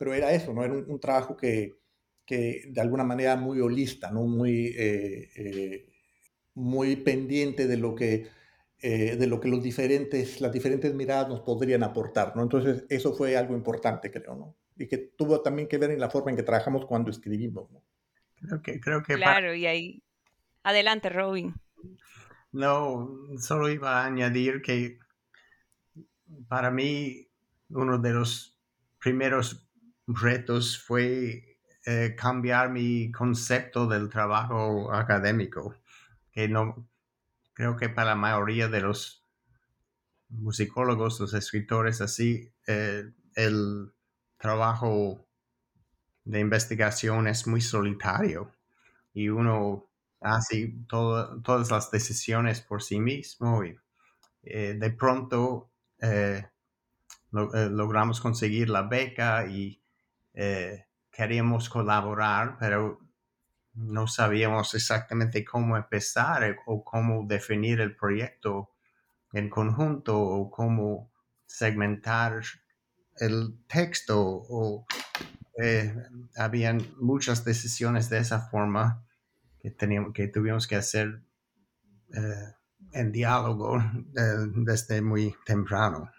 Pero 0.01 0.15
era 0.15 0.33
eso, 0.33 0.55
¿no? 0.55 0.65
Era 0.65 0.73
un, 0.73 0.99
trabajo 0.99 1.37
que, 1.37 1.79
que, 2.25 2.63
de 2.69 2.81
alguna 2.81 3.05
manera 3.05 3.37
muy 3.37 3.61
holista, 3.61 4.11
¿no? 4.11 4.23
Muy, 4.23 4.69
eh, 4.69 5.29
eh, 5.37 5.93
muy 6.55 6.97
pendiente 6.97 7.67
de 7.67 7.77
lo 7.77 7.95
que, 7.95 8.27
eh, 8.79 9.17
de 9.17 9.27
lo 9.27 9.39
que 9.41 9.49
los 9.49 9.63
diferentes, 9.63 10.41
las 10.41 10.53
diferentes 10.53 10.95
miradas 10.95 11.29
nos 11.29 11.41
podrían 11.41 11.83
aportar, 11.83 12.35
¿no? 12.35 12.43
Entonces, 12.43 12.85
eso 12.89 13.13
fue 13.13 13.37
algo 13.37 13.55
importante, 13.55 14.11
creo, 14.11 14.35
¿no? 14.35 14.57
Y 14.79 14.89
que 14.89 14.97
tuvo 14.97 15.43
también 15.43 15.69
que 15.69 15.77
ver 15.77 15.91
en 15.91 16.01
la 16.01 16.09
forma 16.09 16.31
en 16.31 16.39
que 16.39 16.45
trabajamos 16.45 16.87
cuando 16.87 17.11
escribimos, 17.11 17.71
¿no? 17.71 17.83
Creo 18.37 18.63
que, 18.63 18.81
creo 18.81 19.03
que 19.03 19.17
claro, 19.17 19.55
y 19.55 19.67
ahí... 19.67 20.03
Adelante, 20.63 21.11
Robin. 21.11 21.53
No, 22.53 23.19
solo 23.37 23.69
iba 23.69 24.01
a 24.01 24.07
añadir 24.07 24.63
que 24.63 24.99
para 26.49 26.71
mí 26.71 27.29
uno 27.69 27.99
de 27.99 28.15
los 28.15 28.59
primeros 28.99 29.70
retos 30.15 30.79
fue 30.79 31.51
eh, 31.87 32.15
cambiar 32.17 32.71
mi 32.71 33.11
concepto 33.11 33.87
del 33.87 34.11
trabajo 34.11 34.93
académico, 34.93 35.75
que 36.31 36.47
no 36.47 36.87
creo 37.55 37.77
que 37.77 37.89
para 37.89 38.11
la 38.11 38.17
mayoría 38.17 38.69
de 38.69 38.83
los 38.83 39.25
musicólogos, 40.29 41.19
los 41.21 41.33
escritores 41.33 42.03
así, 42.03 42.53
eh, 42.67 43.11
el 43.35 43.93
trabajo 44.37 45.27
de 46.25 46.41
investigación 46.41 47.27
es 47.27 47.47
muy 47.47 47.63
solitario 47.63 48.53
y 49.15 49.31
uno 49.31 49.89
hace 50.21 50.75
todas 50.87 51.71
las 51.71 51.91
decisiones 51.91 52.61
por 52.61 52.83
sí 52.83 53.01
mismo 53.01 53.65
y 53.65 53.77
eh, 54.43 54.77
de 54.79 54.91
pronto 54.91 55.71
logramos 57.33 58.21
conseguir 58.21 58.69
la 58.69 58.83
beca 58.83 59.47
y 59.47 59.80
eh, 60.35 60.87
queríamos 61.11 61.69
colaborar, 61.69 62.57
pero 62.59 63.01
no 63.75 64.07
sabíamos 64.07 64.75
exactamente 64.75 65.45
cómo 65.45 65.77
empezar 65.77 66.57
o 66.67 66.85
cómo 66.85 67.27
definir 67.27 67.81
el 67.81 67.97
proyecto 67.97 68.71
en 69.33 69.49
conjunto 69.49 70.19
o 70.19 70.51
cómo 70.51 71.13
segmentar 71.47 72.43
el 73.19 73.59
texto 73.67 74.19
o 74.21 74.87
eh, 75.63 75.95
habían 76.37 76.87
muchas 76.99 77.45
decisiones 77.45 78.09
de 78.09 78.19
esa 78.19 78.41
forma 78.41 79.05
que, 79.59 79.71
teníamos, 79.71 80.13
que 80.15 80.29
tuvimos 80.29 80.67
que 80.67 80.77
hacer 80.77 81.23
eh, 82.15 82.55
en 82.93 83.13
diálogo 83.13 83.79
desde 84.55 85.03
muy 85.03 85.35
temprano. 85.45 86.11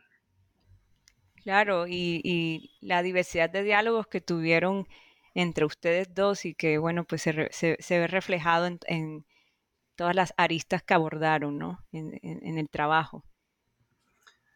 Claro, 1.44 1.88
y, 1.88 2.72
la 2.82 3.02
diversidad 3.02 3.50
de 3.50 3.64
diálogos 3.64 4.08
que 4.08 4.22
tuvieron 4.22 4.88
entre 5.34 5.66
ustedes 5.66 6.14
dos 6.14 6.46
y 6.46 6.54
que, 6.54 6.78
bueno, 6.78 7.04
pues 7.06 7.24
se, 7.24 7.78
ve 7.89 8.08
reflejado 8.08 8.70
en, 8.88 9.26
todas 9.96 10.16
las 10.16 10.34
aristas 10.38 10.84
que 10.84 10.94
abordaron, 10.94 11.58
¿no? 11.58 11.86
En, 11.92 12.58
el 12.58 12.70
trabajo. 12.70 13.24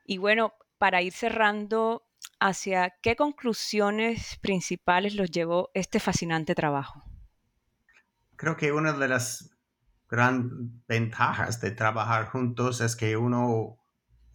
Y 0.06 0.18
bueno, 0.18 0.54
para 0.78 1.02
ir 1.02 1.14
cerrando, 1.14 2.08
¿hacia 2.40 2.94
qué 3.02 3.16
conclusiones 3.16 4.38
principales 4.42 5.16
los 5.16 5.32
llevó 5.32 5.72
este 5.74 6.00
fascinante 6.00 6.54
trabajo? 6.54 7.04
Creo 8.36 8.58
que 8.58 8.72
una 8.72 8.94
de 8.94 9.08
las 9.08 9.56
gran 10.08 10.84
ventajas 10.88 11.62
de 11.62 11.72
trabajar 11.72 12.28
juntos 12.28 12.82
es 12.82 12.96
que 12.96 13.18
uno 13.18 13.78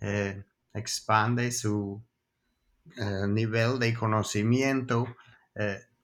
eh, 0.01 0.45
expande 0.73 1.53
su 1.53 2.05
eh, 2.97 3.27
nivel 3.29 3.79
de 3.79 3.95
conocimiento. 3.95 5.07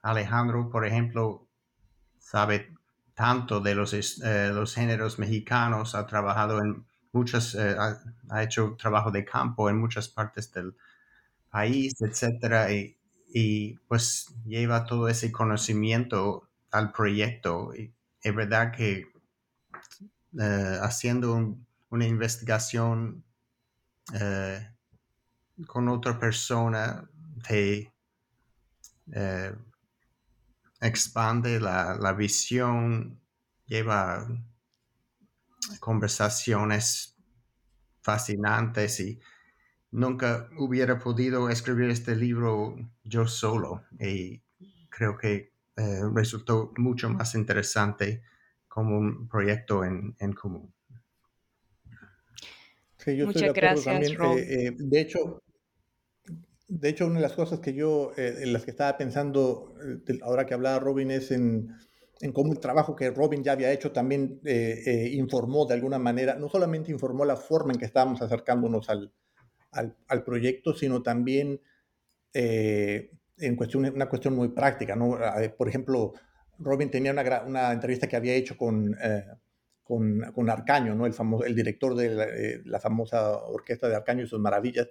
Alejandro, 0.03 0.69
por 0.69 0.85
ejemplo, 0.85 1.49
sabe 2.19 2.75
tanto 3.15 3.61
de 3.61 3.75
los, 3.75 3.95
los 4.19 4.75
géneros 4.75 5.19
mexicanos, 5.19 5.95
ha 5.95 6.07
trabajado 6.07 6.61
en 6.61 6.85
muchas, 7.13 7.55
ha, 7.55 7.99
ha, 8.29 8.43
hecho 8.43 8.77
trabajo 8.79 9.11
de 9.11 9.25
campo 9.25 9.71
en 9.71 9.79
muchas 9.79 10.09
partes 10.09 10.53
del 10.53 10.77
país, 11.57 11.95
etcétera, 12.03 12.71
y, 12.71 13.79
pues 13.89 14.35
lleva 14.45 14.85
todo 14.85 15.09
ese 15.09 15.33
conocimiento 15.33 16.49
al 16.71 16.93
proyecto. 16.93 17.73
Es 18.23 18.35
verdad 18.35 18.73
que 18.73 19.07
eh, 20.39 20.79
haciendo 20.83 21.57
una 21.89 22.07
investigación 22.07 23.25
eh, 24.13 24.69
con 25.67 25.89
otra 25.89 26.19
persona 26.19 27.09
te 27.47 27.93
eh, 29.13 29.55
expande 30.81 31.61
la, 31.61 31.97
la, 31.97 32.13
visión, 32.13 33.21
lleva 33.67 34.27
conversaciones 35.81 37.17
fascinantes 38.03 39.01
y 39.01 39.21
nunca 39.91 40.49
hubiera 40.59 40.99
podido 40.99 41.49
escribir 41.49 41.91
este 41.91 42.15
libro 42.15 42.77
yo 43.03 43.27
solo 43.27 43.85
y 43.99 44.43
creo 44.91 45.17
que 45.17 45.53
eh, 45.77 46.01
resultó 46.15 46.73
mucho 46.79 47.11
más 47.11 47.35
interesante 47.35 48.23
como 48.67 48.99
un 48.99 49.29
proyecto 49.29 49.85
en, 49.85 50.15
común. 50.33 50.73
Sí, 52.99 53.17
yo 53.17 53.27
Muchas 53.27 53.53
gracias, 53.53 53.85
también. 54.17 54.39
Eh, 54.39 54.67
eh, 54.67 54.75
de 54.77 55.01
hecho, 55.01 55.43
de 56.69 56.89
hecho, 56.89 57.07
una 57.07 57.17
de 57.17 57.23
las 57.23 57.33
cosas 57.33 57.61
que 57.61 57.75
yo, 57.75 58.13
en 58.17 58.53
las 58.53 58.65
que 58.65 58.71
estaba 58.71 58.97
pensando, 58.97 59.75
ahora 60.23 60.47
que 60.47 60.55
hablaba 60.55 60.79
Robin, 60.79 61.11
es 61.11 61.31
en, 61.31 61.75
en 62.21 62.33
cómo 62.33 62.53
el 62.53 62.61
trabajo 62.61 62.97
que 62.97 63.11
Robin 63.11 63.45
ya 63.45 63.53
había 63.53 63.73
hecho 63.73 63.93
también 63.93 64.41
informó 65.13 65.67
de 65.67 65.75
alguna 65.75 65.99
manera, 65.99 66.35
no 66.35 66.49
solamente 66.49 66.91
informó 66.91 67.25
la 67.25 67.37
forma 67.37 67.73
en 67.73 67.79
que 67.79 67.85
estábamos 67.85 68.21
acercándonos 68.23 68.91
al, 68.91 69.13
al, 70.09 70.25
proyecto, 70.25 70.75
sino 70.75 71.03
también 71.03 71.61
eh, 72.33 73.11
en 73.39 73.57
cuestión, 73.57 73.85
una 73.87 74.09
cuestión 74.09 74.35
muy 74.35 74.49
práctica. 74.49 74.97
¿no? 74.97 75.19
Eh, 75.39 75.51
por 75.51 75.69
ejemplo, 75.69 76.15
Robin 76.59 76.91
tenía 76.91 77.13
una, 77.13 77.43
una 77.43 77.73
entrevista 77.73 78.07
que 78.07 78.17
había 78.17 78.35
hecho 78.35 78.57
con, 78.57 78.97
eh, 79.03 79.25
con, 79.83 80.33
con, 80.35 80.51
Arcaño, 80.51 80.95
¿no? 80.95 81.07
el, 81.07 81.13
famoso, 81.13 81.45
el 81.45 81.55
director 81.55 81.95
de 81.95 82.63
la, 82.65 82.81
famosa 82.81 83.37
orquesta 83.39 83.89
de 83.89 83.97
Arcaño 83.97 84.25
y 84.25 84.29
sus 84.29 84.41
maravillas. 84.41 84.89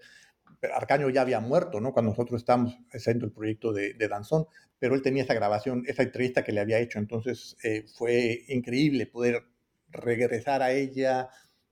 Arcaño 0.74 1.10
ya 1.10 1.22
había 1.22 1.40
muerto 1.40 1.80
¿no? 1.80 1.94
cuando 1.94 2.12
nosotros 2.12 2.42
estábamos 2.42 2.78
haciendo 2.92 3.26
el 3.26 3.32
proyecto 3.32 3.74
de, 3.74 3.94
de, 3.94 4.08
Danzón, 4.08 4.48
pero 4.80 4.96
él 4.96 5.02
tenía 5.02 5.24
esa 5.24 5.34
grabación, 5.34 5.84
esa 5.88 6.04
entrevista 6.04 6.44
que 6.44 6.52
le 6.52 6.62
había 6.62 6.80
hecho. 6.80 7.00
Entonces 7.00 7.58
fue 7.96 8.44
increíble 8.48 9.06
poder 9.06 9.44
regresar 9.90 10.62
a 10.62 10.72
ella, 10.72 11.30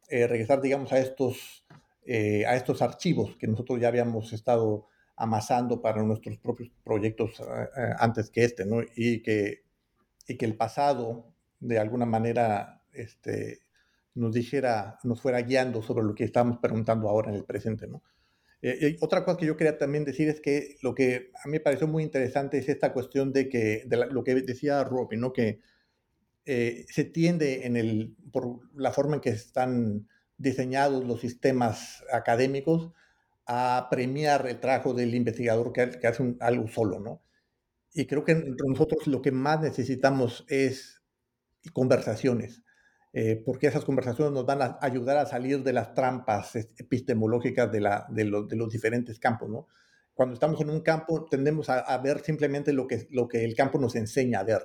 regresar, 0.10 0.62
digamos, 0.62 0.94
a 0.94 1.00
estos 1.00 1.64
eh, 2.06 2.46
a 2.46 2.58
estos 2.58 2.82
archivos 2.82 3.38
que 3.38 3.48
nosotros 3.48 3.80
ya 3.80 3.88
habíamos 3.88 4.34
estado 4.34 4.88
amasando 5.16 5.82
para 5.82 6.04
nuestros 6.04 6.38
propios 6.38 6.70
proyectos 6.84 7.40
eh, 7.40 7.44
eh, 7.44 7.94
antes 7.98 8.30
que 8.30 8.44
este, 8.44 8.66
¿no? 8.66 8.82
Y 8.98 9.22
que, 9.22 9.64
y 10.28 10.36
que 10.36 10.46
el 10.46 10.58
pasado, 10.58 11.34
de 11.62 11.80
alguna 11.80 12.06
manera, 12.06 12.82
este, 12.92 13.60
nos 14.16 14.34
dijera, 14.34 15.00
nos 15.04 15.22
fuera 15.22 15.42
guiando 15.42 15.82
sobre 15.82 16.04
lo 16.04 16.14
que 16.14 16.26
estamos 16.26 16.58
preguntando 16.58 17.08
ahora 17.08 17.30
en 17.30 17.36
el 17.36 17.46
presente, 17.46 17.88
¿no? 17.88 18.04
Otra 19.02 19.26
cosa 19.26 19.38
que 19.38 19.46
yo 19.46 19.58
quería 19.58 19.78
también 19.78 20.06
decir 20.06 20.30
es 20.30 20.40
que 20.40 20.78
lo 20.82 20.96
que 20.96 21.32
a 21.44 21.48
mí 21.48 21.54
me 21.54 21.60
pareció 21.60 21.88
muy 21.88 22.04
interesante 22.04 22.58
es 22.58 22.70
esta 22.70 22.94
cuestión 22.94 23.34
de 23.34 23.50
que, 23.50 23.84
de 23.86 24.08
lo 24.08 24.24
que 24.24 24.36
decía 24.36 24.84
Robin, 24.84 25.20
¿no? 25.20 25.34
Que 25.34 25.60
se 26.46 27.04
tiende 27.06 27.66
en 27.66 27.76
el, 27.76 28.16
por 28.32 28.60
la 28.76 28.92
forma 28.92 29.16
en 29.16 29.22
que 29.22 29.30
están 29.30 30.08
diseñados 30.38 31.06
los 31.06 31.22
sistemas 31.22 32.04
académicos 32.12 32.92
a 33.46 33.88
premiar 33.90 34.48
el 34.48 34.60
trabajo 34.60 34.94
del 34.94 35.16
investigador 35.16 35.74
que, 35.74 36.08
hace 36.08 36.36
algo 36.40 36.68
solo, 36.68 37.00
¿no? 37.00 37.22
Y 37.94 38.06
creo 38.06 38.24
que 38.24 38.36
nosotros 38.66 39.08
lo 39.08 39.22
que 39.22 39.32
más 39.32 39.62
necesitamos 39.62 40.46
es 40.48 41.02
conversaciones, 41.74 42.64
eh, 43.16 43.40
porque 43.46 43.68
esas 43.68 43.86
conversaciones 43.86 44.34
nos 44.34 44.44
van 44.44 44.64
a 44.64 44.80
ayudar 44.82 45.18
a 45.18 45.28
salir 45.28 45.62
de 45.62 45.72
las 45.72 45.94
trampas 45.94 46.56
epistemológicas 46.56 47.72
de, 47.72 48.26
los 48.26 48.72
diferentes 48.72 49.20
campos. 49.20 49.66
Cuando 50.16 50.34
estamos 50.34 50.60
en 50.62 50.72
un 50.72 50.82
campo 50.82 51.26
tendemos 51.30 51.70
a, 51.70 51.96
ver 52.00 52.22
simplemente 52.22 52.74
lo 52.74 52.88
que, 52.88 53.08
el 53.34 53.56
campo 53.56 53.78
nos 53.78 53.96
enseña 53.96 54.40
a 54.40 54.44
ver. 54.44 54.64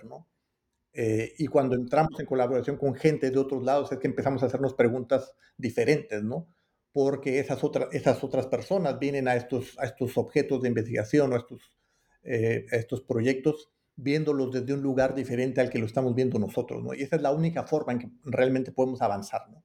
Eh, 0.94 1.34
y 1.36 1.46
cuando 1.46 1.76
entramos 1.76 2.18
en 2.18 2.24
colaboración 2.24 2.78
con 2.78 2.94
gente 2.94 3.30
de 3.30 3.38
otros 3.38 3.62
lados 3.62 3.92
es 3.92 3.98
que 3.98 4.06
empezamos 4.06 4.42
a 4.42 4.46
hacernos 4.46 4.72
preguntas 4.72 5.34
diferentes, 5.58 6.22
¿no? 6.22 6.48
Porque 6.90 7.40
esas, 7.40 7.62
otras 7.62 8.46
personas 8.46 8.98
vienen 8.98 9.28
a 9.28 9.36
estos, 9.36 9.76
objetos 10.16 10.62
de 10.62 10.68
investigación 10.68 11.32
o 11.32 11.36
a 11.36 11.38
estos, 11.38 11.76
eh, 12.22 12.64
estos 12.72 13.02
proyectos 13.02 13.70
viéndolos 13.98 14.52
desde 14.52 14.72
un 14.72 14.80
lugar 14.80 15.14
diferente 15.14 15.60
al 15.60 15.68
que 15.68 15.78
lo 15.78 15.86
estamos 15.86 16.14
viendo 16.14 16.38
nosotros, 16.38 16.82
¿no? 16.82 16.94
Y 16.94 17.02
esa 17.02 17.16
es 17.16 17.22
la 17.22 17.32
única 17.32 17.64
forma 17.64 17.92
en 17.92 17.98
que 17.98 18.10
realmente 18.24 18.72
podemos 18.72 19.02
avanzar, 19.02 19.50
¿no? 19.50 19.64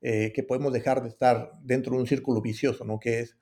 Eh, 0.00 0.32
que 0.34 0.42
podemos 0.42 0.72
dejar 0.72 1.02
de 1.02 1.08
estar 1.08 1.52
dentro 1.62 1.94
de 1.94 2.00
un 2.00 2.06
círculo 2.06 2.40
vicioso, 2.40 2.84
¿no? 2.84 2.98
Que 2.98 3.20
es 3.20 3.36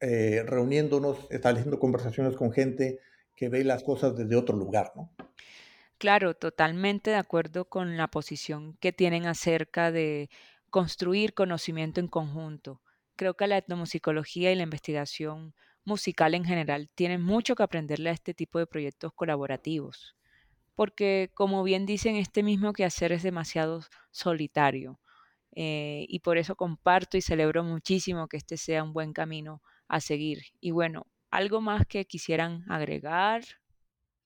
reuniéndonos, 0.00 1.26
estableciendo 1.28 1.80
conversaciones 1.80 2.36
con 2.36 2.52
gente 2.52 3.00
que 3.34 3.48
ve 3.48 3.64
las 3.64 3.82
cosas 3.82 4.16
desde 4.16 4.36
otro 4.36 4.56
lugar, 4.56 4.92
¿no? 4.94 5.12
Claro, 5.98 6.34
totalmente 6.34 7.10
de 7.10 7.16
acuerdo 7.16 7.64
con 7.64 7.96
la 7.96 8.06
posición 8.06 8.76
que 8.80 8.92
tienen 8.92 9.26
acerca 9.26 9.90
de 9.90 10.30
construir 10.70 11.34
conocimiento 11.34 11.98
en 11.98 12.06
conjunto. 12.06 12.80
Creo 13.16 13.34
que 13.34 13.48
la 13.48 13.58
etnomusicología 13.58 14.52
y 14.52 14.54
la 14.54 14.62
investigación 14.62 15.54
musical 15.88 16.34
en 16.34 16.44
general 16.44 16.88
tienen 16.94 17.22
mucho 17.22 17.56
que 17.56 17.64
aprenderle 17.64 18.10
a 18.10 18.12
este 18.12 18.34
tipo 18.34 18.58
de 18.60 18.66
proyectos 18.66 19.12
colaborativos, 19.14 20.16
porque 20.76 21.30
como 21.34 21.64
bien 21.64 21.86
dicen, 21.86 22.14
este 22.16 22.42
mismo 22.44 22.72
quehacer 22.72 23.12
es 23.12 23.22
demasiado 23.24 23.82
solitario. 24.12 25.00
Eh, 25.60 26.06
y 26.08 26.20
por 26.20 26.38
eso 26.38 26.54
comparto 26.54 27.16
y 27.16 27.20
celebro 27.20 27.64
muchísimo 27.64 28.28
que 28.28 28.36
este 28.36 28.56
sea 28.56 28.84
un 28.84 28.92
buen 28.92 29.12
camino 29.12 29.60
a 29.88 30.00
seguir. 30.00 30.38
Y 30.60 30.70
bueno, 30.70 31.06
¿algo 31.30 31.60
más 31.60 31.84
que 31.86 32.04
quisieran 32.04 32.64
agregar? 32.70 33.42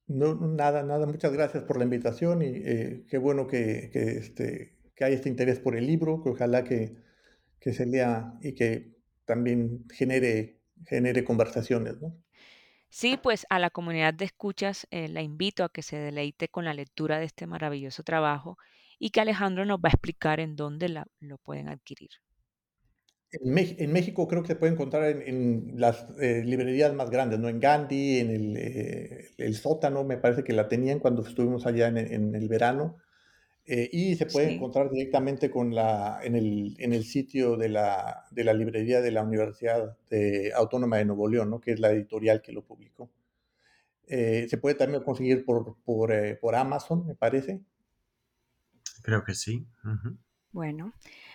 No, 0.09 0.35
nada, 0.35 0.83
nada. 0.83 1.07
Muchas 1.07 1.33
gracias 1.33 1.65
por 1.65 1.79
la 1.79 1.85
invitación 1.85 2.43
y 2.43 2.49
eh, 2.49 3.07
qué 3.09 3.17
bueno 3.17 3.47
que, 3.47 3.89
que, 3.91 4.19
este, 4.19 4.77
que 4.95 5.05
hay 5.05 5.15
este 5.15 5.31
interés 5.31 5.59
por 5.59 5.75
el 5.75 5.87
libro, 5.87 6.23
que 6.23 6.31
ojalá 6.31 6.65
que, 6.65 6.97
que 7.61 7.73
se 7.73 7.87
lea 7.87 8.35
y 8.43 8.55
que 8.55 8.93
también 9.25 9.87
genere, 9.91 10.61
genere 10.87 11.25
conversaciones, 11.25 12.01
¿no? 12.01 12.15
Sí, 12.89 13.19
pues 13.23 13.47
a 13.49 13.59
la 13.59 13.71
comunidad 13.71 14.13
de 14.13 14.27
escuchas 14.27 14.87
eh, 14.91 15.09
la 15.09 15.23
invito 15.23 15.65
a 15.65 15.71
que 15.71 15.81
se 15.81 15.97
deleite 15.97 16.49
con 16.49 16.67
la 16.67 16.75
lectura 16.75 17.19
de 17.19 17.25
este 17.25 17.47
maravilloso 17.47 18.03
trabajo 18.03 18.59
y 18.99 19.11
que 19.11 19.21
Alejandro 19.21 19.65
nos 19.65 19.79
va 19.79 19.89
a 19.89 19.93
explicar 19.93 20.41
en 20.41 20.57
dónde 20.57 20.91
la, 20.91 21.07
lo 21.19 21.39
pueden 21.39 21.69
adquirir. 21.69 22.11
En, 23.33 23.93
México 23.93 24.29
creo 24.29 24.43
que 24.43 24.49
se 24.49 24.57
puede 24.57 24.75
encontrar 24.75 25.05
en, 25.05 25.73
las 25.77 26.07
eh, 26.21 26.43
librerías 26.45 26.93
más 26.93 27.09
grandes, 27.09 27.39
¿no? 27.39 27.49
En 27.49 27.61
Gandhi, 27.61 28.19
en 28.19 28.31
el, 28.31 28.57
eh, 28.59 29.31
el, 29.39 29.55
sótano, 29.55 30.05
me 30.05 30.19
parece 30.19 30.45
que 30.45 30.53
la 30.53 30.69
tenían 30.69 30.99
cuando 30.99 31.27
estuvimos 31.27 31.65
allá 31.65 31.89
en, 31.89 32.35
el 32.35 32.49
verano. 32.49 32.99
Eh, 33.65 33.89
y 33.93 34.17
se 34.17 34.27
puede 34.27 34.53
encontrar 34.53 34.91
directamente 34.91 35.49
con 35.51 35.75
la, 35.75 36.21
en, 36.23 36.35
el, 36.35 36.75
en 36.79 36.93
el 36.93 37.05
sitio 37.05 37.57
de 37.57 37.69
la, 37.69 38.25
de 38.33 38.43
la 38.43 38.53
librería 38.53 39.01
de 39.01 39.13
la 39.13 39.23
Universidad 39.23 39.97
Autónoma 40.57 40.97
de 40.97 41.05
Nuevo 41.05 41.29
León, 41.29 41.51
¿no? 41.51 41.61
que 41.61 41.73
es 41.73 41.81
la 41.81 41.93
editorial 41.93 42.43
que 42.43 42.53
lo 42.53 42.65
publicó. 42.65 43.09
se 44.09 44.59
puede 44.61 44.75
también 44.75 45.05
conseguir 45.05 45.45
por, 45.45 45.77
por, 45.85 46.13
por, 46.41 46.55
Amazon, 46.57 47.07
me 47.07 47.15
parece. 47.15 47.61
Creo 49.03 49.23
que 49.23 49.35
sí. 49.35 49.65
Bueno, 50.51 50.93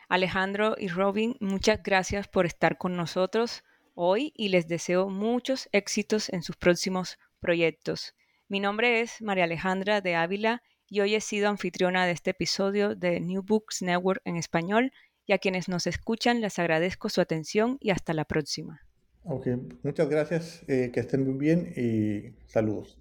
Alejandro 0.09 0.75
y 0.78 0.89
Robin, 0.89 1.38
muchas 1.39 1.82
gracias 1.82 2.28
por 2.28 2.45
estar 2.45 2.78
con 2.78 2.95
nosotros 2.95 3.63
hoy 3.93 4.32
y 4.36 4.49
les 4.49 4.67
deseo 4.67 5.09
muchos 5.09 5.69
éxitos 5.71 6.30
en 6.30 6.43
sus 6.43 6.55
próximos 6.55 7.17
proyectos. 7.39 8.13
Mi 8.47 8.59
nombre 8.59 9.01
es 9.01 9.21
María 9.21 9.45
Alejandra 9.45 10.01
de 10.01 10.15
Ávila 10.15 10.61
y 10.89 11.01
hoy 11.01 11.15
he 11.15 11.21
sido 11.21 11.49
anfitriona 11.49 12.05
de 12.05 12.11
este 12.11 12.31
episodio 12.31 12.95
de 12.95 13.19
New 13.19 13.43
Books 13.43 13.81
Network 13.81 14.21
en 14.25 14.38
español 14.38 14.91
y 15.25 15.33
a 15.33 15.38
quienes 15.38 15.67
nos 15.67 15.88
escuchan 15.88 16.41
les 16.41 16.57
agradezco 16.59 17.09
su 17.09 17.21
atención 17.21 17.77
y 17.79 17.91
hasta 17.91 18.13
la 18.13 18.25
próxima. 18.25 18.81
Ok, 19.23 19.47
muchas 19.83 20.09
gracias, 20.09 20.63
eh, 20.67 20.89
que 20.93 21.01
estén 21.01 21.25
muy 21.25 21.38
bien 21.38 21.73
y 21.75 22.33
saludos. 22.49 22.97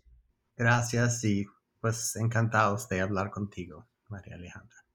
Gracias 0.57 1.23
y 1.25 1.47
pues 1.81 2.17
encantados 2.17 2.89
de 2.89 3.01
hablar 3.01 3.31
contigo, 3.31 3.87
María 4.09 4.35
Alejandra. 4.35 4.86